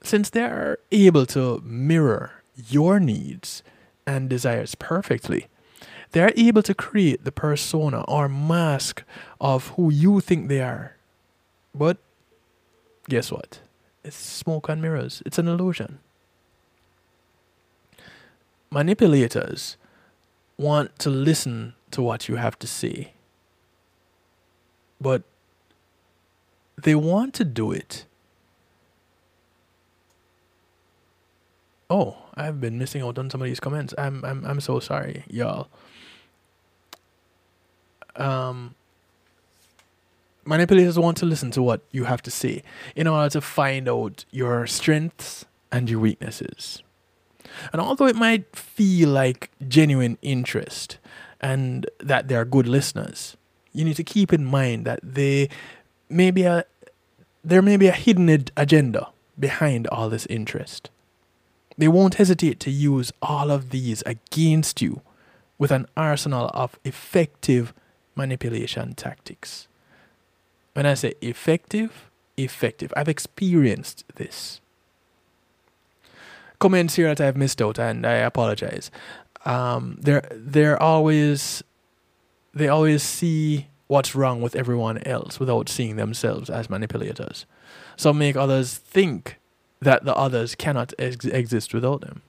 Since 0.03 0.31
they 0.31 0.43
are 0.43 0.79
able 0.91 1.27
to 1.27 1.61
mirror 1.65 2.43
your 2.69 2.99
needs 2.99 3.63
and 4.07 4.29
desires 4.29 4.75
perfectly, 4.75 5.47
they 6.15 6.21
are 6.21 6.33
able 6.37 6.63
to 6.63 6.75
create 6.75 7.25
the 7.25 7.33
persona 7.33 8.03
or 8.03 8.29
mask 8.29 9.03
of 9.41 9.71
who 9.71 9.91
you 9.91 10.21
think 10.21 10.47
they 10.47 10.61
are. 10.61 10.95
But 11.75 11.97
guess 13.09 13.33
what? 13.33 13.59
It's 14.05 14.15
smoke 14.15 14.69
and 14.69 14.81
mirrors, 14.81 15.25
it's 15.27 15.39
an 15.39 15.49
illusion. 15.49 15.99
Manipulators 18.71 19.77
want 20.57 20.97
to 21.01 21.11
listen 21.11 21.75
to 21.91 22.01
what 22.01 22.29
you 22.29 22.37
have 22.37 22.61
to 22.61 22.69
say, 22.69 23.13
but 25.01 25.25
they 26.81 26.95
want 26.95 27.35
to 27.35 27.45
do 27.45 27.73
it. 27.73 28.07
Oh, 31.91 32.19
I've 32.37 32.61
been 32.61 32.79
missing 32.79 33.03
out 33.03 33.19
on 33.19 33.31
some 33.31 33.43
of 33.43 33.47
these 33.47 33.59
comments. 33.59 33.95
I'm 33.99 34.25
I'm 34.25 34.45
I'm 34.45 34.61
so 34.61 34.79
sorry, 34.79 35.25
y'all. 35.29 35.69
Um 38.17 38.75
manipulators 40.47 40.99
want 40.99 41.17
to 41.19 41.27
listen 41.27 41.51
to 41.53 41.63
what 41.63 41.81
you 41.91 42.05
have 42.05 42.23
to 42.23 42.31
say 42.31 42.63
in 42.95 43.07
order 43.07 43.31
to 43.31 43.41
find 43.41 43.89
out 43.89 44.25
your 44.31 44.67
strengths 44.67 45.45
and 45.73 45.89
your 45.89 46.01
weaknesses. 46.01 46.83
And 47.73 47.81
although 47.81 48.07
it 48.07 48.17
might 48.17 48.55
feel 48.55 49.09
like 49.09 49.51
genuine 49.67 50.19
interest 50.23 50.99
and 51.41 51.89
that 51.99 52.29
they 52.29 52.35
are 52.35 52.45
good 52.45 52.67
listeners, 52.67 53.37
you 53.73 53.85
need 53.85 53.97
to 53.97 54.05
keep 54.05 54.33
in 54.33 54.45
mind 54.45 54.85
that 54.85 55.01
they 55.03 55.49
may 56.09 56.31
be 56.31 56.43
a 56.43 56.65
there 57.47 57.61
may 57.63 57.77
be 57.77 57.89
a 57.89 57.93
hidden 57.93 58.31
agenda 58.57 59.09
behind 59.39 59.87
all 59.89 60.09
this 60.09 60.25
interest. 60.27 60.89
They 61.77 61.89
won't 61.89 62.15
hesitate 62.15 62.59
to 62.61 62.71
use 62.71 63.13
all 63.21 63.51
of 63.51 63.71
these 63.71 64.03
against 64.07 64.81
you 64.81 65.03
with 65.59 65.71
an 65.71 65.87
arsenal 65.97 66.51
of 66.55 66.79
effective 66.85 67.75
manipulation 68.15 68.95
tactics. 68.95 69.69
When 70.75 70.87
I 70.87 70.95
say 70.95 71.15
effective, 71.21 72.11
effective. 72.37 72.93
I've 72.97 73.09
experienced 73.09 74.05
this. 74.17 74.61
Comments 76.59 76.95
here 76.95 77.15
that 77.15 77.21
I've 77.21 77.37
missed 77.37 77.61
out, 77.61 77.79
and 77.79 78.07
I 78.07 78.15
apologize. 78.15 78.91
Um, 79.45 79.99
they're 80.01 80.27
they're 80.33 80.83
always 80.83 81.63
they 82.55 82.69
always 82.69 83.03
see 83.03 83.69
what's 83.87 84.15
wrong 84.15 84.41
with 84.41 84.57
everyone 84.57 84.99
else 84.99 85.39
without 85.39 85.69
seeing 85.69 85.97
themselves 85.97 86.49
as 86.49 86.71
manipulators. 86.71 87.45
Some 87.97 88.19
make 88.19 88.37
others 88.37 88.75
think 88.75 89.39
that 89.81 90.05
the 90.05 90.15
others 90.15 90.55
cannot 90.55 90.95
ex- 90.99 91.27
exist 91.27 91.75
without 91.75 92.01
them. 92.01 92.23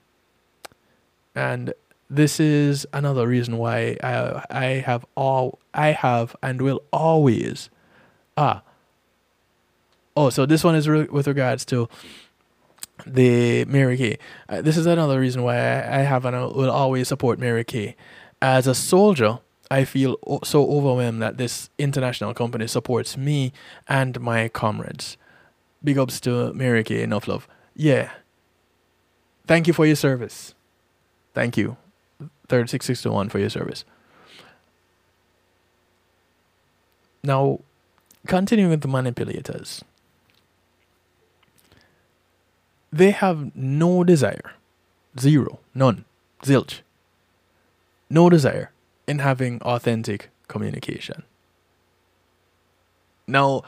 And 1.34 1.72
this 2.08 2.38
is 2.40 2.86
another 2.92 3.26
reason 3.26 3.58
why 3.58 3.96
I 4.02 4.44
I 4.50 4.64
have 4.84 5.04
all 5.16 5.58
I 5.74 5.88
have 5.92 6.36
and 6.42 6.62
will 6.62 6.82
always 6.92 7.68
ah 8.36 8.62
oh 10.16 10.30
so 10.30 10.46
this 10.46 10.62
one 10.62 10.74
is 10.76 10.88
re- 10.88 11.08
with 11.10 11.26
regards 11.26 11.64
to 11.66 11.88
the 13.06 13.64
Mary 13.66 13.96
Kay. 13.96 14.18
Uh, 14.48 14.62
this 14.62 14.76
is 14.76 14.86
another 14.86 15.20
reason 15.20 15.42
why 15.42 15.54
I, 15.56 15.98
I 16.00 16.02
have 16.02 16.24
and 16.24 16.34
I 16.34 16.46
will 16.46 16.70
always 16.70 17.08
support 17.08 17.38
Mary 17.38 17.62
Kay. 17.64 17.94
As 18.40 18.66
a 18.66 18.74
soldier, 18.74 19.38
I 19.70 19.84
feel 19.84 20.16
o- 20.26 20.40
so 20.42 20.66
overwhelmed 20.68 21.20
that 21.22 21.36
this 21.36 21.68
international 21.78 22.32
company 22.34 22.66
supports 22.66 23.16
me 23.16 23.52
and 23.86 24.18
my 24.20 24.48
comrades. 24.48 25.16
Big 25.84 25.98
ups 25.98 26.20
to 26.20 26.52
Mary 26.54 26.82
Kay, 26.82 27.02
enough 27.02 27.28
love. 27.28 27.46
Yeah. 27.74 28.10
Thank 29.46 29.66
you 29.66 29.72
for 29.72 29.86
your 29.86 29.96
service. 29.96 30.54
Thank 31.34 31.56
you. 31.56 31.76
3661 32.48 33.28
for 33.28 33.38
your 33.38 33.50
service. 33.50 33.84
Now, 37.22 37.60
continuing 38.26 38.70
with 38.70 38.82
the 38.82 38.88
manipulators. 38.88 39.82
They 42.92 43.10
have 43.10 43.54
no 43.54 44.04
desire, 44.04 44.52
zero, 45.18 45.58
none, 45.74 46.04
zilch, 46.42 46.80
no 48.08 48.30
desire 48.30 48.70
in 49.06 49.18
having 49.18 49.60
authentic 49.62 50.30
communication. 50.48 51.24
Now, 53.26 53.62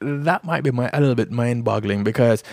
that 0.00 0.44
might 0.44 0.62
be 0.62 0.70
my, 0.70 0.90
a 0.92 1.00
little 1.00 1.14
bit 1.14 1.30
mind 1.30 1.64
boggling 1.64 2.04
because 2.04 2.44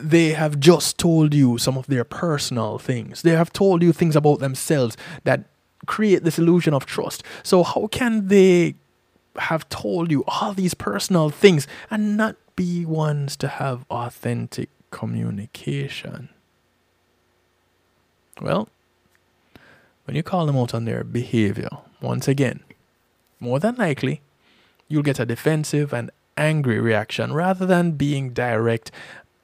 they 0.00 0.30
have 0.30 0.58
just 0.60 0.98
told 0.98 1.34
you 1.34 1.58
some 1.58 1.76
of 1.76 1.86
their 1.86 2.04
personal 2.04 2.78
things. 2.78 3.22
They 3.22 3.32
have 3.32 3.52
told 3.52 3.82
you 3.82 3.92
things 3.92 4.16
about 4.16 4.40
themselves 4.40 4.96
that 5.24 5.44
create 5.86 6.24
this 6.24 6.38
illusion 6.38 6.74
of 6.74 6.86
trust. 6.86 7.22
So, 7.42 7.62
how 7.62 7.86
can 7.88 8.28
they 8.28 8.74
have 9.36 9.68
told 9.68 10.10
you 10.10 10.24
all 10.26 10.52
these 10.52 10.74
personal 10.74 11.30
things 11.30 11.66
and 11.90 12.16
not 12.16 12.36
be 12.56 12.84
ones 12.84 13.36
to 13.36 13.48
have 13.48 13.84
authentic 13.90 14.70
communication? 14.90 16.28
Well, 18.40 18.68
when 20.04 20.16
you 20.16 20.22
call 20.22 20.46
them 20.46 20.56
out 20.56 20.74
on 20.74 20.86
their 20.86 21.04
behavior, 21.04 21.68
once 22.00 22.26
again, 22.26 22.60
more 23.38 23.60
than 23.60 23.76
likely, 23.76 24.22
you'll 24.88 25.02
get 25.02 25.20
a 25.20 25.26
defensive 25.26 25.92
and 25.92 26.10
angry 26.36 26.80
reaction 26.80 27.32
rather 27.32 27.66
than 27.66 27.92
being 27.92 28.32
direct 28.32 28.90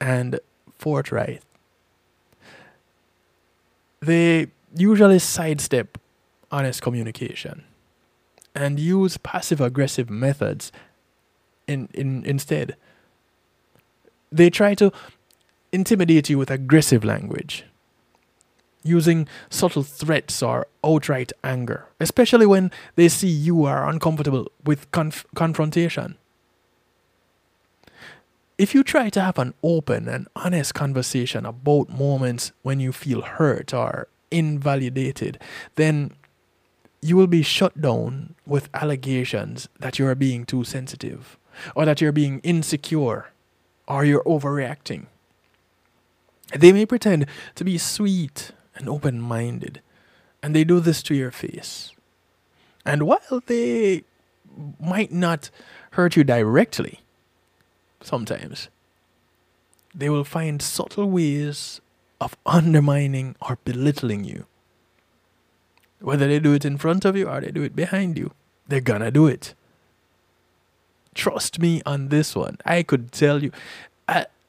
and 0.01 0.39
forthright. 0.77 1.41
They 3.99 4.47
usually 4.75 5.19
sidestep 5.19 5.97
honest 6.51 6.81
communication 6.81 7.63
and 8.55 8.79
use 8.79 9.17
passive 9.17 9.61
aggressive 9.61 10.09
methods 10.09 10.71
in, 11.67 11.89
in 11.93 12.23
instead. 12.25 12.75
They 14.31 14.49
try 14.49 14.73
to 14.75 14.91
intimidate 15.71 16.29
you 16.29 16.37
with 16.37 16.51
aggressive 16.51 17.03
language, 17.03 17.65
using 18.83 19.27
subtle 19.49 19.83
threats 19.83 20.41
or 20.41 20.67
outright 20.83 21.31
anger, 21.43 21.85
especially 21.99 22.45
when 22.45 22.71
they 22.95 23.09
see 23.09 23.27
you 23.27 23.65
are 23.65 23.87
uncomfortable 23.89 24.51
with 24.63 24.89
conf- 24.91 25.25
confrontation. 25.35 26.17
If 28.57 28.73
you 28.73 28.83
try 28.83 29.09
to 29.09 29.21
have 29.21 29.37
an 29.37 29.53
open 29.61 30.07
and 30.07 30.27
honest 30.35 30.73
conversation 30.73 31.45
about 31.45 31.89
moments 31.89 32.51
when 32.63 32.79
you 32.79 32.91
feel 32.91 33.21
hurt 33.21 33.71
or 33.71 34.07
invalidated, 34.31 35.37
then 35.75 36.15
you 36.99 37.15
will 37.15 37.27
be 37.27 37.43
shut 37.43 37.79
down 37.79 38.33
with 38.47 38.69
allegations 38.73 39.69
that 39.79 39.99
you 39.99 40.07
are 40.07 40.15
being 40.15 40.43
too 40.43 40.63
sensitive, 40.63 41.37
or 41.75 41.85
that 41.85 42.01
you're 42.01 42.11
being 42.11 42.39
insecure, 42.39 43.27
or 43.87 44.03
you're 44.03 44.23
overreacting. 44.23 45.05
They 46.55 46.71
may 46.71 46.87
pretend 46.87 47.27
to 47.55 47.63
be 47.63 47.77
sweet 47.77 48.53
and 48.75 48.89
open 48.89 49.21
minded, 49.21 49.81
and 50.41 50.55
they 50.55 50.63
do 50.63 50.79
this 50.79 51.03
to 51.03 51.13
your 51.13 51.31
face. 51.31 51.91
And 52.83 53.03
while 53.03 53.43
they 53.45 54.03
might 54.79 55.11
not 55.11 55.51
hurt 55.91 56.15
you 56.15 56.23
directly, 56.23 57.01
sometimes 58.01 58.69
they 59.93 60.09
will 60.09 60.23
find 60.23 60.61
subtle 60.61 61.09
ways 61.09 61.81
of 62.21 62.35
undermining 62.45 63.35
or 63.41 63.57
belittling 63.63 64.23
you. 64.23 64.45
Whether 65.99 66.27
they 66.27 66.39
do 66.39 66.53
it 66.53 66.65
in 66.65 66.77
front 66.77 67.05
of 67.05 67.15
you 67.15 67.27
or 67.27 67.41
they 67.41 67.51
do 67.51 67.63
it 67.63 67.75
behind 67.75 68.17
you, 68.17 68.31
they're 68.67 68.81
gonna 68.81 69.09
do 69.11 69.27
it. 69.27 69.55
Trust 71.15 71.59
me 71.59 71.81
on 71.85 72.09
this 72.09 72.35
one. 72.35 72.57
I 72.65 72.83
could 72.83 73.11
tell 73.11 73.43
you, 73.43 73.51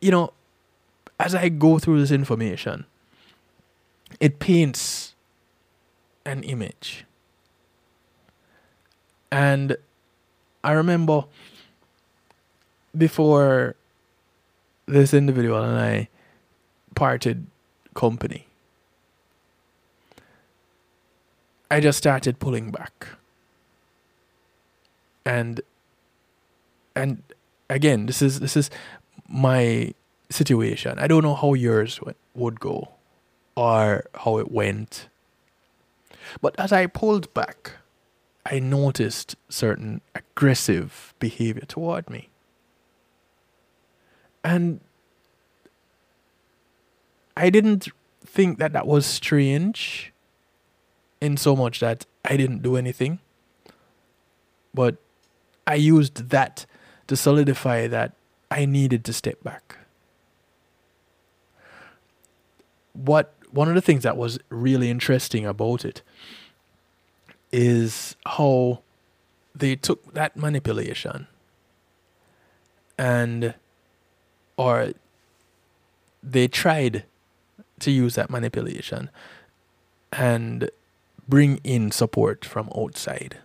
you 0.01 0.11
know, 0.11 0.33
as 1.19 1.35
I 1.35 1.49
go 1.49 1.79
through 1.79 2.01
this 2.01 2.11
information, 2.11 2.85
it 4.21 4.39
paints 4.39 5.15
an 6.27 6.43
image. 6.43 7.07
And 9.33 9.77
I 10.63 10.73
remember 10.73 11.25
before 12.99 13.77
this 14.87 15.15
individual 15.15 15.63
and 15.63 15.79
I 15.79 16.09
parted 16.95 17.47
company, 17.95 18.47
I 21.71 21.81
just 21.81 21.99
started 21.99 22.39
pulling 22.39 22.71
back. 22.71 23.09
And 25.25 25.61
and 26.97 27.23
again, 27.71 28.07
this 28.07 28.23
is 28.23 28.41
this 28.41 28.57
is 28.57 28.71
my 29.29 29.95
situation. 30.31 30.99
I 30.99 31.07
don't 31.07 31.23
know 31.23 31.35
how 31.35 31.55
yours 31.55 32.01
would 32.35 32.61
go 32.61 32.89
or 33.57 34.05
how 34.15 34.39
it 34.39 34.51
went. 34.51 35.09
But 36.41 36.59
as 36.59 36.73
I 36.73 36.87
pulled 36.87 37.33
back, 37.35 37.73
I 38.45 38.59
noticed 38.59 39.37
certain 39.49 40.01
aggressive 40.15 41.15
behavior 41.19 41.65
toward 41.67 42.09
me. 42.09 42.29
And 44.45 44.81
I 47.37 47.51
didn't 47.51 47.89
think 48.25 48.59
that 48.59 48.73
that 48.73 48.87
was 48.87 49.07
strange 49.07 50.13
in 51.21 51.37
so 51.37 51.57
much 51.57 51.81
that 51.81 52.07
I 52.25 52.37
didn't 52.37 52.63
do 52.63 52.77
anything. 52.77 53.21
But 54.75 54.97
I 55.67 55.75
used 55.75 56.31
that 56.31 56.67
to 57.07 57.17
solidify 57.17 57.87
that 57.89 58.13
I 58.51 58.65
needed 58.65 59.05
to 59.05 59.13
step 59.13 59.43
back. 59.43 59.77
What 62.93 63.35
one 63.51 63.69
of 63.69 63.75
the 63.75 63.81
things 63.81 64.03
that 64.03 64.17
was 64.17 64.39
really 64.51 64.91
interesting 64.91 65.47
about 65.47 65.85
it 65.85 66.03
is 67.51 68.15
how 68.27 68.83
they 69.55 69.75
took 69.75 70.13
that 70.15 70.37
manipulation 70.37 71.27
and 72.99 73.55
or 74.59 74.93
they 76.23 76.49
tried 76.49 77.05
to 77.81 77.91
use 77.91 78.17
that 78.17 78.29
manipulation 78.29 79.09
and 80.13 80.71
bring 81.29 81.61
in 81.65 81.91
support 81.91 82.45
from 82.45 82.69
outside. 82.77 83.39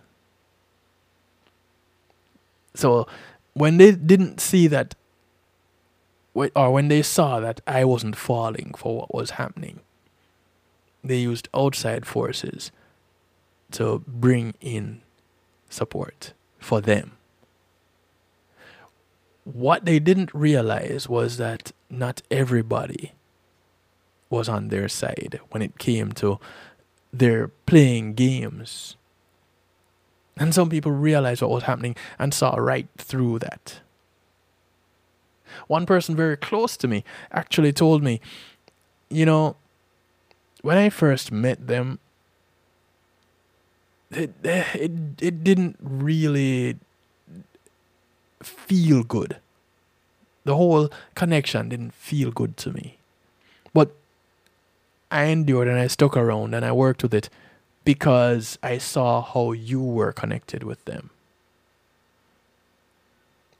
So 2.74 3.06
when 3.52 3.76
they 3.76 3.92
didn't 3.92 4.40
see 4.40 4.66
that, 4.66 4.94
or 6.34 6.72
when 6.72 6.88
they 6.88 7.02
saw 7.02 7.38
that 7.40 7.60
I 7.66 7.84
wasn't 7.84 8.16
falling 8.16 8.74
for 8.76 8.96
what 8.98 9.14
was 9.14 9.30
happening, 9.30 9.80
they 11.04 11.18
used 11.18 11.48
outside 11.54 12.06
forces 12.06 12.72
to 13.72 14.02
bring 14.08 14.54
in 14.60 15.02
support 15.68 16.32
for 16.58 16.80
them. 16.80 17.12
What 19.44 19.84
they 19.84 19.98
didn't 19.98 20.34
realize 20.34 21.08
was 21.08 21.36
that 21.36 21.72
not 21.90 22.22
everybody 22.30 23.12
was 24.30 24.48
on 24.48 24.68
their 24.68 24.88
side 24.88 25.40
when 25.50 25.62
it 25.62 25.78
came 25.78 26.12
to 26.12 26.40
their 27.12 27.48
playing 27.66 28.14
games. 28.14 28.96
And 30.36 30.54
some 30.54 30.68
people 30.68 30.90
realized 30.90 31.42
what 31.42 31.50
was 31.50 31.62
happening 31.64 31.94
and 32.18 32.34
saw 32.34 32.56
right 32.56 32.88
through 32.98 33.38
that. 33.40 33.80
One 35.68 35.86
person 35.86 36.16
very 36.16 36.36
close 36.36 36.76
to 36.78 36.88
me 36.88 37.04
actually 37.30 37.72
told 37.72 38.02
me, 38.02 38.20
you 39.08 39.24
know, 39.24 39.56
when 40.62 40.76
I 40.76 40.88
first 40.88 41.30
met 41.30 41.66
them, 41.68 42.00
it, 44.10 44.32
it, 44.42 44.90
it 45.20 45.44
didn't 45.44 45.76
really 45.80 46.78
feel 48.44 49.02
good. 49.02 49.36
The 50.44 50.56
whole 50.56 50.90
connection 51.14 51.68
didn't 51.68 51.94
feel 51.94 52.30
good 52.30 52.56
to 52.58 52.70
me. 52.70 52.98
But 53.72 53.94
I 55.10 55.24
endured 55.24 55.68
and 55.68 55.78
I 55.78 55.86
stuck 55.86 56.16
around 56.16 56.54
and 56.54 56.64
I 56.64 56.72
worked 56.72 57.02
with 57.02 57.14
it 57.14 57.30
because 57.84 58.58
I 58.62 58.78
saw 58.78 59.22
how 59.22 59.52
you 59.52 59.80
were 59.80 60.12
connected 60.12 60.62
with 60.62 60.84
them. 60.84 61.10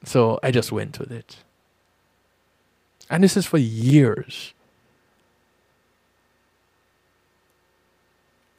So 0.04 0.38
I 0.42 0.50
just 0.50 0.72
went 0.72 0.98
with 0.98 1.10
it. 1.10 1.36
And 3.10 3.22
this 3.24 3.36
is 3.36 3.46
for 3.46 3.58
years. 3.58 4.52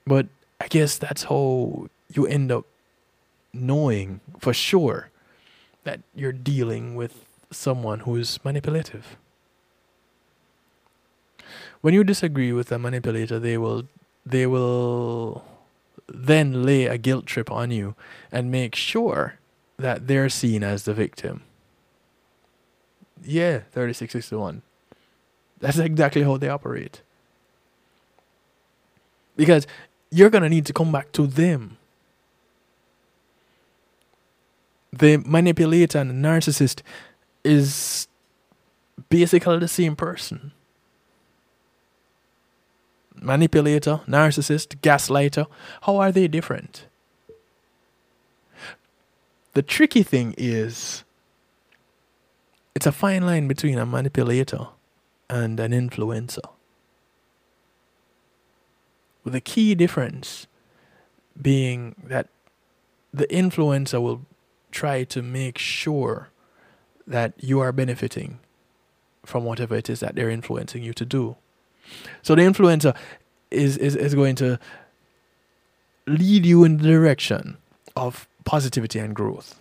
But 0.08 0.28
I 0.62 0.68
guess 0.68 0.98
that's 0.98 1.24
how 1.24 1.88
you 2.14 2.26
end 2.26 2.52
up 2.52 2.66
knowing 3.54 4.20
for 4.40 4.54
sure 4.54 5.10
that 5.86 6.02
you're 6.14 6.34
dealing 6.34 6.96
with 6.96 7.26
someone 7.52 8.02
who 8.02 8.18
is 8.18 8.40
manipulative. 8.44 9.16
When 11.82 11.94
you 11.94 12.04
disagree 12.04 12.52
with 12.52 12.72
a 12.72 12.80
manipulator, 12.80 13.40
they 13.40 13.58
will 13.58 13.86
they 14.26 14.46
will 14.46 15.46
then 16.08 16.64
lay 16.64 16.86
a 16.86 16.98
guilt 16.98 17.26
trip 17.26 17.52
on 17.52 17.72
you 17.72 17.96
and 18.32 18.52
make 18.52 18.76
sure 18.76 19.36
that 19.78 20.08
they're 20.08 20.30
seen 20.30 20.64
as 20.64 20.84
the 20.84 20.94
victim. 20.94 21.44
Yeah, 23.24 23.60
3661. 23.72 24.62
That's 25.60 25.78
exactly 25.78 26.24
how 26.24 26.38
they 26.38 26.50
operate. 26.50 27.02
Because 29.36 29.68
you're 30.12 30.30
going 30.30 30.44
to 30.44 30.50
need 30.50 30.66
to 30.68 30.74
come 30.74 30.92
back 30.92 31.12
to 31.14 31.28
them. 31.28 31.78
The 34.98 35.18
manipulator 35.18 36.00
and 36.00 36.10
the 36.10 36.28
narcissist 36.28 36.82
is 37.44 38.08
basically 39.10 39.60
the 39.60 39.68
same 39.68 39.96
person. 39.96 40.52
Manipulator, 43.22 44.02
narcissist, 44.08 44.78
gaslighter, 44.78 45.48
how 45.82 45.98
are 45.98 46.12
they 46.12 46.28
different? 46.28 46.86
The 49.54 49.62
tricky 49.62 50.04
thing 50.04 50.34
is 50.38 51.04
it's 52.74 52.86
a 52.86 52.92
fine 52.92 53.26
line 53.26 53.48
between 53.48 53.78
a 53.78 53.86
manipulator 53.86 54.68
and 55.30 55.60
an 55.60 55.72
influencer. 55.72 56.44
With 59.24 59.34
the 59.34 59.42
key 59.42 59.76
difference 59.76 60.48
being 61.42 61.96
that 62.04 62.28
the 63.14 63.28
influencer 63.28 64.02
will 64.02 64.22
try 64.76 65.06
to 65.06 65.22
make 65.22 65.58
sure 65.58 66.30
that 67.08 67.34
you 67.40 67.60
are 67.60 67.72
benefiting 67.72 68.40
from 69.26 69.46
whatever 69.46 69.76
it 69.76 69.90
is 69.90 70.02
that 70.02 70.16
they're 70.16 70.30
influencing 70.30 70.84
you 70.84 70.94
to 70.94 71.06
do. 71.06 71.36
So 72.22 72.36
the 72.36 72.42
influencer 72.42 72.96
is, 73.50 73.78
is, 73.78 73.96
is 73.96 74.14
going 74.14 74.36
to 74.36 74.60
lead 76.06 76.46
you 76.46 76.64
in 76.64 76.78
the 76.78 76.84
direction 76.84 77.58
of 77.96 78.28
positivity 78.44 79.00
and 79.00 79.16
growth, 79.16 79.60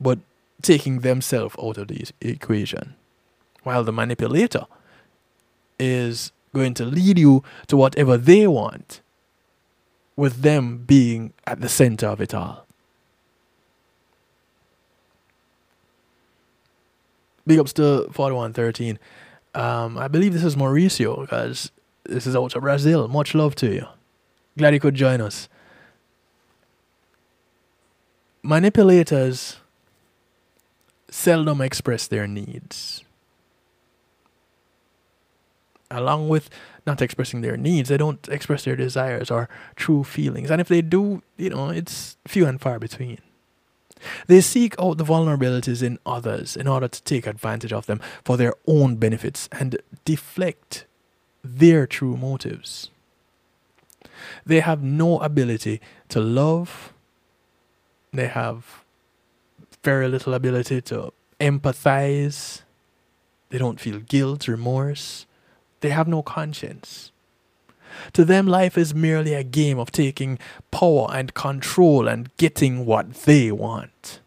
but 0.00 0.18
taking 0.62 1.00
themselves 1.00 1.54
out 1.62 1.78
of 1.78 1.88
the 1.88 2.04
equation. 2.20 2.94
While 3.62 3.84
the 3.84 3.92
manipulator 3.92 4.64
is 5.78 6.32
going 6.54 6.74
to 6.74 6.84
lead 6.84 7.18
you 7.18 7.44
to 7.66 7.76
whatever 7.76 8.16
they 8.16 8.46
want, 8.46 9.02
with 10.16 10.42
them 10.42 10.78
being 10.78 11.32
at 11.46 11.60
the 11.60 11.68
center 11.68 12.06
of 12.06 12.20
it 12.20 12.34
all. 12.34 12.66
Big 17.50 17.58
ups 17.58 17.72
to 17.72 18.06
4113. 18.12 18.96
Um, 19.56 19.98
I 19.98 20.06
believe 20.06 20.32
this 20.32 20.44
is 20.44 20.54
Mauricio 20.54 21.22
because 21.22 21.72
this 22.04 22.24
is 22.24 22.36
out 22.36 22.54
of 22.54 22.62
Brazil. 22.62 23.08
Much 23.08 23.34
love 23.34 23.56
to 23.56 23.66
you. 23.66 23.88
Glad 24.56 24.72
you 24.72 24.78
could 24.78 24.94
join 24.94 25.20
us. 25.20 25.48
Manipulators 28.44 29.56
seldom 31.10 31.60
express 31.60 32.06
their 32.06 32.28
needs. 32.28 33.02
Along 35.90 36.28
with 36.28 36.50
not 36.86 37.02
expressing 37.02 37.40
their 37.40 37.56
needs, 37.56 37.88
they 37.88 37.96
don't 37.96 38.28
express 38.28 38.62
their 38.62 38.76
desires 38.76 39.28
or 39.28 39.48
true 39.74 40.04
feelings. 40.04 40.52
And 40.52 40.60
if 40.60 40.68
they 40.68 40.82
do, 40.82 41.20
you 41.36 41.50
know, 41.50 41.70
it's 41.70 42.16
few 42.28 42.46
and 42.46 42.60
far 42.60 42.78
between. 42.78 43.18
They 44.26 44.40
seek 44.40 44.74
out 44.78 44.98
the 44.98 45.04
vulnerabilities 45.04 45.82
in 45.82 45.98
others 46.04 46.56
in 46.56 46.66
order 46.66 46.88
to 46.88 47.02
take 47.02 47.26
advantage 47.26 47.72
of 47.72 47.86
them 47.86 48.00
for 48.24 48.36
their 48.36 48.54
own 48.66 48.96
benefits 48.96 49.48
and 49.52 49.76
deflect 50.04 50.86
their 51.42 51.86
true 51.86 52.16
motives. 52.16 52.90
They 54.44 54.60
have 54.60 54.82
no 54.82 55.18
ability 55.20 55.80
to 56.08 56.20
love, 56.20 56.92
they 58.12 58.26
have 58.26 58.84
very 59.82 60.08
little 60.08 60.34
ability 60.34 60.80
to 60.82 61.12
empathize, 61.38 62.62
they 63.48 63.58
don't 63.58 63.80
feel 63.80 64.00
guilt, 64.00 64.48
remorse, 64.48 65.26
They 65.80 65.90
have 65.90 66.08
no 66.08 66.22
conscience. 66.22 67.09
To 68.12 68.24
them, 68.24 68.46
life 68.46 68.76
is 68.78 68.94
merely 68.94 69.34
a 69.34 69.44
game 69.44 69.78
of 69.78 69.90
taking 69.90 70.38
power 70.70 71.08
and 71.12 71.34
control 71.34 72.08
and 72.08 72.34
getting 72.36 72.86
what 72.86 73.12
they 73.14 73.50
want. 73.52 74.20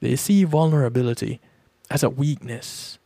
They 0.00 0.16
see 0.16 0.44
vulnerability 0.44 1.40
as 1.90 2.02
a 2.02 2.10
weakness, 2.10 2.98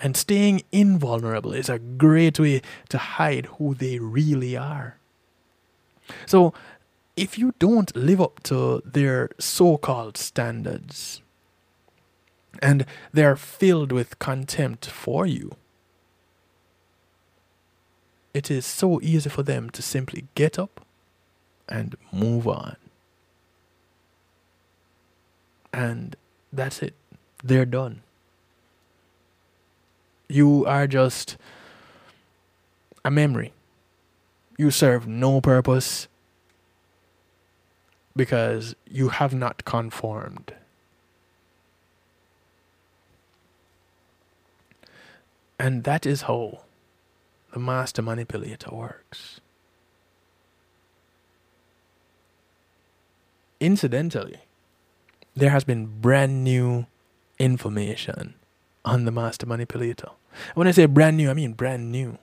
and 0.00 0.16
staying 0.16 0.62
invulnerable 0.70 1.52
is 1.52 1.68
a 1.68 1.78
great 1.78 2.38
way 2.38 2.62
to 2.90 2.98
hide 2.98 3.46
who 3.46 3.74
they 3.74 3.98
really 3.98 4.56
are. 4.56 4.98
So, 6.26 6.52
if 7.16 7.38
you 7.38 7.54
don't 7.58 7.94
live 7.96 8.20
up 8.20 8.42
to 8.44 8.82
their 8.84 9.30
so 9.38 9.76
called 9.78 10.16
standards, 10.16 11.22
and 12.60 12.84
they're 13.12 13.36
filled 13.36 13.92
with 13.92 14.18
contempt 14.18 14.86
for 14.86 15.26
you, 15.26 15.56
it 18.34 18.50
is 18.50 18.66
so 18.66 19.00
easy 19.00 19.30
for 19.30 19.44
them 19.44 19.70
to 19.70 19.80
simply 19.80 20.26
get 20.34 20.58
up 20.58 20.84
and 21.68 21.96
move 22.12 22.48
on. 22.48 22.76
And 25.72 26.16
that's 26.52 26.82
it. 26.82 26.94
They're 27.42 27.64
done. 27.64 28.02
You 30.28 30.66
are 30.66 30.86
just 30.86 31.36
a 33.04 33.10
memory. 33.10 33.52
You 34.58 34.70
serve 34.70 35.06
no 35.06 35.40
purpose 35.40 36.08
because 38.16 38.74
you 38.88 39.08
have 39.10 39.34
not 39.34 39.64
conformed. 39.64 40.54
And 45.58 45.84
that 45.84 46.04
is 46.04 46.22
how 46.22 46.63
the 47.54 47.60
master 47.60 48.02
manipulator 48.02 48.74
works. 48.74 49.40
Incidentally, 53.60 54.40
there 55.36 55.50
has 55.50 55.62
been 55.62 56.00
brand 56.00 56.42
new 56.42 56.86
information 57.38 58.34
on 58.84 59.04
the 59.04 59.12
master 59.12 59.46
manipulator. 59.46 60.08
When 60.56 60.66
I 60.66 60.72
say 60.72 60.86
brand 60.86 61.16
new, 61.16 61.30
I 61.30 61.34
mean 61.34 61.52
brand 61.52 61.92
new. 61.92 62.18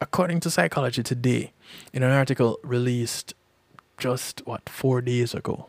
According 0.00 0.40
to 0.40 0.50
Psychology 0.50 1.02
Today, 1.02 1.52
in 1.92 2.02
an 2.02 2.10
article 2.10 2.58
released 2.62 3.34
just 3.98 4.46
what, 4.46 4.66
four 4.66 5.02
days 5.02 5.34
ago, 5.34 5.68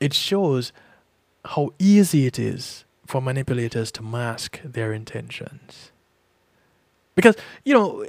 it 0.00 0.12
shows 0.12 0.72
how 1.44 1.72
easy 1.78 2.26
it 2.26 2.36
is 2.36 2.84
for 3.08 3.22
manipulators 3.22 3.90
to 3.92 4.02
mask 4.02 4.60
their 4.62 4.92
intentions. 4.92 5.90
Because, 7.16 7.36
you 7.64 7.72
know, 7.72 8.06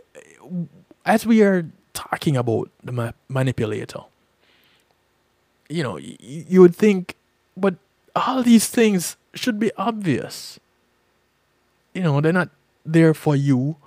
as 1.05 1.25
we 1.25 1.41
are 1.41 1.65
talking 1.93 2.35
about 2.35 2.69
the 2.83 2.91
ma- 2.91 3.13
manipulator, 3.29 4.01
you 5.69 5.83
know, 5.83 5.93
y- 5.93 6.17
you 6.19 6.59
would 6.59 6.75
think, 6.75 7.15
but 7.55 7.75
all 8.13 8.43
these 8.43 8.67
things 8.67 9.15
should 9.33 9.57
be 9.57 9.71
obvious. 9.77 10.59
You 11.93 12.03
know, 12.03 12.19
they're 12.19 12.33
not 12.33 12.49
there 12.85 13.13
for 13.13 13.37
you. 13.37 13.77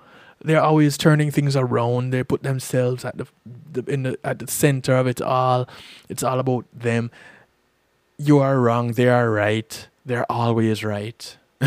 They're 0.43 0.61
always 0.61 0.97
turning 0.97 1.29
things 1.29 1.55
around. 1.55 2.09
They 2.09 2.23
put 2.23 2.41
themselves 2.41 3.05
at 3.05 3.17
the, 3.17 3.27
the 3.71 3.83
in 3.85 4.03
the 4.03 4.17
at 4.25 4.39
the 4.39 4.47
center 4.47 4.95
of 4.97 5.07
it 5.07 5.21
all. 5.21 5.69
It's 6.09 6.23
all 6.23 6.39
about 6.39 6.65
them. 6.73 7.11
You 8.17 8.39
are 8.39 8.59
wrong. 8.59 8.93
They 8.93 9.07
are 9.07 9.29
right. 9.29 9.87
They're 10.05 10.29
always 10.31 10.83
right. 10.83 11.37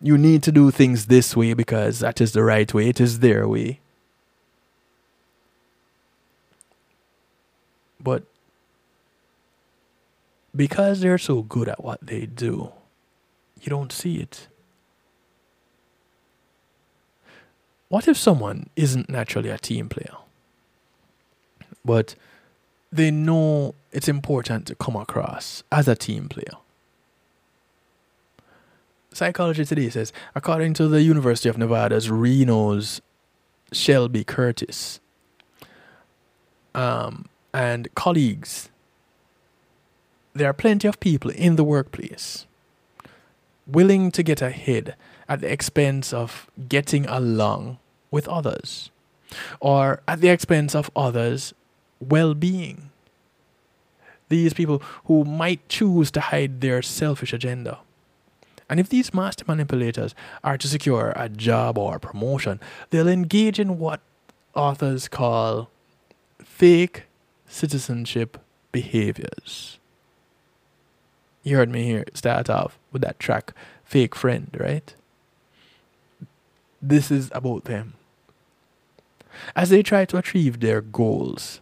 you 0.00 0.18
need 0.18 0.42
to 0.42 0.52
do 0.52 0.70
things 0.70 1.06
this 1.06 1.36
way 1.36 1.54
because 1.54 2.00
that 2.00 2.20
is 2.20 2.32
the 2.32 2.42
right 2.42 2.72
way. 2.72 2.88
It 2.88 3.00
is 3.00 3.20
their 3.20 3.46
way. 3.46 3.80
But 8.02 8.24
because 10.56 11.00
they're 11.00 11.18
so 11.18 11.42
good 11.42 11.68
at 11.68 11.84
what 11.84 12.00
they 12.02 12.26
do, 12.26 12.72
you 13.60 13.68
don't 13.68 13.92
see 13.92 14.16
it. 14.16 14.48
What 17.88 18.08
if 18.08 18.16
someone 18.16 18.70
isn't 18.76 19.08
naturally 19.10 19.50
a 19.50 19.58
team 19.58 19.88
player, 19.88 20.16
but 21.84 22.14
they 22.92 23.10
know 23.10 23.74
it's 23.92 24.08
important 24.08 24.66
to 24.66 24.74
come 24.74 24.96
across 24.96 25.62
as 25.70 25.88
a 25.88 25.94
team 25.94 26.28
player? 26.28 26.58
Psychology 29.12 29.64
Today 29.64 29.90
says, 29.90 30.12
according 30.34 30.74
to 30.74 30.86
the 30.86 31.02
University 31.02 31.48
of 31.48 31.58
Nevada's 31.58 32.10
Reno's 32.10 33.00
Shelby 33.72 34.22
Curtis 34.24 35.00
um, 36.74 37.26
and 37.52 37.92
colleagues, 37.94 38.68
there 40.32 40.48
are 40.48 40.52
plenty 40.52 40.86
of 40.86 41.00
people 41.00 41.30
in 41.32 41.56
the 41.56 41.64
workplace 41.64 42.46
willing 43.66 44.10
to 44.12 44.22
get 44.22 44.40
ahead 44.40 44.94
at 45.28 45.40
the 45.40 45.52
expense 45.52 46.12
of 46.12 46.50
getting 46.68 47.06
along 47.06 47.78
with 48.10 48.28
others 48.28 48.90
or 49.60 50.02
at 50.08 50.20
the 50.20 50.28
expense 50.28 50.74
of 50.74 50.90
others' 50.96 51.54
well 52.00 52.34
being. 52.34 52.90
These 54.28 54.54
people 54.54 54.82
who 55.04 55.24
might 55.24 55.68
choose 55.68 56.10
to 56.12 56.20
hide 56.20 56.60
their 56.60 56.82
selfish 56.82 57.32
agenda. 57.32 57.78
And 58.68 58.78
if 58.78 58.88
these 58.88 59.12
master 59.12 59.44
manipulators 59.48 60.14
are 60.44 60.56
to 60.56 60.68
secure 60.68 61.12
a 61.16 61.28
job 61.28 61.76
or 61.76 61.96
a 61.96 62.00
promotion, 62.00 62.60
they'll 62.90 63.08
engage 63.08 63.58
in 63.58 63.78
what 63.78 64.00
authors 64.54 65.08
call 65.08 65.70
fake 66.44 67.04
citizenship 67.46 68.38
behaviors. 68.70 69.78
You 71.42 71.56
heard 71.56 71.70
me 71.70 71.84
here 71.84 72.04
start 72.14 72.48
off 72.48 72.78
with 72.92 73.02
that 73.02 73.18
track, 73.18 73.54
Fake 73.84 74.14
Friend, 74.14 74.48
right? 74.58 74.94
This 76.80 77.10
is 77.10 77.30
about 77.34 77.64
them. 77.64 77.94
As 79.56 79.70
they 79.70 79.82
try 79.82 80.04
to 80.04 80.16
achieve 80.16 80.60
their 80.60 80.80
goals, 80.80 81.60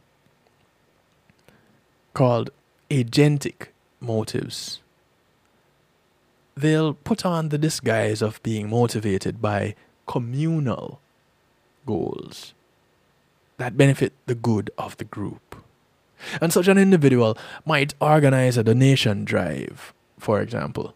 called 2.19 2.51
agentic 2.91 3.69
motives, 4.01 4.81
they'll 6.57 6.95
put 6.95 7.25
on 7.25 7.51
the 7.51 7.59
disguise 7.59 8.21
of 8.21 8.43
being 8.43 8.69
motivated 8.69 9.41
by 9.41 9.77
communal 10.05 10.99
goals 11.87 12.55
that 13.59 13.77
benefit 13.77 14.13
the 14.27 14.35
good 14.35 14.69
of 14.77 14.97
the 14.97 15.05
group. 15.05 15.63
And 16.41 16.53
such 16.53 16.67
an 16.67 16.77
individual 16.77 17.39
might 17.65 17.95
organize 18.01 18.57
a 18.57 18.65
donation 18.65 19.25
drive, 19.25 19.95
for 20.19 20.41
example, 20.41 20.95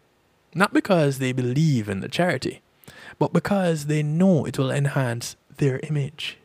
not 0.53 0.73
because 0.73 1.19
they 1.19 1.31
believe 1.31 1.87
in 1.87 2.01
the 2.01 2.09
charity, 2.09 2.61
but 3.17 3.31
because 3.31 3.85
they 3.85 4.03
know 4.03 4.43
it 4.43 4.57
will 4.57 4.71
enhance 4.71 5.37
their 5.55 5.79
image. 5.83 6.37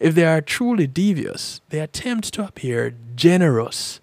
If 0.00 0.14
they 0.14 0.24
are 0.24 0.40
truly 0.40 0.86
devious, 0.86 1.60
they 1.70 1.80
attempt 1.80 2.32
to 2.34 2.44
appear 2.44 2.94
generous 3.14 4.00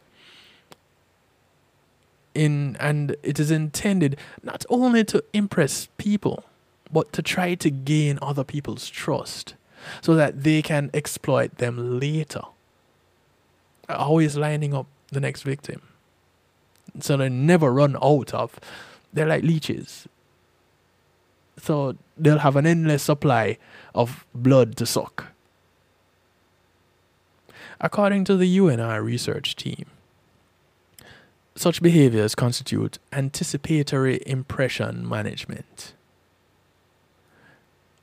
in 2.34 2.76
and 2.80 3.16
it 3.22 3.40
is 3.40 3.52
intended 3.52 4.18
not 4.42 4.66
only 4.70 5.04
to 5.04 5.24
impress 5.34 5.88
people, 5.98 6.46
but 6.92 7.14
to 7.14 7.22
try 7.22 7.56
to 7.56 7.70
gain 7.70 8.20
other 8.22 8.44
people's 8.44 8.90
trust 8.90 9.56
so 10.02 10.16
that 10.16 10.44
they 10.44 10.62
can 10.62 10.90
exploit 10.94 11.58
them 11.58 12.00
later. 12.00 12.42
Always 13.90 14.36
lining 14.36 14.74
up 14.74 14.88
the 15.12 15.20
next 15.20 15.44
victim. 15.44 15.82
So 17.00 17.18
they 17.18 17.30
never 17.30 17.72
run 17.72 17.96
out 18.02 18.34
of 18.34 18.60
they're 19.12 19.28
like 19.28 19.44
leeches. 19.44 20.08
So 21.58 21.96
they'll 22.18 22.40
have 22.40 22.56
an 22.56 22.66
endless 22.66 23.04
supply 23.04 23.58
of 23.94 24.26
blood 24.34 24.76
to 24.78 24.86
suck. 24.86 25.33
According 27.84 28.24
to 28.26 28.38
the 28.38 28.58
UNR 28.58 29.04
research 29.04 29.58
team, 29.58 29.88
such 31.54 31.82
behaviors 31.82 32.34
constitute 32.34 32.98
anticipatory 33.12 34.22
impression 34.26 35.08
management 35.08 35.94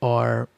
or 0.03 0.49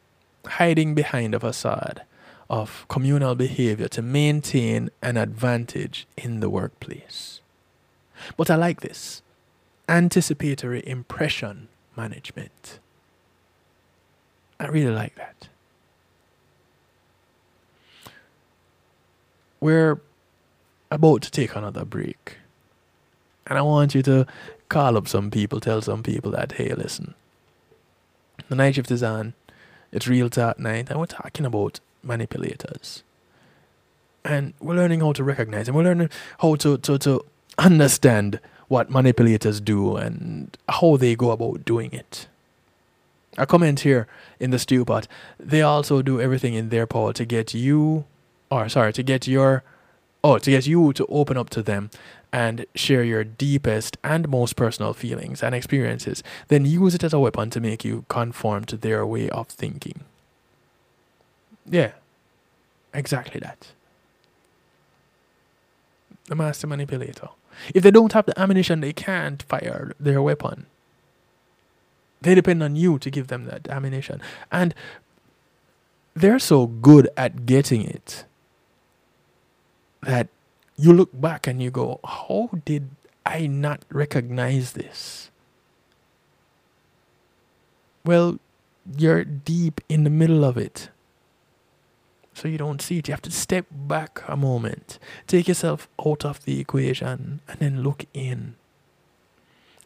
hiding 0.45 0.97
behind 0.97 1.37
a 1.37 1.41
facade 1.41 2.03
of 2.51 2.85
communal 2.89 3.37
behavior 3.37 3.87
to 3.87 4.03
maintain 4.03 4.91
an 5.01 5.16
advantage 5.16 6.09
in 6.16 6.41
the 6.41 6.51
workplace. 6.51 7.41
But 8.37 8.51
I 8.51 8.57
like 8.57 8.81
this 8.81 9.23
anticipatory 9.89 10.83
impression 10.85 11.68
management. 11.97 12.81
I 14.59 14.66
really 14.66 14.93
like 14.93 15.14
that. 15.14 15.49
We're 19.63 20.01
about 20.91 21.23
to 21.23 21.31
take 21.31 21.55
another 21.55 21.85
break. 21.85 22.39
And 23.47 23.57
I 23.57 23.63
want 23.63 23.95
you 23.95 24.03
to 24.03 24.27
call 24.69 24.97
up 24.97 25.07
some 25.07 25.31
people, 25.31 25.61
tell 25.61 25.81
some 25.81 26.03
people 26.03 26.33
that, 26.33 26.51
hey, 26.51 26.75
listen, 26.75 27.15
the 28.49 28.57
night 28.57 28.75
shift 28.75 28.91
is 28.91 29.05
on. 29.05 29.35
It's 29.93 30.09
real 30.09 30.29
talk 30.29 30.59
night, 30.59 30.91
and 30.91 30.99
we're 30.99 31.07
talking 31.07 31.47
about 31.47 31.79
manipulators. 32.03 33.05
And 34.25 34.55
we're 34.59 34.75
learning 34.75 34.99
how 34.99 35.13
to 35.13 35.23
recognize 35.23 35.67
them. 35.67 35.77
We're 35.77 35.85
learning 35.85 36.11
how 36.41 36.57
to, 36.57 36.79
to, 36.79 36.99
to 36.99 37.25
understand 37.57 38.41
what 38.67 38.91
manipulators 38.91 39.61
do 39.61 39.95
and 39.95 40.57
how 40.69 40.97
they 40.97 41.15
go 41.15 41.31
about 41.31 41.65
doing 41.65 41.93
it. 41.93 42.27
A 43.39 43.47
comment 43.47 43.79
here 43.81 44.09
in 44.41 44.51
the 44.51 44.59
stew 44.59 44.85
pot. 44.85 45.07
They 45.39 45.63
also 45.63 46.03
do 46.03 46.21
everything 46.21 46.55
in 46.55 46.71
their 46.71 46.89
power 46.89 47.13
to 47.13 47.25
get 47.25 47.55
you, 47.55 48.07
or 48.53 48.68
sorry, 48.68 48.92
to 48.92 49.03
get 49.03 49.26
your, 49.26 49.64
oh, 50.22 50.36
to 50.36 50.50
get 50.50 50.66
you 50.66 50.92
to 50.92 51.07
open 51.07 51.38
up 51.38 51.48
to 51.50 51.62
them 51.62 51.90
and 52.30 52.66
share 52.74 53.03
your 53.03 53.24
deepest 53.24 53.96
and 54.05 54.28
most 54.28 54.57
personal 54.57 54.92
feelings 54.92 55.42
and 55.42 55.55
experiences. 55.55 56.22
Then 56.48 56.66
use 56.66 56.94
it 56.94 57.03
as 57.03 57.14
a 57.14 57.18
weapon 57.18 57.48
to 57.50 57.61
make 57.61 57.82
you 57.82 58.05
conform 58.09 58.64
to 58.66 58.76
their 58.76 59.07
way 59.07 59.30
of 59.30 59.48
thinking. 59.48 60.05
Yeah, 61.64 61.92
exactly 62.92 63.40
that. 63.40 63.68
The 66.26 66.34
master 66.34 66.66
manipulator. 66.66 67.30
If 67.74 67.82
they 67.82 67.90
don't 67.90 68.12
have 68.12 68.26
the 68.26 68.38
ammunition, 68.38 68.80
they 68.80 68.92
can't 68.92 69.42
fire 69.42 69.92
their 69.98 70.20
weapon. 70.20 70.66
They 72.20 72.34
depend 72.34 72.62
on 72.62 72.76
you 72.76 72.98
to 72.98 73.11
give 73.11 73.28
them 73.28 73.46
that 73.46 73.66
ammunition. 73.68 74.20
And 74.50 74.74
they're 76.14 76.38
so 76.38 76.66
good 76.66 77.09
at 77.16 77.46
getting 77.46 77.82
it 77.82 78.24
that 80.03 80.28
you 80.76 80.92
look 80.92 81.11
back 81.18 81.46
and 81.46 81.62
you 81.62 81.70
go, 81.70 82.00
How 82.05 82.50
did 82.64 82.90
I 83.24 83.46
not 83.46 83.84
recognize 83.90 84.72
this? 84.72 85.30
Well, 88.05 88.38
you're 88.96 89.24
deep 89.24 89.80
in 89.88 90.05
the 90.05 90.11
middle 90.11 90.44
of 90.44 90.57
it. 90.57 90.88
So 92.34 92.48
you 92.48 92.59
don't 92.59 92.82
see 92.82 92.98
it. 92.98 93.09
You 93.09 93.12
have 93.12 93.22
to 93.22 93.30
step 93.30 93.66
back 93.70 94.22
a 94.26 94.36
moment, 94.36 94.98
take 95.26 95.48
yourself 95.48 95.88
out 96.05 96.24
of 96.24 96.44
the 96.44 96.59
equation, 96.59 97.40
and 97.46 97.59
then 97.61 97.82
look 97.82 98.07
in. 98.14 98.57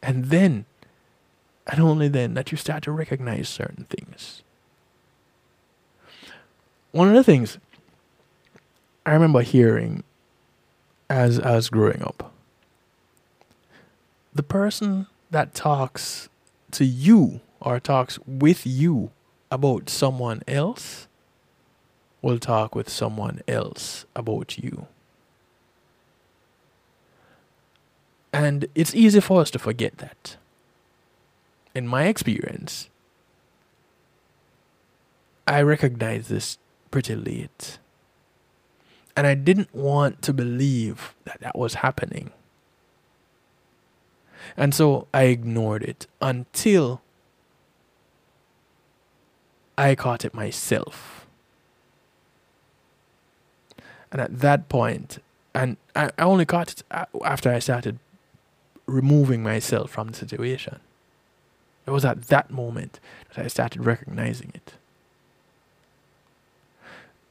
And 0.03 0.27
then, 0.27 0.65
and 1.67 1.81
only 1.81 2.09
then, 2.09 2.35
that 2.35 2.53
you 2.53 2.57
start 2.57 2.85
to 2.85 2.93
recognize 2.93 3.49
certain 3.49 3.85
things. 3.85 4.43
One 6.93 7.09
of 7.09 7.15
the 7.15 7.25
things 7.25 7.59
I 9.07 9.13
remember 9.13 9.43
hearing 9.43 10.03
as 11.09 11.39
as 11.39 11.71
growing 11.71 12.03
up. 12.03 12.33
The 14.35 14.43
person 14.43 15.07
that 15.31 15.55
talks 15.55 16.29
to 16.73 16.85
you 16.85 17.41
or 17.61 17.79
talks 17.79 18.19
with 18.27 18.67
you 18.67 19.13
about 19.49 19.89
someone 19.89 20.43
else 20.49 21.07
will 22.21 22.41
talk 22.41 22.75
with 22.75 22.89
someone 22.89 23.41
else 23.47 24.07
about 24.17 24.59
you. 24.59 24.89
And 28.33 28.67
it's 28.75 28.95
easy 28.95 29.21
for 29.21 29.41
us 29.41 29.53
to 29.53 29.59
forget 29.61 29.99
that. 29.99 30.37
In 31.77 31.87
my 31.87 32.07
experience, 32.07 32.91
I 35.47 35.63
recognize 35.63 36.27
this 36.27 36.59
pretty 36.91 37.15
late. 37.15 37.79
And 39.17 39.27
I 39.27 39.35
didn't 39.35 39.75
want 39.75 40.21
to 40.23 40.33
believe 40.35 41.15
that 41.25 41.41
that 41.41 41.57
was 41.57 41.75
happening. 41.75 42.33
And 44.57 44.75
so 44.75 45.09
I 45.13 45.25
ignored 45.25 45.83
it 45.83 46.07
until 46.21 47.01
I 49.79 49.95
caught 49.95 50.25
it 50.25 50.35
myself. 50.35 51.27
And 54.13 54.21
at 54.21 54.41
that 54.41 54.69
point, 54.69 55.19
and 55.55 55.79
I, 55.95 56.11
only 56.19 56.45
caught 56.45 56.73
it 56.73 56.83
after 57.25 57.51
I 57.51 57.59
started 57.59 57.99
removing 58.87 59.43
myself 59.43 59.91
from 59.91 60.09
the 60.09 60.15
situation. 60.15 60.81
It 61.87 61.91
was 61.91 62.05
at 62.05 62.25
that 62.29 62.51
moment 62.51 63.01
that 63.35 63.45
I 63.45 63.49
started 63.49 63.85
recognizing 63.85 64.53
it. 64.55 64.75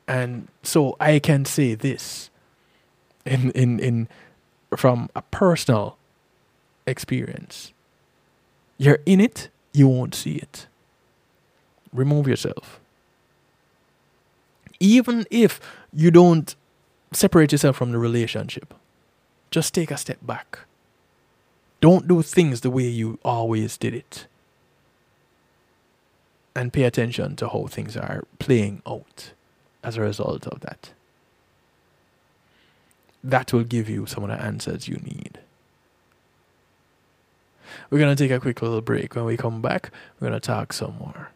And 0.08 0.48
so 0.64 0.96
I 1.00 1.20
can 1.20 1.46
say 1.46 1.76
this 1.76 2.30
in 3.26 3.52
in 3.52 3.80
in 3.80 4.08
from 4.76 5.10
a 5.16 5.22
personal 5.24 5.98
experience. 6.86 7.74
You're 8.78 9.00
in 9.06 9.20
it, 9.20 9.50
you 9.74 9.88
won't 9.88 10.14
see 10.14 10.36
it. 10.36 10.68
Remove 11.94 12.28
yourself. 12.28 12.80
Even 14.80 15.26
if 15.32 15.60
you 15.94 16.12
don't 16.12 16.56
separate 17.14 17.52
yourself 17.52 17.78
from 17.78 17.92
the 17.92 17.98
relationship, 17.98 18.74
just 19.50 19.74
take 19.74 19.92
a 19.92 19.98
step 19.98 20.20
back. 20.22 20.60
Don't 21.80 22.08
do 22.08 22.22
things 22.22 22.62
the 22.62 22.70
way 22.70 22.84
you 22.88 23.18
always 23.24 23.78
did 23.78 23.94
it. 23.94 24.28
And 26.54 26.72
pay 26.72 26.84
attention 26.84 27.36
to 27.38 27.50
how 27.50 27.68
things 27.68 27.98
are 27.98 28.24
playing 28.40 28.82
out 28.86 29.32
as 29.86 29.98
a 29.98 30.02
result 30.02 30.48
of 30.48 30.62
that. 30.62 30.90
That 33.24 33.54
will 33.54 33.64
give 33.64 33.88
you 33.88 34.08
some 34.08 34.24
of 34.24 34.30
the 34.30 34.42
answers 34.44 34.88
you 34.88 34.96
need. 34.96 35.40
We're 37.90 38.00
going 38.00 38.16
to 38.16 38.22
take 38.22 38.32
a 38.32 38.40
quick 38.40 38.62
little 38.62 38.82
break. 38.82 39.16
When 39.16 39.26
we 39.26 39.38
come 39.38 39.62
back, 39.62 39.92
we're 40.20 40.30
going 40.30 40.40
to 40.40 40.46
talk 40.46 40.74
some 40.74 40.98
more. 40.98 41.30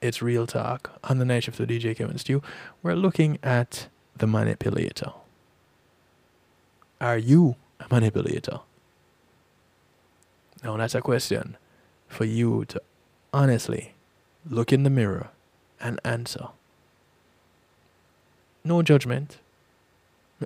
It's 0.00 0.22
Real 0.22 0.46
Talk 0.46 0.92
on 1.02 1.18
the 1.18 1.24
night 1.24 1.44
shift 1.44 1.58
of 1.58 1.68
DJ 1.68 1.96
Kevin 1.96 2.18
Stew. 2.18 2.42
We're 2.82 2.94
looking 2.94 3.38
at 3.42 3.88
the 4.16 4.28
manipulator. 4.28 5.12
Are 7.00 7.18
you 7.18 7.56
a 7.80 7.86
manipulator? 7.90 8.60
Now, 10.62 10.76
that's 10.76 10.94
a 10.94 11.00
question 11.00 11.56
for 12.06 12.24
you 12.24 12.64
to 12.66 12.80
honestly 13.32 13.94
look 14.48 14.72
in 14.72 14.84
the 14.84 14.90
mirror 14.90 15.30
and 15.80 16.00
answer 16.04 16.48
no 18.64 18.82
judgment. 18.82 19.38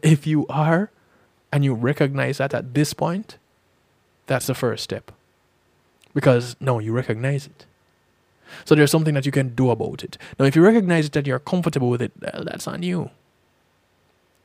If 0.02 0.26
you 0.26 0.46
are, 0.48 0.90
and 1.52 1.64
you 1.64 1.74
recognize 1.74 2.38
that 2.38 2.54
at 2.54 2.74
this 2.74 2.94
point, 2.94 3.36
that's 4.26 4.46
the 4.46 4.54
first 4.54 4.84
step. 4.84 5.12
Because 6.14 6.56
no, 6.60 6.78
you 6.78 6.92
recognize 6.92 7.46
it. 7.46 7.66
So 8.64 8.74
there's 8.74 8.90
something 8.90 9.14
that 9.14 9.26
you 9.26 9.32
can 9.32 9.54
do 9.54 9.70
about 9.70 10.02
it. 10.04 10.18
Now, 10.38 10.44
if 10.44 10.56
you 10.56 10.62
recognize 10.62 11.08
that 11.10 11.26
you're 11.26 11.38
comfortable 11.38 11.90
with 11.90 12.02
it, 12.02 12.12
that's 12.20 12.66
on 12.66 12.82
you. 12.82 13.10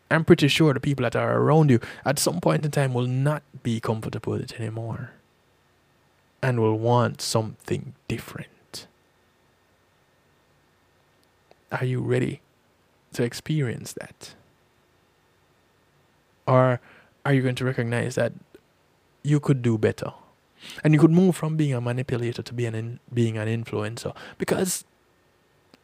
I'm 0.10 0.24
pretty 0.24 0.48
sure 0.48 0.74
the 0.74 0.80
people 0.80 1.04
that 1.04 1.16
are 1.16 1.38
around 1.38 1.70
you 1.70 1.80
at 2.06 2.18
some 2.20 2.40
point 2.40 2.64
in 2.64 2.72
time 2.72 2.94
will 2.94 3.08
not 3.08 3.44
be 3.64 3.80
comfortable 3.82 4.34
with 4.34 4.42
it 4.42 4.60
anymore 4.60 5.12
and 6.42 6.60
will 6.60 6.78
want 6.80 7.22
something 7.22 7.94
different. 8.08 8.88
Are 11.72 11.84
you 11.84 12.00
ready? 12.00 12.40
To 13.18 13.24
experience 13.24 13.94
that? 13.94 14.36
Or 16.48 16.80
are 17.26 17.34
you 17.34 17.42
going 17.42 17.56
to 17.56 17.66
recognize 17.66 18.16
that 18.16 18.32
you 19.24 19.40
could 19.40 19.62
do 19.62 19.78
better? 19.78 20.14
And 20.84 20.94
you 20.94 21.00
could 21.00 21.12
move 21.12 21.36
from 21.36 21.58
being 21.58 21.74
a 21.74 21.82
manipulator 21.82 22.42
to 22.42 22.54
being 22.54 22.74
an, 22.74 23.00
being 23.14 23.38
an 23.38 23.48
influencer 23.48 24.16
because 24.38 24.86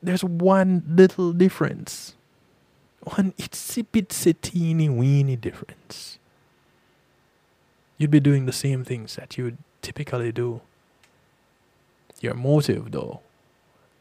there's 0.01 0.23
one 0.23 0.83
little 0.87 1.33
difference. 1.33 2.15
One 3.01 3.33
itsy 3.33 3.85
bitsy 3.91 4.35
teeny 4.39 4.89
weeny 4.89 5.35
difference. 5.35 6.17
You'd 7.97 8.11
be 8.11 8.19
doing 8.19 8.45
the 8.45 8.53
same 8.53 8.83
things 8.83 9.15
that 9.15 9.37
you 9.37 9.43
would 9.45 9.57
typically 9.81 10.31
do. 10.31 10.61
Your 12.21 12.33
motive, 12.33 12.91
though, 12.91 13.19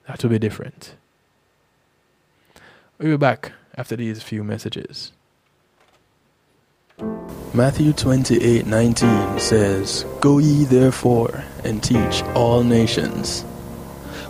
that 0.07 0.23
would 0.23 0.31
be 0.31 0.39
different. 0.39 0.95
We'll 3.03 3.15
be 3.15 3.17
back 3.17 3.51
after 3.77 3.97
these 3.97 4.23
few 4.23 4.45
messages. 4.45 5.11
Matthew 7.53 7.93
28:19 7.93 9.41
says, 9.41 10.05
"Go 10.21 10.39
ye 10.39 10.65
therefore 10.65 11.43
and 11.65 11.83
teach 11.83 12.23
all 12.37 12.63
nations." 12.63 13.45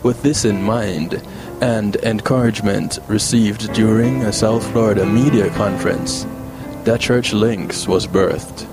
With 0.03 0.23
this 0.23 0.47
in 0.47 0.63
mind 0.63 1.21
and 1.61 1.97
encouragement 1.97 2.99
received 3.09 3.75
during 3.75 4.23
a 4.23 4.33
South 4.33 4.65
Florida 4.73 5.05
media 5.05 5.51
conference, 5.51 6.25
the 6.85 6.97
Church 6.97 7.35
Links 7.35 7.87
was 7.87 8.07
birthed. 8.07 8.65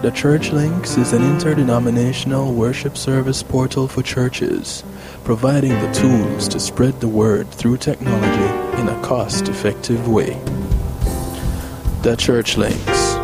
The 0.00 0.12
Church 0.12 0.50
Links 0.50 0.96
is 0.96 1.12
an 1.12 1.22
interdenominational 1.22 2.54
worship 2.54 2.96
service 2.96 3.42
portal 3.42 3.86
for 3.86 4.02
churches 4.02 4.82
providing 5.24 5.78
the 5.82 5.92
tools 5.92 6.48
to 6.48 6.58
spread 6.58 7.00
the 7.00 7.08
word 7.08 7.50
through 7.50 7.76
technology 7.76 8.63
in 8.78 8.88
a 8.88 9.00
cost 9.02 9.48
effective 9.48 10.08
way. 10.08 10.40
The 12.02 12.16
Church 12.18 12.56
Links, 12.56 13.14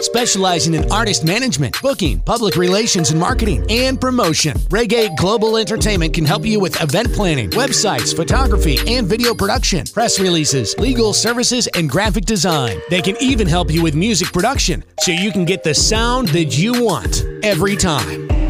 Specializing 0.00 0.72
in 0.72 0.90
artist 0.90 1.26
management, 1.26 1.76
booking, 1.82 2.20
public 2.20 2.56
relations 2.56 3.10
and 3.10 3.20
marketing, 3.20 3.66
and 3.68 4.00
promotion, 4.00 4.56
Reggae 4.70 5.14
Global 5.18 5.58
Entertainment 5.58 6.14
can 6.14 6.24
help 6.24 6.46
you 6.46 6.58
with 6.58 6.80
event 6.80 7.12
planning, 7.12 7.50
websites, 7.50 8.16
photography, 8.16 8.78
and 8.88 9.06
video 9.06 9.34
production, 9.34 9.84
press 9.92 10.18
releases, 10.18 10.74
legal 10.78 11.12
services, 11.12 11.66
and 11.74 11.90
graphic 11.90 12.24
design. 12.24 12.78
They 12.88 13.02
can 13.02 13.18
even 13.20 13.46
help 13.46 13.70
you 13.70 13.82
with 13.82 13.94
music 13.94 14.32
production 14.32 14.84
so 15.00 15.12
you 15.12 15.32
can 15.32 15.44
get 15.44 15.64
the 15.64 15.74
sound 15.74 16.28
that 16.28 16.56
you 16.56 16.82
want 16.82 17.26
every 17.42 17.76
time. 17.76 18.41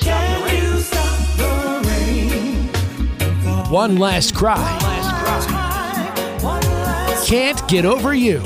One 3.69 3.97
Last 3.97 4.37
Cry. 4.37 4.84
Can't 7.35 7.67
Get 7.69 7.85
Over 7.85 8.15
You. 8.15 8.39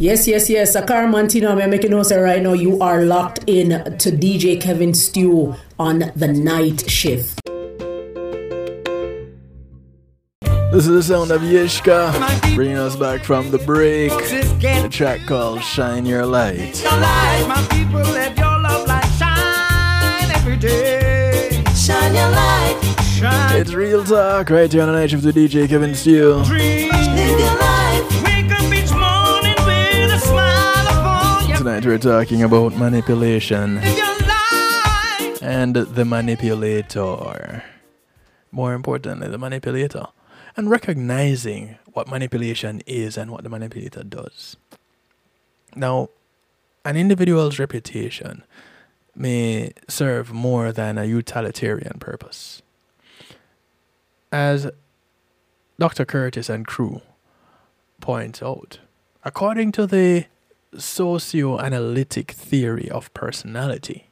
Yes, 0.00 0.28
yes, 0.28 0.48
yes. 0.48 0.76
Akar 0.76 1.08
Mantino, 1.08 1.60
I'm 1.60 1.70
making 1.70 1.90
notes 1.90 2.12
right 2.12 2.40
now. 2.40 2.52
You 2.52 2.78
are 2.80 3.04
locked 3.04 3.42
in 3.48 3.70
to 3.98 4.10
DJ 4.10 4.60
Kevin 4.60 4.94
Stew 4.94 5.56
on 5.78 6.12
the 6.14 6.28
night 6.28 6.88
shift. 6.88 7.47
This 10.70 10.86
is 10.86 10.88
the 10.88 11.02
sound 11.02 11.30
of 11.30 11.40
Yishka, 11.40 12.54
bringing 12.54 12.76
us 12.76 12.94
back 12.94 13.24
from 13.24 13.50
the 13.50 13.58
break. 13.58 14.12
A 14.12 14.88
track 14.88 15.20
called 15.26 15.62
Shine 15.62 16.04
Your 16.04 16.26
Light. 16.26 16.82
Your 16.82 16.92
light, 16.92 17.44
my 17.48 17.66
people, 17.70 18.00
let 18.00 18.36
your 18.36 18.60
love 18.60 18.86
light 18.86 19.08
shine 19.18 20.30
every 20.36 20.58
day. 20.58 21.62
Shine 21.74 22.14
your 22.14 22.28
light, 22.30 22.96
shine. 23.16 23.60
It's 23.60 23.72
real 23.72 24.04
talk 24.04 24.50
right 24.50 24.70
here 24.70 24.82
on 24.82 24.88
the 24.88 24.92
night 24.94 25.12
of 25.14 25.22
the 25.22 25.32
DJ 25.32 25.66
Kevin 25.68 25.94
Stew. 25.94 26.34
Live 26.34 26.50
your 26.50 27.58
life. 27.58 28.24
Wake 28.24 28.52
up 28.52 28.70
each 28.70 28.92
morning 28.92 29.56
with 29.64 30.12
a 30.12 30.18
smile 30.20 30.86
upon 30.86 31.48
your 31.48 31.58
Tonight 31.58 31.86
we're 31.86 31.96
talking 31.98 32.42
about 32.42 32.76
manipulation 32.76 33.76
Live 33.76 33.96
your 33.96 34.18
life. 34.28 35.42
and 35.42 35.74
the 35.74 36.04
manipulator. 36.04 37.62
More 38.52 38.74
importantly, 38.74 39.28
the 39.28 39.38
manipulator. 39.38 40.06
And 40.58 40.68
recognizing 40.68 41.78
what 41.92 42.08
manipulation 42.08 42.82
is 42.84 43.16
and 43.16 43.30
what 43.30 43.44
the 43.44 43.48
manipulator 43.48 44.02
does. 44.02 44.56
Now, 45.76 46.08
an 46.84 46.96
individual's 46.96 47.60
reputation 47.60 48.42
may 49.14 49.72
serve 49.86 50.32
more 50.32 50.72
than 50.72 50.98
a 50.98 51.04
utilitarian 51.04 52.00
purpose. 52.00 52.60
As 54.32 54.68
Dr. 55.78 56.04
Curtis 56.04 56.48
and 56.48 56.66
crew 56.66 57.02
point 58.00 58.42
out, 58.42 58.80
according 59.24 59.70
to 59.72 59.86
the 59.86 60.26
socioanalytic 60.74 62.32
theory 62.32 62.90
of 62.90 63.14
personality 63.14 64.08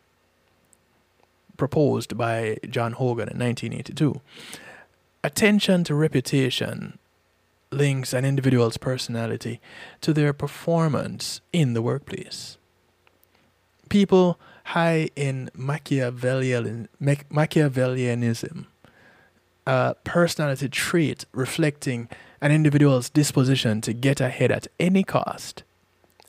proposed 1.57 2.17
by 2.17 2.59
John 2.71 2.93
Hogan 2.93 3.29
in 3.29 3.39
1982, 3.41 4.21
attention 5.27 5.83
to 5.83 5.93
reputation 5.93 6.99
links 7.73 8.13
an 8.13 8.25
individual's 8.25 8.77
personality 8.77 9.61
to 10.01 10.13
their 10.13 10.33
performance 10.33 11.41
in 11.53 11.75
the 11.75 11.83
workplace. 11.83 12.59
People 13.89 14.39
high 14.67 15.11
in 15.17 15.51
Machiavellian, 15.53 16.89
Machiavellianism, 17.03 18.67
a 19.67 19.97
personality 20.05 20.69
trait 20.69 21.25
reflecting 21.33 22.09
an 22.41 22.53
individual's 22.53 23.11
disposition 23.11 23.81
to 23.81 23.93
get 23.93 24.21
ahead 24.21 24.53
at 24.53 24.69
any 24.79 25.03
cost, 25.03 25.65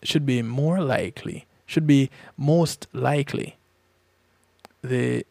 should 0.02 0.26
be 0.26 0.42
more 0.42 0.82
likely, 0.82 1.46
should 1.68 1.86
be 1.86 2.10
most 2.36 2.88
likely 2.94 3.58
the 4.82 5.24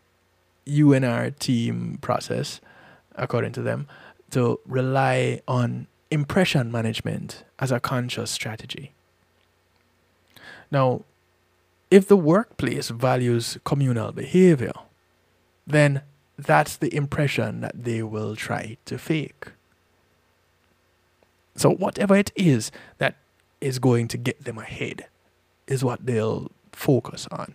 UNR 0.68 1.36
team 1.36 1.98
process, 2.00 2.60
according 3.16 3.52
to 3.52 3.62
them, 3.62 3.88
to 4.30 4.60
rely 4.66 5.40
on 5.48 5.86
impression 6.10 6.70
management 6.70 7.44
as 7.58 7.72
a 7.72 7.80
conscious 7.80 8.30
strategy. 8.30 8.92
Now, 10.70 11.02
if 11.90 12.08
the 12.08 12.16
workplace 12.16 12.88
values 12.88 13.58
communal 13.64 14.12
behavior, 14.12 14.72
then 15.66 16.02
that's 16.38 16.76
the 16.76 16.94
impression 16.94 17.60
that 17.60 17.84
they 17.84 18.02
will 18.02 18.36
try 18.36 18.76
to 18.84 18.98
fake. 18.98 19.46
So, 21.54 21.70
whatever 21.70 22.14
it 22.14 22.32
is 22.36 22.70
that 22.98 23.16
is 23.60 23.78
going 23.78 24.08
to 24.08 24.18
get 24.18 24.44
them 24.44 24.58
ahead 24.58 25.06
is 25.66 25.82
what 25.82 26.04
they'll 26.04 26.50
focus 26.72 27.26
on. 27.30 27.54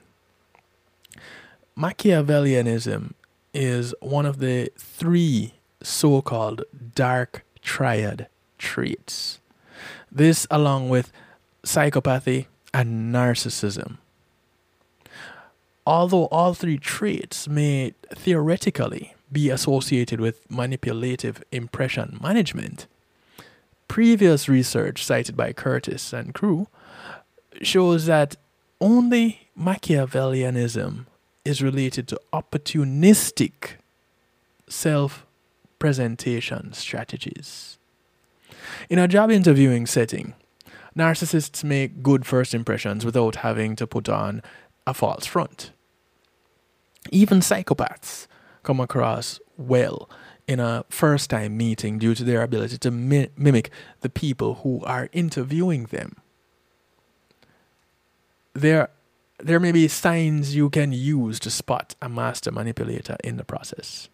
Machiavellianism 1.77 3.13
is 3.53 3.93
one 3.99 4.25
of 4.25 4.39
the 4.39 4.71
three 4.77 5.53
so 5.83 6.21
called 6.21 6.63
dark 6.95 7.43
triad 7.61 8.27
traits. 8.57 9.39
This, 10.11 10.47
along 10.51 10.89
with 10.89 11.11
psychopathy 11.63 12.47
and 12.73 13.13
narcissism, 13.13 13.97
although 15.85 16.25
all 16.27 16.53
three 16.53 16.77
traits 16.77 17.47
may 17.47 17.93
theoretically 18.13 19.15
be 19.31 19.49
associated 19.49 20.19
with 20.19 20.49
manipulative 20.49 21.43
impression 21.51 22.19
management, 22.21 22.87
previous 23.87 24.47
research 24.47 25.03
cited 25.03 25.35
by 25.35 25.53
Curtis 25.53 26.13
and 26.13 26.33
crew 26.33 26.67
shows 27.61 28.05
that 28.05 28.35
only 28.79 29.47
Machiavellianism 29.57 31.05
is 31.43 31.61
related 31.61 32.07
to 32.07 32.19
opportunistic 32.33 33.77
self 34.67 35.25
presentation 35.79 36.73
strategies. 36.73 37.77
In 38.89 38.99
a 38.99 39.07
job 39.07 39.31
interviewing 39.31 39.87
setting, 39.87 40.33
narcissists 40.95 41.63
make 41.63 42.03
good 42.03 42.25
first 42.25 42.53
impressions 42.53 43.05
without 43.05 43.37
having 43.37 43.75
to 43.75 43.87
put 43.87 44.07
on 44.07 44.41
a 44.85 44.93
false 44.93 45.25
front. 45.25 45.71
Even 47.11 47.39
psychopaths 47.39 48.27
come 48.63 48.79
across 48.79 49.39
well 49.57 50.09
in 50.47 50.59
a 50.59 50.85
first 50.89 51.29
time 51.29 51.57
meeting 51.57 51.97
due 51.97 52.13
to 52.13 52.23
their 52.23 52.43
ability 52.43 52.77
to 52.77 52.91
mi- 52.91 53.29
mimic 53.35 53.71
the 54.01 54.09
people 54.09 54.55
who 54.55 54.83
are 54.83 55.09
interviewing 55.13 55.85
them. 55.85 56.17
There, 58.53 58.89
there 59.43 59.59
may 59.59 59.71
be 59.71 59.87
signs 59.87 60.55
you 60.55 60.69
can 60.69 60.91
use 60.91 61.39
to 61.39 61.49
spot 61.49 61.95
a 62.01 62.09
master 62.09 62.51
manipulator 62.51 63.17
in 63.23 63.37
the 63.37 63.43
process. 63.43 64.09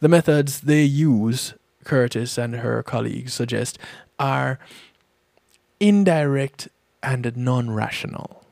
The 0.00 0.08
methods 0.08 0.60
they 0.60 0.82
use, 0.82 1.54
Curtis 1.84 2.38
and 2.38 2.56
her 2.56 2.82
colleagues 2.82 3.34
suggest, 3.34 3.78
are 4.18 4.58
indirect 5.80 6.68
and 7.02 7.36
non 7.36 7.70
rational, 7.70 8.44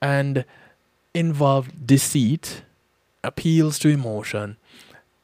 and 0.00 0.44
involve 1.14 1.86
deceit, 1.86 2.62
appeals 3.22 3.78
to 3.80 3.88
emotion, 3.88 4.56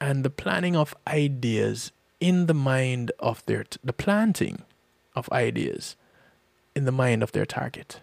and 0.01 0.25
the 0.25 0.31
planning 0.31 0.77
of 0.77 0.95
ideas 1.07 1.93
in 2.21 2.47
the 2.47 2.55
mind 2.55 3.13
of 3.19 3.45
their 3.47 3.65
t- 3.65 3.79
the 3.83 3.93
planting 3.93 4.63
of 5.15 5.29
ideas 5.31 5.97
in 6.75 6.85
the 6.85 6.93
mind 6.93 7.23
of 7.23 7.33
their 7.33 7.47
target. 7.47 8.01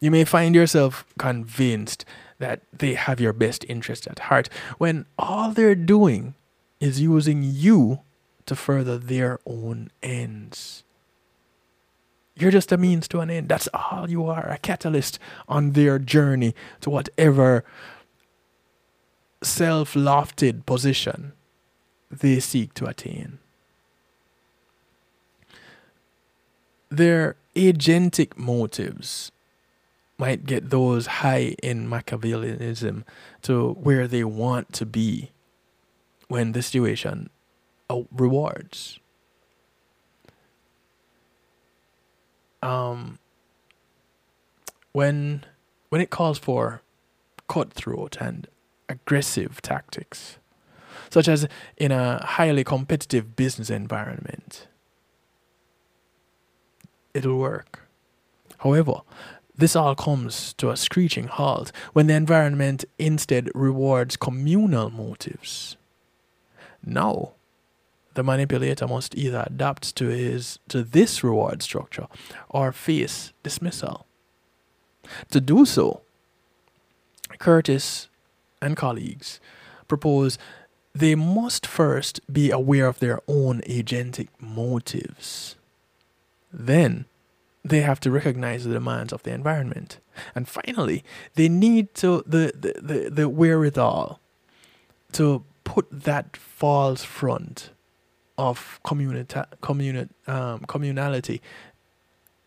You 0.00 0.10
may 0.10 0.24
find 0.24 0.54
yourself 0.54 1.04
convinced 1.18 2.06
that 2.38 2.62
they 2.72 2.94
have 2.94 3.20
your 3.20 3.34
best 3.34 3.64
interest 3.68 4.06
at 4.06 4.18
heart 4.30 4.48
when 4.78 5.04
all 5.18 5.52
they're 5.52 5.74
doing 5.74 6.34
is 6.80 7.00
using 7.00 7.42
you 7.42 8.00
to 8.46 8.56
further 8.56 8.96
their 8.96 9.38
own 9.46 9.90
ends. 10.02 10.82
You're 12.34 12.50
just 12.50 12.72
a 12.72 12.78
means 12.78 13.06
to 13.08 13.20
an 13.20 13.28
end. 13.28 13.50
That's 13.50 13.68
all 13.74 14.08
you 14.08 14.24
are 14.26 14.48
a 14.48 14.56
catalyst 14.56 15.18
on 15.46 15.72
their 15.72 15.98
journey 15.98 16.54
to 16.80 16.88
whatever 16.88 17.62
self 19.42 19.92
lofted 19.92 20.64
position 20.64 21.32
they 22.10 22.40
seek 22.40 22.72
to 22.74 22.86
attain. 22.86 23.38
Their 26.88 27.36
agentic 27.54 28.38
motives 28.38 29.30
might 30.20 30.44
get 30.44 30.68
those 30.68 31.06
high 31.06 31.56
in 31.62 31.88
Machiavellianism 31.88 33.04
to 33.40 33.72
where 33.72 34.06
they 34.06 34.22
want 34.22 34.70
to 34.74 34.84
be 34.84 35.30
when 36.28 36.52
the 36.52 36.62
situation 36.62 37.30
uh, 37.88 38.02
rewards. 38.12 39.00
Um, 42.62 43.18
when 44.92 45.46
when 45.88 46.02
it 46.02 46.10
calls 46.10 46.38
for 46.38 46.82
cutthroat 47.48 48.18
and 48.20 48.46
aggressive 48.90 49.62
tactics, 49.62 50.36
such 51.08 51.28
as 51.28 51.48
in 51.78 51.92
a 51.92 52.22
highly 52.22 52.62
competitive 52.62 53.36
business 53.36 53.70
environment, 53.70 54.68
it'll 57.14 57.38
work. 57.38 57.88
However, 58.58 59.00
this 59.60 59.76
all 59.76 59.94
comes 59.94 60.54
to 60.54 60.70
a 60.70 60.76
screeching 60.76 61.28
halt 61.28 61.70
when 61.92 62.06
the 62.06 62.14
environment 62.14 62.84
instead 62.98 63.50
rewards 63.54 64.16
communal 64.16 64.90
motives. 64.90 65.76
Now, 66.84 67.32
the 68.14 68.22
manipulator 68.22 68.88
must 68.88 69.14
either 69.16 69.44
adapt 69.46 69.94
to 69.96 70.06
his 70.06 70.58
to 70.68 70.82
this 70.82 71.22
reward 71.22 71.62
structure 71.62 72.08
or 72.48 72.72
face 72.72 73.32
dismissal. 73.42 74.06
To 75.30 75.40
do 75.40 75.64
so, 75.64 76.00
Curtis 77.38 78.08
and 78.60 78.76
colleagues 78.76 79.40
propose 79.88 80.38
they 80.94 81.14
must 81.14 81.66
first 81.66 82.20
be 82.32 82.50
aware 82.50 82.86
of 82.86 82.98
their 82.98 83.20
own 83.28 83.60
agentic 83.62 84.28
motives. 84.40 85.56
Then 86.52 87.04
they 87.64 87.82
have 87.82 88.00
to 88.00 88.10
recognize 88.10 88.64
the 88.64 88.72
demands 88.72 89.12
of 89.12 89.22
the 89.22 89.32
environment. 89.32 89.98
And 90.34 90.48
finally, 90.48 91.04
they 91.34 91.48
need 91.48 91.94
to 91.96 92.22
the, 92.26 92.52
the, 92.58 92.74
the, 92.80 93.10
the 93.10 93.28
wherewithal 93.28 94.20
to 95.12 95.44
put 95.64 95.86
that 95.90 96.36
false 96.36 97.04
front 97.04 97.70
of 98.38 98.80
communita- 98.84 99.46
communi- 99.62 100.08
um, 100.26 100.60
communality 100.60 101.40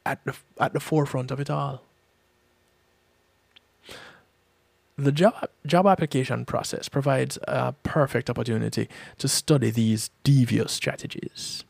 at 0.06 0.24
the, 0.26 0.36
at 0.60 0.74
the 0.74 0.80
forefront 0.80 1.32
of 1.32 1.40
it 1.40 1.50
all. 1.50 1.84
The 4.98 5.12
job, 5.12 5.50
job 5.66 5.88
application 5.88 6.46
process 6.46 6.88
provides 6.88 7.38
a 7.48 7.74
perfect 7.84 8.30
opportunity 8.30 8.90
to 9.18 9.28
study 9.28 9.72
these 9.72 10.12
devious 10.24 10.72
strategies. 10.72 11.64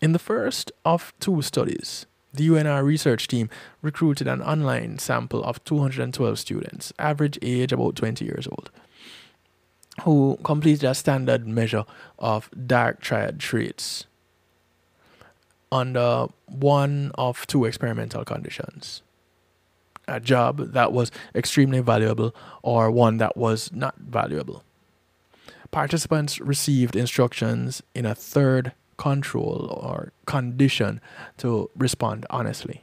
In 0.00 0.12
the 0.12 0.18
first 0.18 0.70
of 0.84 1.12
two 1.18 1.42
studies, 1.42 2.06
the 2.36 2.48
UNR 2.48 2.84
research 2.84 3.28
team 3.28 3.48
recruited 3.82 4.26
an 4.26 4.42
online 4.42 4.98
sample 4.98 5.42
of 5.44 5.62
212 5.64 6.38
students, 6.38 6.92
average 6.98 7.38
age 7.42 7.72
about 7.72 7.96
20 7.96 8.24
years 8.24 8.46
old, 8.46 8.70
who 10.02 10.38
completed 10.44 10.84
a 10.84 10.94
standard 10.94 11.46
measure 11.46 11.84
of 12.18 12.50
dark 12.66 13.00
triad 13.00 13.40
traits 13.40 14.06
under 15.72 16.26
one 16.46 17.10
of 17.16 17.46
two 17.46 17.64
experimental 17.64 18.24
conditions 18.24 19.02
a 20.08 20.20
job 20.20 20.72
that 20.72 20.92
was 20.92 21.10
extremely 21.34 21.80
valuable 21.80 22.34
or 22.62 22.90
one 22.90 23.16
that 23.16 23.36
was 23.36 23.72
not 23.72 23.96
valuable. 23.98 24.62
Participants 25.70 26.40
received 26.40 26.94
instructions 26.94 27.82
in 27.94 28.06
a 28.06 28.14
third 28.14 28.72
control 28.96 29.68
or 29.82 30.12
condition 30.26 31.00
to 31.38 31.70
respond 31.76 32.26
honestly. 32.30 32.82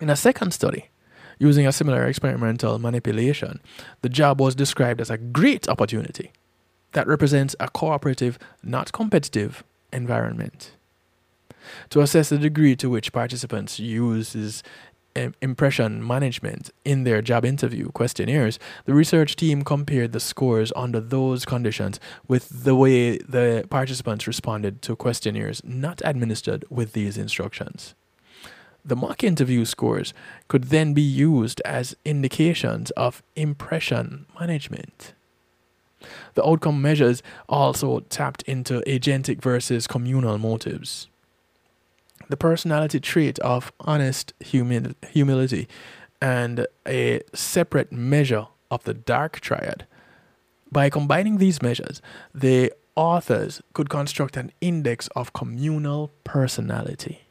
In 0.00 0.10
a 0.10 0.16
second 0.16 0.52
study, 0.52 0.90
using 1.38 1.66
a 1.66 1.72
similar 1.72 2.06
experimental 2.06 2.78
manipulation, 2.78 3.60
the 4.02 4.08
job 4.08 4.40
was 4.40 4.54
described 4.54 5.00
as 5.00 5.10
a 5.10 5.18
great 5.18 5.68
opportunity 5.68 6.32
that 6.92 7.06
represents 7.06 7.54
a 7.60 7.68
cooperative, 7.68 8.38
not 8.62 8.92
competitive 8.92 9.64
environment. 9.92 10.72
To 11.90 12.00
assess 12.00 12.30
the 12.30 12.38
degree 12.38 12.76
to 12.76 12.88
which 12.88 13.12
participants 13.12 13.78
use 13.78 14.62
impression 15.40 16.06
management 16.06 16.70
in 16.84 17.04
their 17.04 17.22
job 17.22 17.44
interview 17.44 17.90
questionnaires, 17.90 18.58
the 18.84 18.94
research 18.94 19.36
team 19.36 19.62
compared 19.62 20.12
the 20.12 20.20
scores 20.20 20.72
under 20.76 21.00
those 21.00 21.44
conditions 21.44 22.00
with 22.26 22.64
the 22.64 22.74
way 22.74 23.18
the 23.18 23.66
participants 23.70 24.26
responded 24.26 24.82
to 24.82 24.96
questionnaires 24.96 25.62
not 25.64 26.02
administered 26.04 26.64
with 26.70 26.92
these 26.92 27.18
instructions. 27.18 27.94
The 28.84 28.96
mock 28.96 29.22
interview 29.22 29.64
scores 29.64 30.14
could 30.48 30.64
then 30.64 30.94
be 30.94 31.02
used 31.02 31.60
as 31.64 31.96
indications 32.04 32.90
of 32.92 33.22
impression 33.36 34.26
management. 34.38 35.14
The 36.34 36.46
outcome 36.46 36.80
measures 36.80 37.22
also 37.48 38.00
tapped 38.00 38.42
into 38.42 38.80
agentic 38.86 39.42
versus 39.42 39.86
communal 39.86 40.38
motives 40.38 41.08
the 42.28 42.36
personality 42.36 43.00
trait 43.00 43.38
of 43.40 43.72
honest 43.80 44.32
humi- 44.40 44.94
humility 45.10 45.68
and 46.20 46.66
a 46.86 47.20
separate 47.34 47.92
measure 47.92 48.46
of 48.70 48.84
the 48.84 48.94
dark 48.94 49.40
triad. 49.40 49.86
By 50.70 50.90
combining 50.90 51.38
these 51.38 51.62
measures, 51.62 52.02
the 52.34 52.72
authors 52.94 53.62
could 53.72 53.88
construct 53.88 54.36
an 54.36 54.52
index 54.60 55.08
of 55.16 55.32
communal 55.32 56.10
personality. 56.24 57.22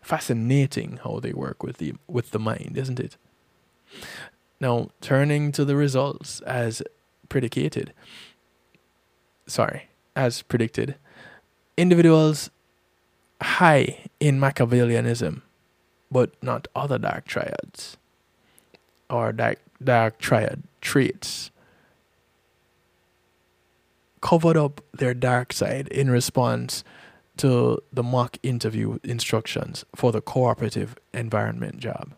Fascinating 0.00 0.98
how 1.04 1.20
they 1.20 1.32
work 1.32 1.62
with 1.62 1.76
the 1.76 1.94
with 2.08 2.32
the 2.32 2.40
mind, 2.40 2.76
isn't 2.76 2.98
it? 2.98 3.16
Now, 4.60 4.90
turning 5.00 5.52
to 5.52 5.64
the 5.64 5.76
results 5.76 6.40
as 6.40 6.82
predicated. 7.28 7.92
Sorry, 9.46 9.88
as 10.16 10.42
predicted. 10.42 10.96
Individuals 11.76 12.50
high 13.42 14.08
in 14.20 14.38
Machiavellianism, 14.40 15.42
but 16.10 16.30
not 16.42 16.68
other 16.74 16.98
dark 16.98 17.26
triads, 17.26 17.96
or 19.10 19.32
dark, 19.32 19.58
dark 19.82 20.18
triad 20.18 20.62
traits 20.80 21.50
covered 24.20 24.56
up 24.56 24.80
their 24.92 25.14
dark 25.14 25.52
side 25.52 25.88
in 25.88 26.08
response 26.08 26.84
to 27.36 27.82
the 27.92 28.02
mock 28.02 28.38
interview 28.42 28.98
instructions 29.02 29.84
for 29.94 30.12
the 30.12 30.20
cooperative 30.20 30.96
environment 31.12 31.78
job. 31.78 32.14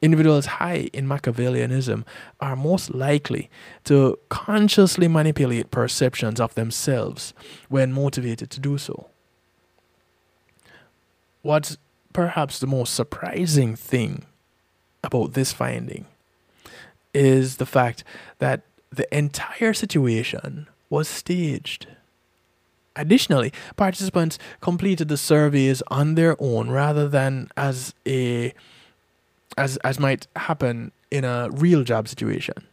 Individuals 0.00 0.46
high 0.46 0.88
in 0.92 1.06
Machiavellianism 1.06 2.04
are 2.40 2.54
most 2.54 2.94
likely 2.94 3.50
to 3.84 4.16
consciously 4.28 5.08
manipulate 5.08 5.70
perceptions 5.70 6.40
of 6.40 6.54
themselves 6.54 7.34
when 7.68 7.92
motivated 7.92 8.48
to 8.50 8.60
do 8.60 8.78
so. 8.78 9.08
What's 11.42 11.78
perhaps 12.12 12.58
the 12.58 12.66
most 12.66 12.94
surprising 12.94 13.76
thing 13.76 14.24
about 15.02 15.34
this 15.34 15.52
finding 15.52 16.06
is 17.14 17.56
the 17.56 17.66
fact 17.66 18.04
that 18.38 18.62
the 18.90 19.06
entire 19.16 19.74
situation 19.74 20.66
was 20.90 21.08
staged. 21.08 21.86
Additionally, 22.96 23.52
participants 23.76 24.38
completed 24.60 25.08
the 25.08 25.16
surveys 25.16 25.82
on 25.88 26.14
their 26.16 26.36
own 26.40 26.70
rather 26.70 27.08
than 27.08 27.48
as 27.56 27.94
a 28.06 28.52
as 29.56 29.76
as 29.78 30.00
might 30.00 30.26
happen 30.36 30.90
in 31.10 31.24
a 31.24 31.48
real 31.52 31.84
job 31.84 32.08
situation 32.08 32.66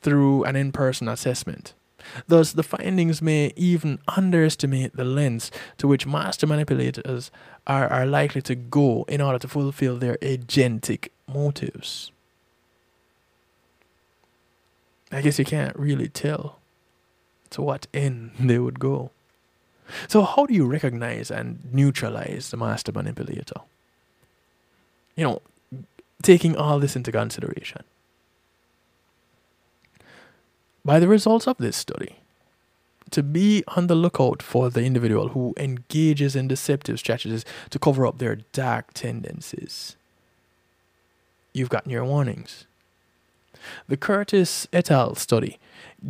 through 0.00 0.44
an 0.44 0.56
in-person 0.56 1.08
assessment. 1.08 1.74
Thus, 2.26 2.52
the 2.52 2.62
findings 2.62 3.20
may 3.22 3.52
even 3.56 3.98
underestimate 4.08 4.96
the 4.96 5.04
lengths 5.04 5.50
to 5.78 5.88
which 5.88 6.06
master 6.06 6.46
manipulators 6.46 7.30
are, 7.66 7.88
are 7.88 8.06
likely 8.06 8.42
to 8.42 8.54
go 8.54 9.04
in 9.08 9.20
order 9.20 9.38
to 9.38 9.48
fulfill 9.48 9.96
their 9.96 10.16
agentic 10.16 11.08
motives. 11.26 12.10
I 15.10 15.20
guess 15.20 15.38
you 15.38 15.44
can't 15.44 15.76
really 15.78 16.08
tell 16.08 16.58
to 17.50 17.62
what 17.62 17.86
end 17.94 18.32
they 18.40 18.58
would 18.58 18.80
go. 18.80 19.10
So, 20.08 20.22
how 20.22 20.46
do 20.46 20.54
you 20.54 20.66
recognize 20.66 21.30
and 21.30 21.60
neutralize 21.72 22.50
the 22.50 22.56
master 22.56 22.90
manipulator? 22.90 23.60
You 25.14 25.24
know, 25.24 25.42
taking 26.22 26.56
all 26.56 26.80
this 26.80 26.96
into 26.96 27.12
consideration. 27.12 27.84
By 30.84 31.00
the 31.00 31.08
results 31.08 31.48
of 31.48 31.56
this 31.56 31.76
study, 31.76 32.16
to 33.10 33.22
be 33.22 33.64
on 33.68 33.86
the 33.86 33.94
lookout 33.94 34.42
for 34.42 34.68
the 34.68 34.82
individual 34.82 35.28
who 35.28 35.54
engages 35.56 36.36
in 36.36 36.48
deceptive 36.48 36.98
strategies 36.98 37.44
to 37.70 37.78
cover 37.78 38.06
up 38.06 38.18
their 38.18 38.36
dark 38.52 38.92
tendencies. 38.92 39.96
You've 41.52 41.68
gotten 41.70 41.92
your 41.92 42.04
warnings. 42.04 42.66
The 43.88 43.96
Curtis 43.96 44.66
et 44.72 44.90
al. 44.90 45.14
study 45.14 45.58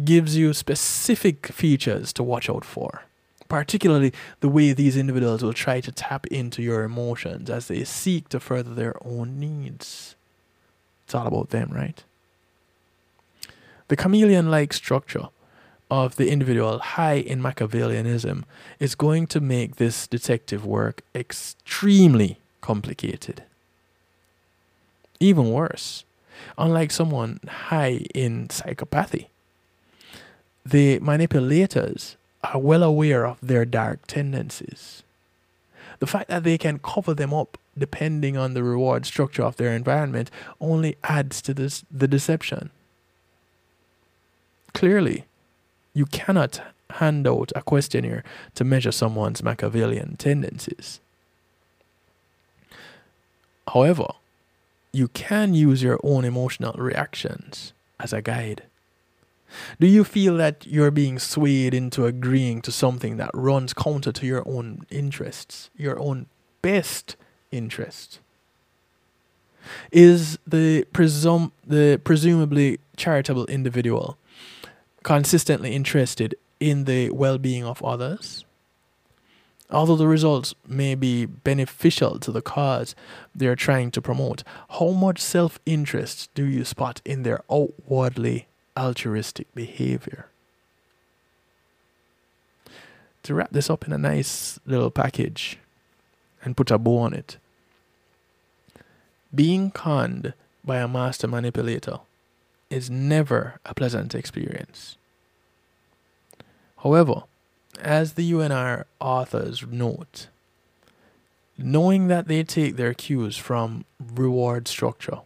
gives 0.04 0.36
you 0.36 0.52
specific 0.52 1.48
features 1.48 2.12
to 2.14 2.22
watch 2.22 2.50
out 2.50 2.64
for, 2.64 3.02
particularly 3.48 4.12
the 4.40 4.48
way 4.48 4.72
these 4.72 4.96
individuals 4.96 5.42
will 5.42 5.52
try 5.52 5.80
to 5.82 5.92
tap 5.92 6.26
into 6.28 6.62
your 6.62 6.82
emotions 6.82 7.48
as 7.48 7.68
they 7.68 7.84
seek 7.84 8.28
to 8.30 8.40
further 8.40 8.74
their 8.74 8.96
own 9.06 9.38
needs. 9.38 10.16
It's 11.04 11.14
all 11.14 11.26
about 11.26 11.50
them, 11.50 11.70
right? 11.70 12.02
The 13.88 13.96
chameleon 13.96 14.50
like 14.50 14.72
structure 14.72 15.28
of 15.90 16.16
the 16.16 16.30
individual 16.30 16.78
high 16.78 17.14
in 17.16 17.42
Machiavellianism 17.42 18.44
is 18.80 18.94
going 18.94 19.26
to 19.28 19.40
make 19.40 19.76
this 19.76 20.06
detective 20.06 20.64
work 20.64 21.02
extremely 21.14 22.38
complicated. 22.60 23.42
Even 25.20 25.50
worse, 25.50 26.04
unlike 26.56 26.90
someone 26.90 27.40
high 27.46 28.06
in 28.14 28.48
psychopathy, 28.48 29.26
the 30.64 30.98
manipulators 31.00 32.16
are 32.42 32.58
well 32.58 32.82
aware 32.82 33.26
of 33.26 33.38
their 33.42 33.64
dark 33.64 34.06
tendencies. 34.06 35.02
The 35.98 36.06
fact 36.06 36.28
that 36.28 36.42
they 36.44 36.58
can 36.58 36.78
cover 36.78 37.14
them 37.14 37.32
up 37.32 37.58
depending 37.76 38.36
on 38.36 38.54
the 38.54 38.62
reward 38.62 39.06
structure 39.06 39.42
of 39.42 39.56
their 39.56 39.74
environment 39.74 40.30
only 40.60 40.96
adds 41.04 41.42
to 41.42 41.54
this, 41.54 41.84
the 41.90 42.08
deception. 42.08 42.70
Clearly, 44.74 45.24
you 45.94 46.06
cannot 46.06 46.60
hand 46.90 47.26
out 47.26 47.52
a 47.56 47.62
questionnaire 47.62 48.22
to 48.54 48.64
measure 48.64 48.92
someone's 48.92 49.42
Machiavellian 49.42 50.16
tendencies. 50.16 51.00
However, 53.72 54.08
you 54.92 55.08
can 55.08 55.54
use 55.54 55.82
your 55.82 55.98
own 56.04 56.24
emotional 56.24 56.74
reactions 56.74 57.72
as 57.98 58.12
a 58.12 58.20
guide. 58.22 58.64
Do 59.78 59.86
you 59.86 60.04
feel 60.04 60.36
that 60.38 60.66
you're 60.66 60.90
being 60.90 61.18
swayed 61.18 61.74
into 61.74 62.06
agreeing 62.06 62.60
to 62.62 62.72
something 62.72 63.16
that 63.16 63.30
runs 63.34 63.72
counter 63.72 64.12
to 64.12 64.26
your 64.26 64.42
own 64.46 64.84
interests, 64.90 65.70
your 65.76 65.98
own 66.00 66.26
best 66.60 67.16
interest? 67.50 68.18
Is 69.92 70.38
the 70.46 70.84
presum- 70.92 71.52
the 71.66 72.00
presumably 72.04 72.80
charitable 72.96 73.46
individual 73.46 74.18
consistently 75.04 75.72
interested 75.72 76.34
in 76.58 76.84
the 76.84 77.10
well-being 77.10 77.64
of 77.64 77.84
others? 77.84 78.44
Although 79.70 79.96
the 79.96 80.08
results 80.08 80.54
may 80.66 80.94
be 80.94 81.26
beneficial 81.26 82.18
to 82.18 82.32
the 82.32 82.42
cause 82.42 82.94
they're 83.34 83.56
trying 83.56 83.90
to 83.92 84.02
promote, 84.02 84.42
how 84.78 84.90
much 84.90 85.20
self 85.20 85.58
interest 85.64 86.30
do 86.34 86.44
you 86.44 86.64
spot 86.64 87.00
in 87.04 87.22
their 87.22 87.40
outwardly 87.50 88.46
altruistic 88.76 89.52
behavior? 89.54 90.26
To 93.22 93.34
wrap 93.34 93.50
this 93.52 93.70
up 93.70 93.86
in 93.86 93.92
a 93.92 93.98
nice 93.98 94.58
little 94.66 94.90
package 94.90 95.58
and 96.42 96.56
put 96.56 96.70
a 96.70 96.78
bow 96.78 96.98
on 96.98 97.14
it, 97.14 97.38
being 99.34 99.70
conned 99.70 100.34
by 100.62 100.76
a 100.76 100.88
master 100.88 101.26
manipulator 101.26 102.00
is 102.70 102.90
never 102.90 103.60
a 103.64 103.74
pleasant 103.74 104.14
experience. 104.14 104.96
However, 106.82 107.24
as 107.80 108.12
the 108.12 108.30
UNR 108.30 108.84
authors 109.00 109.64
note, 109.66 110.28
knowing 111.56 112.08
that 112.08 112.28
they 112.28 112.42
take 112.42 112.76
their 112.76 112.94
cues 112.94 113.36
from 113.36 113.84
reward 113.98 114.68
structure 114.68 115.20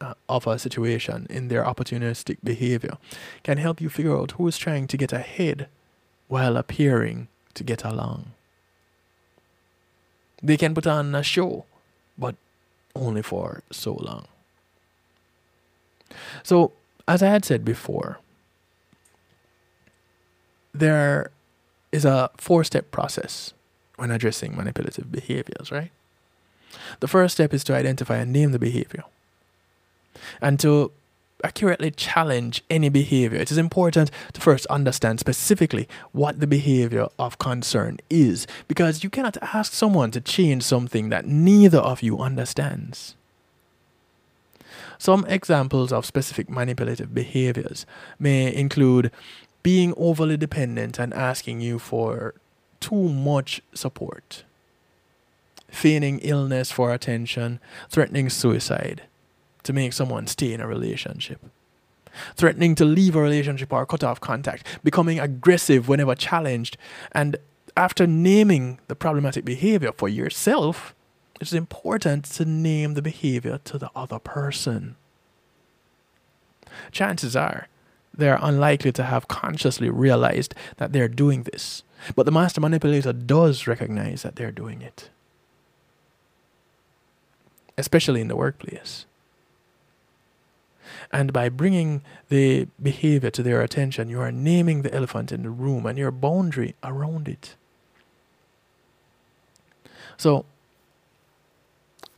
uh, 0.00 0.14
of 0.28 0.46
a 0.46 0.58
situation 0.58 1.26
in 1.28 1.48
their 1.48 1.64
opportunistic 1.64 2.38
behavior 2.42 2.96
can 3.42 3.58
help 3.58 3.80
you 3.80 3.88
figure 3.88 4.16
out 4.16 4.32
who 4.32 4.46
is 4.48 4.56
trying 4.56 4.86
to 4.86 4.96
get 4.96 5.12
ahead 5.12 5.68
while 6.28 6.56
appearing 6.56 7.28
to 7.54 7.64
get 7.64 7.84
along. 7.84 8.32
They 10.42 10.56
can 10.56 10.74
put 10.74 10.86
on 10.86 11.14
a 11.14 11.22
show, 11.22 11.64
but 12.16 12.36
only 12.94 13.22
for 13.22 13.62
so 13.70 13.94
long. 13.94 14.26
So, 16.42 16.72
as 17.10 17.24
I 17.24 17.28
had 17.28 17.44
said 17.44 17.64
before, 17.64 18.20
there 20.72 21.32
is 21.90 22.04
a 22.04 22.30
four 22.36 22.62
step 22.62 22.92
process 22.92 23.52
when 23.96 24.12
addressing 24.12 24.56
manipulative 24.56 25.10
behaviors, 25.10 25.72
right? 25.72 25.90
The 27.00 27.08
first 27.08 27.34
step 27.34 27.52
is 27.52 27.64
to 27.64 27.74
identify 27.74 28.18
and 28.18 28.32
name 28.32 28.52
the 28.52 28.60
behavior. 28.60 29.02
And 30.40 30.60
to 30.60 30.92
accurately 31.42 31.90
challenge 31.90 32.62
any 32.70 32.88
behavior, 32.88 33.40
it 33.40 33.50
is 33.50 33.58
important 33.58 34.12
to 34.34 34.40
first 34.40 34.66
understand 34.66 35.18
specifically 35.18 35.88
what 36.12 36.38
the 36.38 36.46
behavior 36.46 37.08
of 37.18 37.38
concern 37.38 37.98
is, 38.08 38.46
because 38.68 39.02
you 39.02 39.10
cannot 39.10 39.36
ask 39.42 39.72
someone 39.72 40.12
to 40.12 40.20
change 40.20 40.62
something 40.62 41.08
that 41.08 41.26
neither 41.26 41.78
of 41.78 42.02
you 42.02 42.20
understands. 42.20 43.16
Some 45.00 45.24
examples 45.28 45.94
of 45.94 46.04
specific 46.04 46.50
manipulative 46.50 47.14
behaviors 47.14 47.86
may 48.18 48.54
include 48.54 49.10
being 49.62 49.94
overly 49.96 50.36
dependent 50.36 50.98
and 50.98 51.14
asking 51.14 51.62
you 51.62 51.78
for 51.78 52.34
too 52.80 53.08
much 53.08 53.62
support, 53.72 54.44
feigning 55.70 56.18
illness 56.18 56.70
for 56.70 56.92
attention, 56.92 57.60
threatening 57.88 58.28
suicide 58.28 59.04
to 59.62 59.72
make 59.72 59.94
someone 59.94 60.26
stay 60.26 60.52
in 60.52 60.60
a 60.60 60.66
relationship, 60.66 61.40
threatening 62.36 62.74
to 62.74 62.84
leave 62.84 63.16
a 63.16 63.22
relationship 63.22 63.72
or 63.72 63.86
cut 63.86 64.04
off 64.04 64.20
contact, 64.20 64.66
becoming 64.84 65.18
aggressive 65.18 65.88
whenever 65.88 66.14
challenged, 66.14 66.76
and 67.12 67.38
after 67.74 68.06
naming 68.06 68.78
the 68.88 68.94
problematic 68.94 69.46
behavior 69.46 69.92
for 69.92 70.10
yourself, 70.10 70.94
it's 71.40 71.52
important 71.54 72.26
to 72.26 72.44
name 72.44 72.94
the 72.94 73.02
behavior 73.02 73.58
to 73.64 73.78
the 73.78 73.90
other 73.96 74.18
person. 74.18 74.96
Chances 76.92 77.34
are 77.34 77.66
they're 78.14 78.38
unlikely 78.40 78.92
to 78.92 79.04
have 79.04 79.28
consciously 79.28 79.88
realized 79.88 80.54
that 80.76 80.92
they're 80.92 81.08
doing 81.08 81.44
this, 81.44 81.82
but 82.14 82.26
the 82.26 82.32
master 82.32 82.60
manipulator 82.60 83.12
does 83.12 83.66
recognize 83.66 84.22
that 84.22 84.36
they're 84.36 84.52
doing 84.52 84.82
it, 84.82 85.08
especially 87.78 88.20
in 88.20 88.28
the 88.28 88.36
workplace. 88.36 89.06
And 91.12 91.32
by 91.32 91.48
bringing 91.48 92.02
the 92.28 92.68
behavior 92.80 93.30
to 93.30 93.42
their 93.42 93.62
attention, 93.62 94.08
you 94.08 94.20
are 94.20 94.30
naming 94.30 94.82
the 94.82 94.94
elephant 94.94 95.32
in 95.32 95.42
the 95.42 95.50
room 95.50 95.86
and 95.86 95.98
your 95.98 96.10
boundary 96.10 96.74
around 96.84 97.26
it. 97.26 97.56
So, 100.16 100.44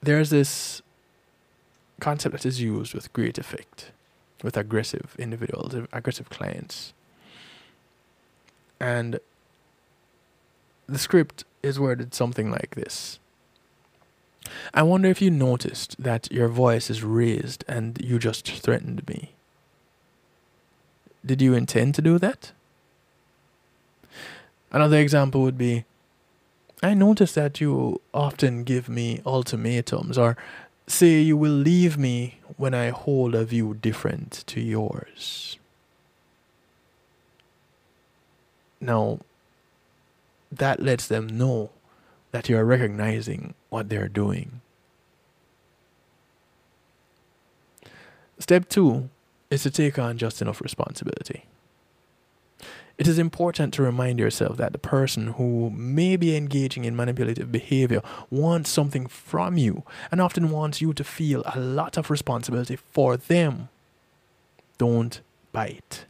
there's 0.02 0.30
this 0.30 0.82
concept 2.00 2.32
that 2.32 2.46
is 2.46 2.60
used 2.60 2.94
with 2.94 3.12
great 3.12 3.38
effect 3.38 3.92
with 4.42 4.56
aggressive 4.56 5.14
individuals, 5.18 5.74
aggressive 5.92 6.28
clients. 6.28 6.92
And 8.80 9.20
the 10.88 10.98
script 10.98 11.44
is 11.62 11.78
worded 11.78 12.12
something 12.12 12.50
like 12.50 12.74
this 12.74 13.20
I 14.74 14.82
wonder 14.82 15.08
if 15.08 15.22
you 15.22 15.30
noticed 15.30 16.02
that 16.02 16.30
your 16.32 16.48
voice 16.48 16.90
is 16.90 17.04
raised 17.04 17.64
and 17.68 17.98
you 18.02 18.18
just 18.18 18.50
threatened 18.50 19.06
me. 19.08 19.32
Did 21.24 21.40
you 21.40 21.54
intend 21.54 21.94
to 21.94 22.02
do 22.02 22.18
that? 22.18 22.50
Another 24.72 24.98
example 24.98 25.42
would 25.42 25.56
be 25.56 25.84
I 26.82 26.94
notice 26.94 27.32
that 27.34 27.60
you 27.60 28.00
often 28.12 28.64
give 28.64 28.88
me 28.88 29.22
ultimatums 29.24 30.18
or 30.18 30.36
say 30.88 31.20
you 31.20 31.36
will 31.36 31.52
leave 31.52 31.96
me 31.96 32.40
when 32.56 32.74
I 32.74 32.88
hold 32.88 33.34
a 33.34 33.44
view 33.44 33.74
different 33.74 34.42
to 34.48 34.60
yours. 34.60 35.59
Now, 38.80 39.20
that 40.50 40.82
lets 40.82 41.06
them 41.06 41.26
know 41.28 41.70
that 42.32 42.48
you 42.48 42.56
are 42.56 42.64
recognizing 42.64 43.54
what 43.70 43.88
they're 43.88 44.09
doing. 44.09 44.60
Step 48.40 48.68
two 48.68 49.09
is 49.50 49.62
to 49.62 49.70
take 49.70 50.00
on 50.00 50.18
just 50.18 50.42
enough 50.42 50.60
responsibility. 50.60 51.44
It 52.98 53.09
is 53.09 53.19
important 53.19 53.74
to 53.74 53.82
remind 53.82 54.19
yourself 54.19 54.56
that 54.59 54.73
the 54.73 54.78
person 54.78 55.28
who 55.28 55.70
may 55.70 56.16
be 56.16 56.36
engaging 56.36 56.85
in 56.85 56.94
manipulative 56.94 57.51
behavior 57.51 58.02
wants 58.31 58.70
something 58.70 59.06
from 59.06 59.56
you 59.56 59.82
and 60.10 60.20
often 60.20 60.51
wants 60.51 60.81
you 60.81 60.93
to 60.93 61.05
feel 61.05 61.43
a 61.47 61.59
lot 61.59 61.97
of 61.97 62.10
responsibility 62.10 62.77
for 62.77 63.16
them. 63.16 63.69
Don't 64.78 65.20
bite. 65.52 66.05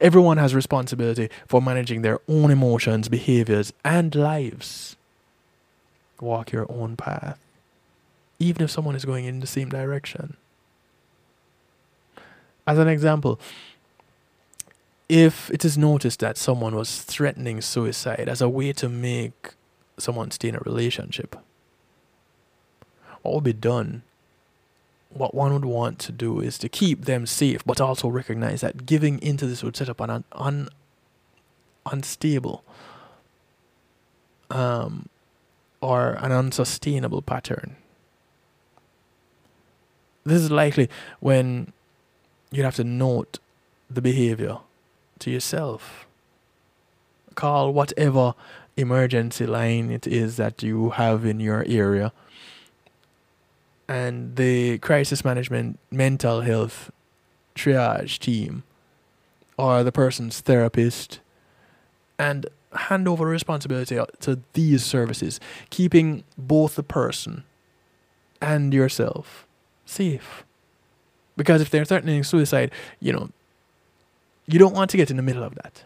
Everyone 0.00 0.36
has 0.36 0.54
responsibility 0.54 1.28
for 1.46 1.60
managing 1.60 2.02
their 2.02 2.20
own 2.28 2.50
emotions, 2.50 3.08
behaviors, 3.08 3.72
and 3.84 4.14
lives. 4.14 4.96
Walk 6.20 6.52
your 6.52 6.70
own 6.70 6.96
path, 6.96 7.38
even 8.38 8.62
if 8.62 8.70
someone 8.70 8.94
is 8.94 9.04
going 9.04 9.24
in 9.24 9.40
the 9.40 9.46
same 9.46 9.68
direction. 9.68 10.36
As 12.66 12.78
an 12.78 12.88
example, 12.88 13.38
if 15.08 15.50
it 15.50 15.64
is 15.64 15.76
noticed 15.76 16.20
that 16.20 16.38
someone 16.38 16.74
was 16.74 17.02
threatening 17.02 17.60
suicide 17.60 18.28
as 18.28 18.40
a 18.40 18.48
way 18.48 18.72
to 18.72 18.88
make 18.88 19.54
someone 19.98 20.30
stay 20.30 20.48
in 20.48 20.54
a 20.54 20.60
relationship, 20.60 21.36
what 23.22 23.34
would 23.34 23.44
be 23.44 23.52
done? 23.52 24.02
What 25.10 25.34
one 25.34 25.52
would 25.52 25.64
want 25.64 25.98
to 26.00 26.12
do 26.12 26.40
is 26.40 26.58
to 26.58 26.68
keep 26.68 27.04
them 27.04 27.26
safe, 27.26 27.64
but 27.64 27.80
also 27.80 28.08
recognize 28.08 28.62
that 28.62 28.86
giving 28.86 29.20
into 29.22 29.46
this 29.46 29.62
would 29.62 29.76
set 29.76 29.88
up 29.88 30.00
an 30.00 30.24
un, 30.32 30.68
unstable 31.86 32.64
um, 34.50 35.08
or 35.80 36.14
an 36.14 36.32
unsustainable 36.32 37.22
pattern. 37.22 37.76
This 40.24 40.40
is 40.40 40.50
likely 40.50 40.88
when 41.20 41.72
you'd 42.50 42.64
have 42.64 42.76
to 42.76 42.84
note 42.84 43.38
the 43.90 44.00
behavior 44.00 44.58
to 45.20 45.30
yourself. 45.30 46.06
Call 47.34 47.72
whatever 47.72 48.34
emergency 48.76 49.46
line 49.46 49.90
it 49.90 50.06
is 50.06 50.36
that 50.36 50.62
you 50.62 50.90
have 50.90 51.24
in 51.24 51.40
your 51.40 51.64
area. 51.66 52.12
And 53.88 54.36
the 54.36 54.78
crisis 54.78 55.24
management 55.24 55.78
mental 55.90 56.40
health 56.40 56.90
triage 57.54 58.18
team 58.18 58.62
or 59.56 59.82
the 59.84 59.92
person's 59.92 60.40
therapist 60.40 61.20
and 62.18 62.46
hand 62.72 63.06
over 63.06 63.26
responsibility 63.26 63.98
to 64.20 64.40
these 64.52 64.84
services, 64.84 65.38
keeping 65.70 66.24
both 66.36 66.74
the 66.74 66.82
person 66.82 67.44
and 68.40 68.74
yourself 68.74 69.46
safe. 69.86 70.44
Because 71.36 71.60
if 71.60 71.70
they're 71.70 71.84
threatening 71.84 72.24
suicide, 72.24 72.70
you 73.00 73.12
know, 73.12 73.30
you 74.46 74.58
don't 74.58 74.74
want 74.74 74.90
to 74.90 74.96
get 74.96 75.10
in 75.10 75.16
the 75.16 75.22
middle 75.22 75.42
of 75.42 75.54
that. 75.56 75.84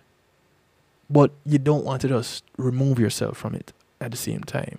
But 1.10 1.30
you 1.46 1.58
don't 1.58 1.84
want 1.84 2.02
to 2.02 2.08
just 2.08 2.44
remove 2.56 2.98
yourself 2.98 3.36
from 3.36 3.54
it 3.54 3.72
at 4.00 4.10
the 4.10 4.16
same 4.16 4.42
time 4.42 4.78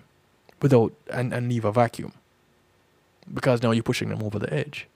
without 0.61 0.93
and, 1.11 1.33
and 1.33 1.49
leave 1.49 1.65
a 1.65 1.71
vacuum. 1.71 2.13
Because 3.31 3.63
now 3.63 3.71
you're 3.71 3.83
pushing 3.83 4.09
them 4.09 4.21
over 4.23 4.39
the 4.39 4.51
edge. 4.53 4.87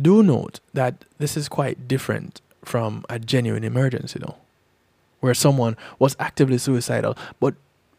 Do 0.00 0.22
note 0.22 0.60
that 0.74 1.04
this 1.18 1.36
is 1.36 1.48
quite 1.48 1.88
different 1.88 2.40
from 2.64 3.04
a 3.08 3.18
genuine 3.18 3.64
emergency 3.64 4.18
though. 4.18 4.36
Where 5.20 5.34
someone 5.34 5.76
was 5.98 6.16
actively 6.18 6.58
suicidal 6.58 7.16
but 7.40 7.54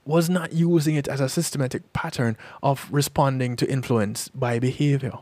was 0.06 0.30
not 0.30 0.54
using 0.54 0.96
it 0.96 1.08
as 1.08 1.20
a 1.20 1.28
systematic 1.28 1.92
pattern 1.92 2.38
of 2.64 2.88
responding 2.92 3.56
to 3.58 3.70
influence 3.70 4.30
by 4.30 4.58
behavior 4.58 5.20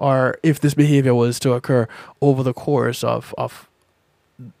or 0.00 0.38
if 0.42 0.58
this 0.58 0.72
behavior 0.72 1.14
was 1.14 1.38
to 1.38 1.52
occur 1.52 1.86
over 2.22 2.42
the 2.42 2.54
course 2.54 3.04
of, 3.04 3.34
of 3.36 3.68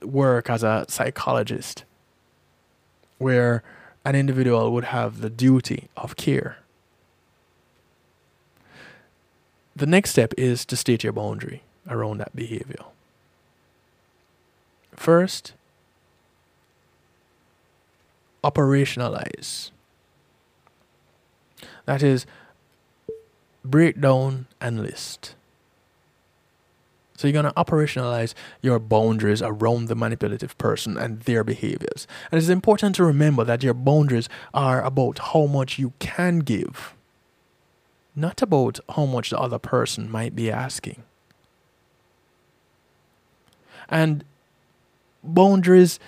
work 0.02 0.50
as 0.50 0.62
a 0.62 0.84
psychologist, 0.86 1.84
where 3.16 3.62
an 4.04 4.14
individual 4.14 4.70
would 4.70 4.84
have 4.84 5.22
the 5.22 5.30
duty 5.30 5.88
of 5.96 6.16
care. 6.16 6.58
The 9.74 9.86
next 9.86 10.10
step 10.10 10.34
is 10.36 10.66
to 10.66 10.76
state 10.76 11.02
your 11.02 11.14
boundary 11.14 11.62
around 11.88 12.18
that 12.18 12.36
behavior. 12.36 12.84
First, 14.94 15.54
operationalize. 18.44 19.70
That 21.86 22.02
is, 22.02 22.26
break 23.64 24.00
down 24.00 24.46
and 24.60 24.82
list. 24.82 25.34
So 27.16 27.28
you're 27.28 27.42
going 27.42 27.52
to 27.52 27.60
operationalize 27.60 28.32
your 28.62 28.78
boundaries 28.78 29.42
around 29.42 29.88
the 29.88 29.94
manipulative 29.94 30.56
person 30.56 30.96
and 30.96 31.20
their 31.20 31.44
behaviors. 31.44 32.06
And 32.32 32.38
it's 32.38 32.48
important 32.48 32.94
to 32.96 33.04
remember 33.04 33.44
that 33.44 33.62
your 33.62 33.74
boundaries 33.74 34.26
are 34.54 34.82
about 34.82 35.18
how 35.18 35.44
much 35.44 35.78
you 35.78 35.92
can 35.98 36.38
give, 36.38 36.94
not 38.16 38.40
about 38.40 38.80
how 38.96 39.04
much 39.04 39.28
the 39.28 39.38
other 39.38 39.58
person 39.58 40.10
might 40.10 40.34
be 40.34 40.50
asking. 40.50 41.02
And 43.90 44.24
boundaries 45.22 45.98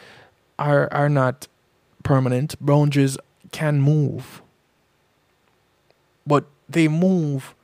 are 0.59 0.91
are 0.93 1.11
not 1.11 1.47
permanent. 2.03 2.55
Boundaries 2.59 3.19
can 3.51 3.83
move. 3.83 4.41
But 6.27 6.47
they 6.73 6.89
move 6.89 7.55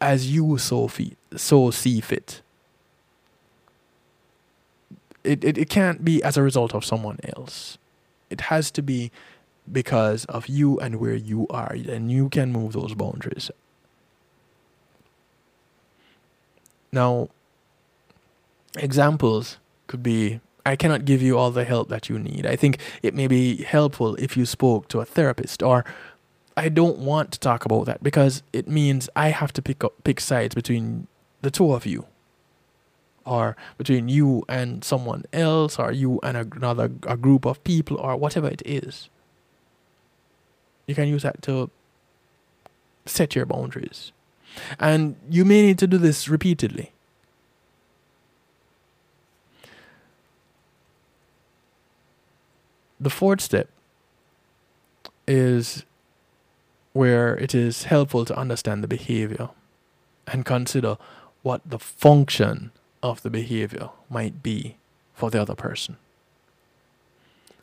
as 0.00 0.30
you 0.30 0.58
so, 0.58 0.88
fit, 0.88 1.16
so 1.36 1.70
see 1.70 2.00
fit. 2.00 2.42
It, 5.22 5.42
it, 5.42 5.56
it 5.56 5.70
can't 5.70 6.04
be 6.04 6.22
as 6.22 6.36
a 6.36 6.42
result 6.42 6.74
of 6.74 6.84
someone 6.84 7.18
else. 7.36 7.78
It 8.28 8.42
has 8.42 8.70
to 8.72 8.82
be 8.82 9.10
because 9.70 10.26
of 10.26 10.46
you 10.48 10.78
and 10.80 10.96
where 10.96 11.14
you 11.14 11.46
are, 11.48 11.72
and 11.72 12.12
you 12.12 12.28
can 12.28 12.52
move 12.52 12.74
those 12.74 12.94
boundaries. 12.94 13.50
Now, 16.92 17.28
examples 18.76 19.58
could 19.86 20.02
be 20.02 20.40
I 20.66 20.76
cannot 20.76 21.04
give 21.04 21.20
you 21.20 21.36
all 21.36 21.50
the 21.50 21.64
help 21.64 21.88
that 21.90 22.08
you 22.08 22.18
need. 22.18 22.46
I 22.46 22.56
think 22.56 22.78
it 23.02 23.14
may 23.14 23.26
be 23.26 23.62
helpful 23.62 24.14
if 24.16 24.36
you 24.36 24.46
spoke 24.46 24.88
to 24.88 25.00
a 25.00 25.04
therapist 25.04 25.62
or 25.62 25.84
I 26.56 26.68
don't 26.68 26.98
want 26.98 27.32
to 27.32 27.40
talk 27.40 27.64
about 27.64 27.86
that 27.86 28.02
because 28.02 28.42
it 28.52 28.68
means 28.68 29.08
I 29.16 29.30
have 29.30 29.52
to 29.54 29.62
pick 29.62 29.82
up 29.82 29.92
pick 30.04 30.20
sides 30.20 30.54
between 30.54 31.08
the 31.42 31.50
two 31.50 31.72
of 31.72 31.84
you 31.84 32.06
or 33.24 33.56
between 33.76 34.08
you 34.08 34.44
and 34.48 34.84
someone 34.84 35.24
else 35.32 35.78
or 35.78 35.90
you 35.90 36.20
and 36.22 36.36
another 36.36 36.90
a 37.06 37.16
group 37.16 37.44
of 37.44 37.62
people 37.64 37.96
or 37.96 38.16
whatever 38.16 38.48
it 38.48 38.62
is. 38.64 39.08
You 40.86 40.94
can 40.94 41.08
use 41.08 41.22
that 41.22 41.42
to 41.42 41.70
set 43.06 43.34
your 43.34 43.46
boundaries. 43.46 44.12
And 44.78 45.16
you 45.28 45.44
may 45.44 45.62
need 45.62 45.78
to 45.78 45.86
do 45.86 45.98
this 45.98 46.28
repeatedly. 46.28 46.92
The 53.00 53.10
fourth 53.10 53.40
step 53.40 53.68
is 55.26 55.84
where 56.94 57.36
it 57.36 57.54
is 57.54 57.84
helpful 57.84 58.24
to 58.24 58.38
understand 58.38 58.82
the 58.82 58.88
behavior 58.88 59.50
and 60.26 60.46
consider 60.46 60.96
what 61.42 61.60
the 61.66 61.78
function 61.78 62.70
of 63.02 63.20
the 63.22 63.28
behavior 63.28 63.90
might 64.08 64.42
be 64.42 64.76
for 65.12 65.30
the 65.30 65.42
other 65.42 65.54
person. 65.54 65.96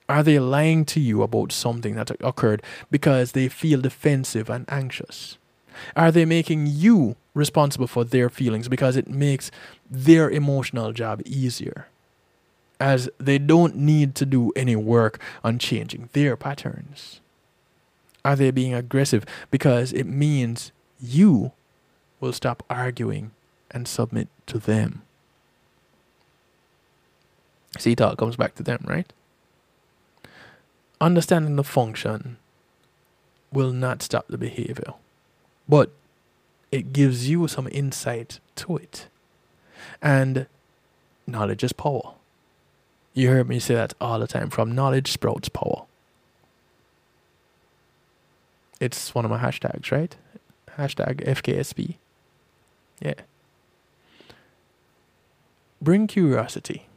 Are 0.07 0.21
they 0.21 0.37
lying 0.37 0.83
to 0.85 0.99
you 0.99 1.23
about 1.23 1.53
something 1.53 1.95
that 1.95 2.11
occurred 2.19 2.61
because 2.91 3.31
they 3.31 3.47
feel 3.47 3.79
defensive 3.79 4.49
and 4.49 4.65
anxious? 4.69 5.37
Are 5.95 6.11
they 6.11 6.25
making 6.25 6.67
you 6.67 7.15
responsible 7.33 7.87
for 7.87 8.03
their 8.03 8.29
feelings 8.29 8.67
because 8.67 8.97
it 8.97 9.07
makes 9.07 9.49
their 9.89 10.29
emotional 10.29 10.91
job 10.91 11.21
easier? 11.25 11.87
As 12.81 13.09
they 13.17 13.37
don't 13.37 13.77
need 13.77 14.13
to 14.15 14.25
do 14.25 14.51
any 14.57 14.75
work 14.75 15.21
on 15.45 15.57
changing 15.57 16.09
their 16.11 16.35
patterns. 16.35 17.20
Are 18.23 18.35
they 18.35 18.51
being 18.51 18.73
aggressive 18.73 19.25
because 19.49 19.93
it 19.93 20.05
means 20.05 20.71
you 21.01 21.51
will 22.19 22.33
stop 22.33 22.63
arguing 22.69 23.31
and 23.71 23.87
submit 23.87 24.27
to 24.47 24.59
them? 24.59 25.01
See, 27.79 27.93
it 27.93 28.01
all 28.01 28.15
comes 28.15 28.35
back 28.35 28.55
to 28.55 28.63
them, 28.63 28.83
right? 28.85 29.11
Understanding 30.99 31.55
the 31.55 31.63
function 31.63 32.37
will 33.51 33.71
not 33.71 34.03
stop 34.03 34.27
the 34.27 34.37
behavior, 34.37 34.93
but 35.67 35.89
it 36.71 36.93
gives 36.93 37.27
you 37.27 37.47
some 37.47 37.67
insight 37.71 38.39
to 38.55 38.77
it. 38.77 39.07
And 40.01 40.45
knowledge 41.25 41.63
is 41.63 41.73
power. 41.73 42.13
You 43.13 43.29
heard 43.29 43.49
me 43.49 43.59
say 43.59 43.75
that 43.75 43.93
all 43.99 44.19
the 44.19 44.27
time 44.27 44.49
from 44.49 44.73
knowledge 44.73 45.11
sprouts 45.11 45.49
power. 45.49 45.83
It's 48.81 49.13
one 49.13 49.25
of 49.25 49.31
my 49.31 49.37
hashtags, 49.37 49.91
right? 49.91 50.15
Hashtag 50.75 51.23
FKSP. 51.23 51.97
Yeah. 52.99 53.13
Bring 55.79 56.07
curiosity, 56.07 56.87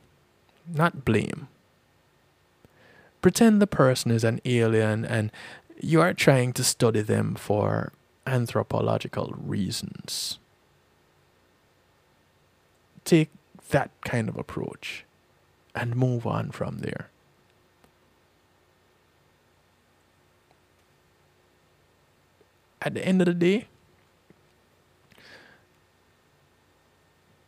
not 0.66 1.04
blame. 1.04 1.48
Pretend 3.20 3.60
the 3.60 3.66
person 3.66 4.10
is 4.10 4.24
an 4.24 4.40
alien 4.46 5.04
and 5.04 5.30
you 5.78 6.00
are 6.00 6.14
trying 6.14 6.54
to 6.54 6.64
study 6.64 7.02
them 7.02 7.34
for 7.34 7.92
anthropological 8.26 9.34
reasons. 9.36 10.38
Take 13.04 13.28
that 13.70 13.90
kind 14.06 14.30
of 14.30 14.38
approach 14.38 15.04
and 15.74 15.94
move 15.94 16.26
on 16.26 16.50
from 16.50 16.78
there. 16.78 17.10
At 22.84 22.92
the 22.92 23.04
end 23.04 23.22
of 23.22 23.26
the 23.26 23.34
day, 23.34 23.66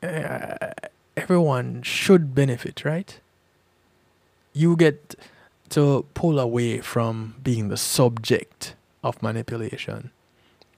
uh, 0.03 0.71
everyone 1.17 1.83
should 1.83 2.35
benefit, 2.35 2.85
right? 2.85 3.21
You 4.55 4.77
get 4.77 5.15
to 5.71 6.07
pull 6.15 6.39
away 6.39 6.81
from 6.81 7.35
being 7.43 7.69
the 7.69 7.77
subject 7.77 8.75
of 9.05 9.23
manipulation. 9.23 10.11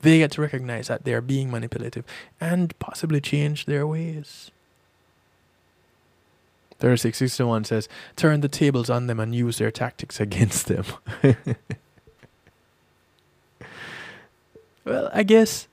They 0.01 0.19
get 0.19 0.33
to 0.33 0.41
recognize 0.43 0.89
that 0.89 1.05
they're 1.05 1.21
being 1.21 1.51
manipulative 1.51 2.05
and 2.41 2.77
possibly 2.81 3.21
change 3.21 3.67
their 3.67 3.87
ways. 3.87 4.51
3661 6.81 7.65
says, 7.65 7.89
turn 8.17 8.41
the 8.41 8.49
tables 8.49 8.91
on 8.91 9.09
them 9.09 9.19
and 9.19 9.35
use 9.35 9.59
their 9.59 9.71
tactics 9.71 10.21
against 10.21 10.67
them. 10.67 10.85
well, 14.89 15.11
I 15.13 15.23
guess 15.23 15.69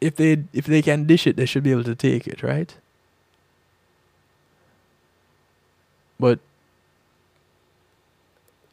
if 0.00 0.16
they 0.16 0.44
if 0.52 0.66
they 0.66 0.82
can 0.82 1.06
dish 1.06 1.26
it, 1.26 1.36
they 1.36 1.46
should 1.46 1.62
be 1.62 1.72
able 1.72 1.84
to 1.84 1.94
take 1.94 2.26
it, 2.26 2.42
right? 2.42 2.74
But 6.20 6.38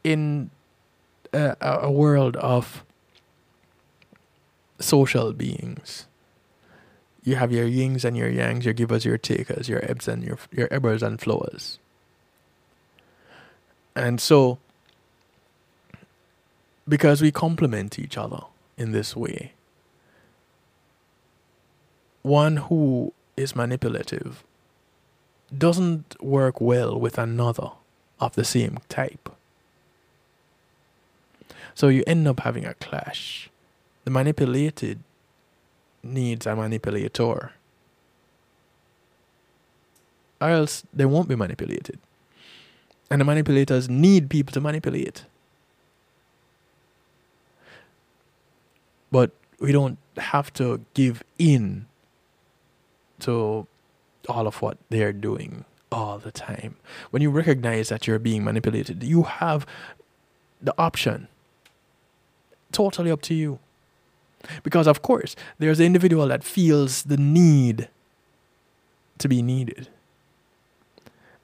in 0.03 0.49
a, 1.33 1.55
a 1.61 1.91
world 1.91 2.35
of 2.37 2.83
social 4.79 5.31
beings, 5.33 6.05
you 7.23 7.35
have 7.35 7.51
your 7.51 7.65
yings 7.65 8.03
and 8.03 8.17
your 8.17 8.29
yangs, 8.29 8.65
your 8.65 8.73
givers, 8.73 9.05
your 9.05 9.17
takers, 9.17 9.69
your 9.69 9.83
ebbs 9.89 10.07
and 10.07 10.23
your 10.23 10.37
your 10.51 10.67
ebbers 10.67 11.01
and 11.01 11.19
flowers. 11.19 11.79
And 13.95 14.21
so, 14.21 14.57
because 16.87 17.21
we 17.21 17.31
complement 17.31 17.99
each 17.99 18.17
other 18.17 18.41
in 18.77 18.91
this 18.91 19.15
way, 19.15 19.53
one 22.21 22.57
who 22.57 23.13
is 23.35 23.55
manipulative 23.55 24.43
doesn't 25.57 26.21
work 26.21 26.61
well 26.61 26.99
with 26.99 27.17
another 27.17 27.71
of 28.19 28.35
the 28.35 28.43
same 28.43 28.77
type. 28.89 29.29
So 31.73 31.87
you 31.87 32.03
end 32.05 32.27
up 32.27 32.41
having 32.41 32.65
a 32.65 32.73
clash. 32.75 33.49
The 34.05 34.11
manipulated 34.11 34.99
needs 36.03 36.45
a 36.45 36.55
manipulator, 36.55 37.51
or 40.41 40.49
else 40.49 40.83
they 40.93 41.05
won't 41.05 41.29
be 41.29 41.35
manipulated. 41.35 41.99
And 43.09 43.21
the 43.21 43.25
manipulators 43.25 43.89
need 43.89 44.29
people 44.29 44.53
to 44.53 44.61
manipulate. 44.61 45.25
But 49.11 49.31
we 49.59 49.71
don't 49.71 49.97
have 50.17 50.53
to 50.53 50.83
give 50.93 51.21
in 51.37 51.85
to 53.21 53.67
all 54.27 54.47
of 54.47 54.61
what 54.61 54.77
they're 54.89 55.13
doing 55.13 55.65
all 55.91 56.17
the 56.17 56.31
time. 56.31 56.75
When 57.09 57.21
you 57.21 57.29
recognize 57.29 57.89
that 57.89 58.07
you're 58.07 58.19
being 58.19 58.43
manipulated, 58.43 59.03
you 59.03 59.23
have 59.23 59.65
the 60.61 60.73
option. 60.77 61.27
Totally 62.71 63.11
up 63.11 63.21
to 63.23 63.33
you. 63.33 63.59
Because, 64.63 64.87
of 64.87 65.01
course, 65.01 65.35
there's 65.59 65.77
the 65.77 65.85
individual 65.85 66.27
that 66.27 66.43
feels 66.43 67.03
the 67.03 67.17
need 67.17 67.89
to 69.19 69.27
be 69.27 69.41
needed. 69.41 69.87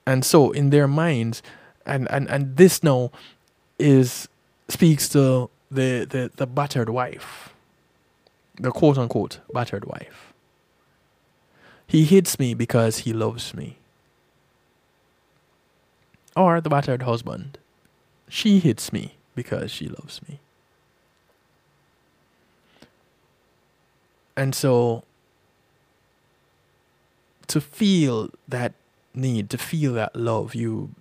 And 0.05 0.25
so, 0.25 0.51
in 0.51 0.69
their 0.69 0.87
minds, 0.87 1.43
and, 1.85 2.09
and, 2.09 2.29
and 2.29 2.57
this 2.57 2.81
now 2.81 3.11
is 3.77 4.27
speaks 4.69 5.09
to 5.09 5.49
the, 5.69 6.07
the, 6.09 6.31
the 6.35 6.47
battered 6.47 6.89
wife, 6.89 7.53
the 8.59 8.71
quote 8.71 8.97
unquote 8.97 9.39
battered 9.53 9.85
wife. 9.85 10.26
He 11.87 12.03
hits 12.03 12.37
me 12.37 12.53
because 12.53 12.99
he 12.99 13.13
loves 13.13 13.53
me. 13.53 13.77
Or 16.35 16.61
the 16.61 16.69
battered 16.69 17.03
husband. 17.03 17.57
She 18.27 18.59
hits 18.59 18.91
me 18.91 19.15
because 19.35 19.71
she 19.71 19.87
loves 19.87 20.21
me. 20.27 20.39
And 24.35 24.53
so 24.53 25.03
to 27.47 27.61
feel 27.61 28.29
that 28.47 28.73
need, 29.15 29.49
to 29.49 29.57
feel 29.57 29.93
that 29.93 30.15
love, 30.15 30.53
you 30.53 30.91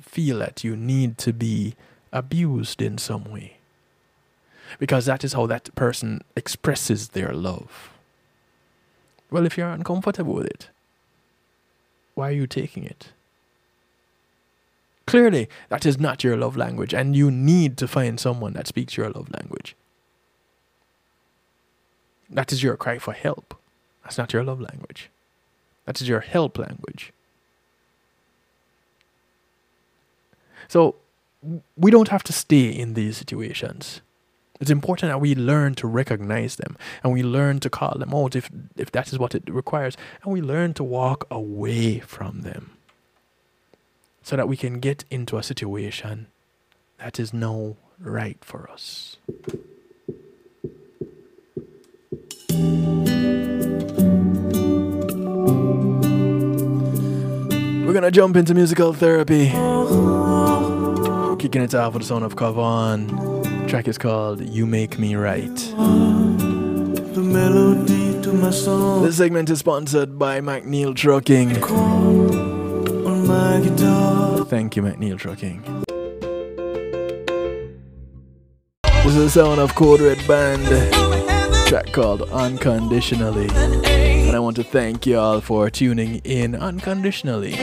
feel 0.00 0.40
that 0.40 0.64
you 0.64 0.76
need 0.76 1.16
to 1.18 1.32
be 1.32 1.76
abused 2.12 2.82
in 2.82 2.98
some 2.98 3.24
way. 3.24 3.56
Because 4.78 5.06
that 5.06 5.24
is 5.24 5.32
how 5.32 5.46
that 5.46 5.74
person 5.74 6.22
expresses 6.36 7.10
their 7.10 7.32
love. 7.32 7.93
Well, 9.34 9.46
if 9.46 9.58
you're 9.58 9.68
uncomfortable 9.68 10.34
with 10.34 10.46
it, 10.46 10.68
why 12.14 12.28
are 12.28 12.38
you 12.40 12.46
taking 12.46 12.84
it? 12.84 13.08
Clearly, 15.08 15.48
that 15.70 15.84
is 15.84 15.98
not 15.98 16.22
your 16.22 16.36
love 16.36 16.56
language, 16.56 16.94
and 16.94 17.16
you 17.16 17.32
need 17.32 17.76
to 17.78 17.88
find 17.88 18.20
someone 18.20 18.52
that 18.52 18.68
speaks 18.68 18.96
your 18.96 19.10
love 19.10 19.28
language. 19.32 19.74
That 22.30 22.52
is 22.52 22.62
your 22.62 22.76
cry 22.76 23.00
for 23.00 23.12
help. 23.12 23.58
That's 24.04 24.18
not 24.18 24.32
your 24.32 24.44
love 24.44 24.60
language. 24.60 25.10
That 25.84 26.00
is 26.00 26.08
your 26.08 26.20
help 26.20 26.56
language. 26.56 27.12
So 30.68 30.94
we 31.76 31.90
don't 31.90 32.10
have 32.10 32.22
to 32.22 32.32
stay 32.32 32.68
in 32.68 32.94
these 32.94 33.16
situations. 33.16 34.00
It's 34.60 34.70
important 34.70 35.10
that 35.10 35.20
we 35.20 35.34
learn 35.34 35.74
to 35.76 35.86
recognize 35.86 36.56
them 36.56 36.76
and 37.02 37.12
we 37.12 37.22
learn 37.22 37.60
to 37.60 37.70
call 37.70 37.96
them 37.98 38.14
out 38.14 38.36
if, 38.36 38.50
if 38.76 38.92
that 38.92 39.12
is 39.12 39.18
what 39.18 39.34
it 39.34 39.42
requires. 39.48 39.96
And 40.22 40.32
we 40.32 40.40
learn 40.40 40.74
to 40.74 40.84
walk 40.84 41.26
away 41.30 41.98
from 41.98 42.42
them 42.42 42.70
so 44.22 44.36
that 44.36 44.48
we 44.48 44.56
can 44.56 44.80
get 44.80 45.04
into 45.10 45.36
a 45.36 45.42
situation 45.42 46.28
that 46.98 47.18
is 47.18 47.34
no 47.34 47.76
right 47.98 48.38
for 48.42 48.70
us. 48.70 49.16
We're 57.84 57.92
gonna 57.92 58.10
jump 58.10 58.36
into 58.36 58.54
musical 58.54 58.92
therapy. 58.92 59.48
Kicking 61.38 61.62
it 61.62 61.74
off 61.74 61.92
with 61.92 62.02
the 62.02 62.08
sound 62.08 62.24
of 62.24 62.36
Kavan. 62.36 63.43
Track 63.74 63.88
is 63.88 63.98
called 63.98 64.40
You 64.40 64.66
Make 64.66 65.00
Me 65.00 65.16
Right. 65.16 65.56
The 65.56 67.20
melody 67.20 68.22
to 68.22 68.32
my 68.32 68.50
soul. 68.50 69.00
This 69.00 69.16
segment 69.16 69.50
is 69.50 69.58
sponsored 69.58 70.16
by 70.16 70.40
McNeil 70.40 70.94
Trucking. 70.94 71.60
On 71.60 73.26
my 73.26 73.60
guitar. 73.60 74.44
Thank 74.44 74.76
you, 74.76 74.82
McNeil 74.82 75.18
Trucking. 75.18 75.64
This 79.02 79.06
is 79.06 79.16
the 79.16 79.28
sound 79.28 79.58
of 79.58 79.74
Code 79.74 80.02
Red 80.02 80.24
Band, 80.28 80.64
track 81.66 81.92
called 81.92 82.22
Unconditionally. 82.30 83.48
And 83.48 84.36
I 84.36 84.38
want 84.38 84.54
to 84.54 84.62
thank 84.62 85.04
y'all 85.04 85.40
for 85.40 85.68
tuning 85.68 86.20
in 86.22 86.54
unconditionally. 86.54 87.56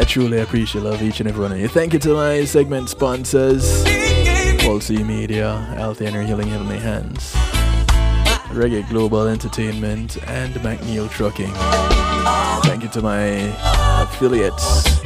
I 0.00 0.04
truly 0.04 0.40
appreciate 0.40 0.82
love 0.82 1.02
each 1.02 1.20
and 1.20 1.28
every 1.28 1.42
one 1.42 1.52
of 1.52 1.58
you. 1.60 1.68
Thank 1.68 1.92
you 1.92 1.98
to 1.98 2.14
my 2.14 2.46
segment 2.46 2.88
sponsors, 2.88 3.84
Pulse 4.60 4.88
Media, 4.88 5.58
Healthy 5.76 6.06
and 6.06 6.26
Healing 6.26 6.48
Heavenly 6.48 6.78
Hands, 6.78 7.34
Reggae 8.48 8.88
Global 8.88 9.28
Entertainment, 9.28 10.16
and 10.26 10.54
McNeil 10.54 11.10
Trucking. 11.10 11.52
Thank 12.62 12.82
you 12.82 12.88
to 12.88 13.02
my 13.02 13.52
affiliates. 14.02 15.02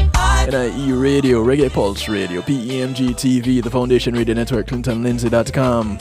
NIE 0.47 0.93
Radio, 0.93 1.45
Reggae 1.45 1.73
Pulse 1.73 2.09
Radio, 2.09 2.41
PEMG 2.43 3.17
TV, 3.17 3.61
the 3.61 3.71
Foundation 3.71 4.15
Radio 4.15 4.37
Network, 4.37 4.69
ClintonLindsay.com, 4.69 5.99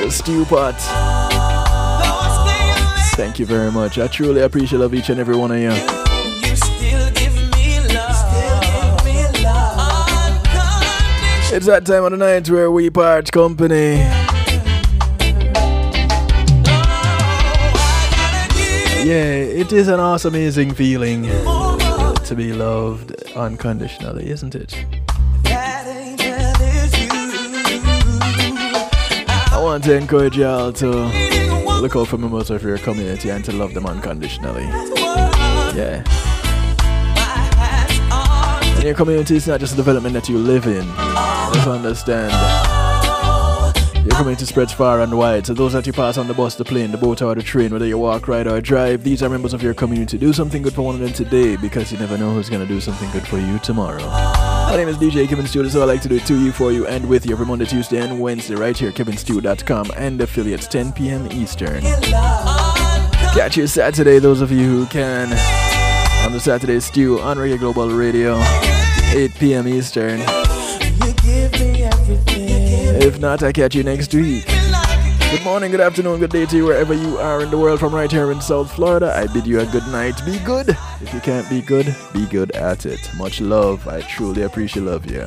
the 0.00 0.08
Stew 0.08 0.44
Pot. 0.44 0.76
Thank 3.16 3.40
you 3.40 3.46
very 3.46 3.72
much. 3.72 3.98
I 3.98 4.06
truly 4.06 4.42
appreciate 4.42 4.78
love 4.78 4.94
each 4.94 5.08
and 5.10 5.18
every 5.18 5.34
one 5.34 5.50
of 5.50 5.58
you. 5.58 6.01
It's 11.54 11.66
that 11.66 11.84
time 11.84 12.04
of 12.04 12.12
the 12.12 12.16
night 12.16 12.48
where 12.48 12.70
we 12.70 12.88
part 12.88 13.30
company. 13.30 13.96
Yeah, 19.04 19.34
it 19.34 19.70
is 19.70 19.88
an 19.88 20.00
awesome, 20.00 20.34
amazing 20.34 20.72
feeling 20.72 21.24
to 21.24 22.34
be 22.34 22.54
loved 22.54 23.12
unconditionally, 23.36 24.30
isn't 24.30 24.54
it? 24.54 24.82
I 29.52 29.60
want 29.62 29.84
to 29.84 29.94
encourage 29.94 30.38
y'all 30.38 30.72
to 30.72 30.88
look 31.82 31.94
out 31.96 32.08
for 32.08 32.16
members 32.16 32.48
of 32.48 32.62
your 32.62 32.78
community 32.78 33.28
and 33.28 33.44
to 33.44 33.52
love 33.52 33.74
them 33.74 33.84
unconditionally. 33.84 34.64
Yeah. 35.76 36.02
And 38.74 38.84
your 38.84 38.94
community 38.94 39.36
is 39.36 39.46
not 39.46 39.60
just 39.60 39.76
the 39.76 39.82
development 39.82 40.14
that 40.14 40.30
you 40.30 40.38
live 40.38 40.66
in. 40.66 40.88
Let's 41.54 41.66
understand. 41.66 42.32
Your 44.04 44.16
community 44.16 44.46
spreads 44.46 44.72
far 44.72 45.00
and 45.00 45.16
wide, 45.16 45.46
so 45.46 45.54
those 45.54 45.74
that 45.74 45.86
you 45.86 45.92
pass 45.92 46.18
on 46.18 46.26
the 46.26 46.34
bus, 46.34 46.56
the 46.56 46.64
plane, 46.64 46.90
the 46.90 46.98
boat, 46.98 47.22
or 47.22 47.36
the 47.36 47.42
train, 47.42 47.70
whether 47.70 47.86
you 47.86 47.98
walk, 47.98 48.26
ride, 48.26 48.48
or 48.48 48.60
drive, 48.60 49.04
these 49.04 49.22
are 49.22 49.28
members 49.28 49.52
of 49.52 49.62
your 49.62 49.74
community. 49.74 50.18
Do 50.18 50.32
something 50.32 50.60
good 50.60 50.72
for 50.74 50.82
one 50.82 50.96
of 50.96 51.00
them 51.00 51.12
today 51.12 51.54
because 51.54 51.92
you 51.92 51.98
never 51.98 52.18
know 52.18 52.34
who's 52.34 52.48
going 52.48 52.66
to 52.66 52.66
do 52.66 52.80
something 52.80 53.08
good 53.12 53.26
for 53.28 53.38
you 53.38 53.60
tomorrow. 53.60 54.02
My 54.02 54.74
name 54.76 54.88
is 54.88 54.96
DJ 54.96 55.28
Kevin 55.28 55.46
Stewart, 55.46 55.68
so 55.70 55.82
I 55.82 55.84
like 55.84 56.02
to 56.02 56.08
do 56.08 56.16
it 56.16 56.26
to 56.26 56.36
you, 56.36 56.50
for 56.50 56.72
you, 56.72 56.86
and 56.88 57.08
with 57.08 57.26
you 57.26 57.32
every 57.32 57.46
Monday, 57.46 57.66
Tuesday, 57.66 57.98
and 57.98 58.18
Wednesday, 58.18 58.56
right 58.56 58.76
here, 58.76 58.90
kevinstew.com 58.90 59.92
and 59.96 60.20
affiliates, 60.20 60.66
10 60.66 60.92
p.m. 60.92 61.30
Eastern. 61.30 61.82
Catch 63.34 63.56
you 63.56 63.68
Saturday, 63.68 64.18
those 64.18 64.40
of 64.40 64.50
you 64.50 64.64
who 64.64 64.86
can, 64.86 65.30
on 66.26 66.32
the 66.32 66.40
Saturday 66.40 66.80
Stew 66.80 67.20
on 67.20 67.36
Reggae 67.36 67.58
Global 67.58 67.90
Radio, 67.90 68.42
8 69.14 69.32
p.m. 69.38 69.68
Eastern. 69.68 70.41
If 73.04 73.18
not, 73.18 73.42
I 73.42 73.50
catch 73.50 73.74
you 73.74 73.82
next 73.82 74.14
week. 74.14 74.46
Good 74.46 75.42
morning, 75.42 75.72
good 75.72 75.80
afternoon, 75.80 76.20
good 76.20 76.30
day 76.30 76.46
to 76.46 76.56
you 76.56 76.64
wherever 76.66 76.94
you 76.94 77.18
are 77.18 77.42
in 77.42 77.50
the 77.50 77.58
world 77.58 77.80
from 77.80 77.92
right 77.92 78.08
here 78.08 78.30
in 78.30 78.40
South 78.40 78.72
Florida. 78.72 79.12
I 79.12 79.26
bid 79.26 79.44
you 79.44 79.58
a 79.58 79.66
good 79.66 79.86
night. 79.88 80.24
Be 80.24 80.38
good. 80.38 80.68
If 81.00 81.12
you 81.12 81.18
can't 81.18 81.48
be 81.50 81.62
good, 81.62 81.96
be 82.12 82.26
good 82.26 82.52
at 82.52 82.86
it. 82.86 83.00
Much 83.16 83.40
love. 83.40 83.88
I 83.88 84.02
truly 84.02 84.42
appreciate 84.42 84.84
love 84.84 85.10
you. 85.10 85.26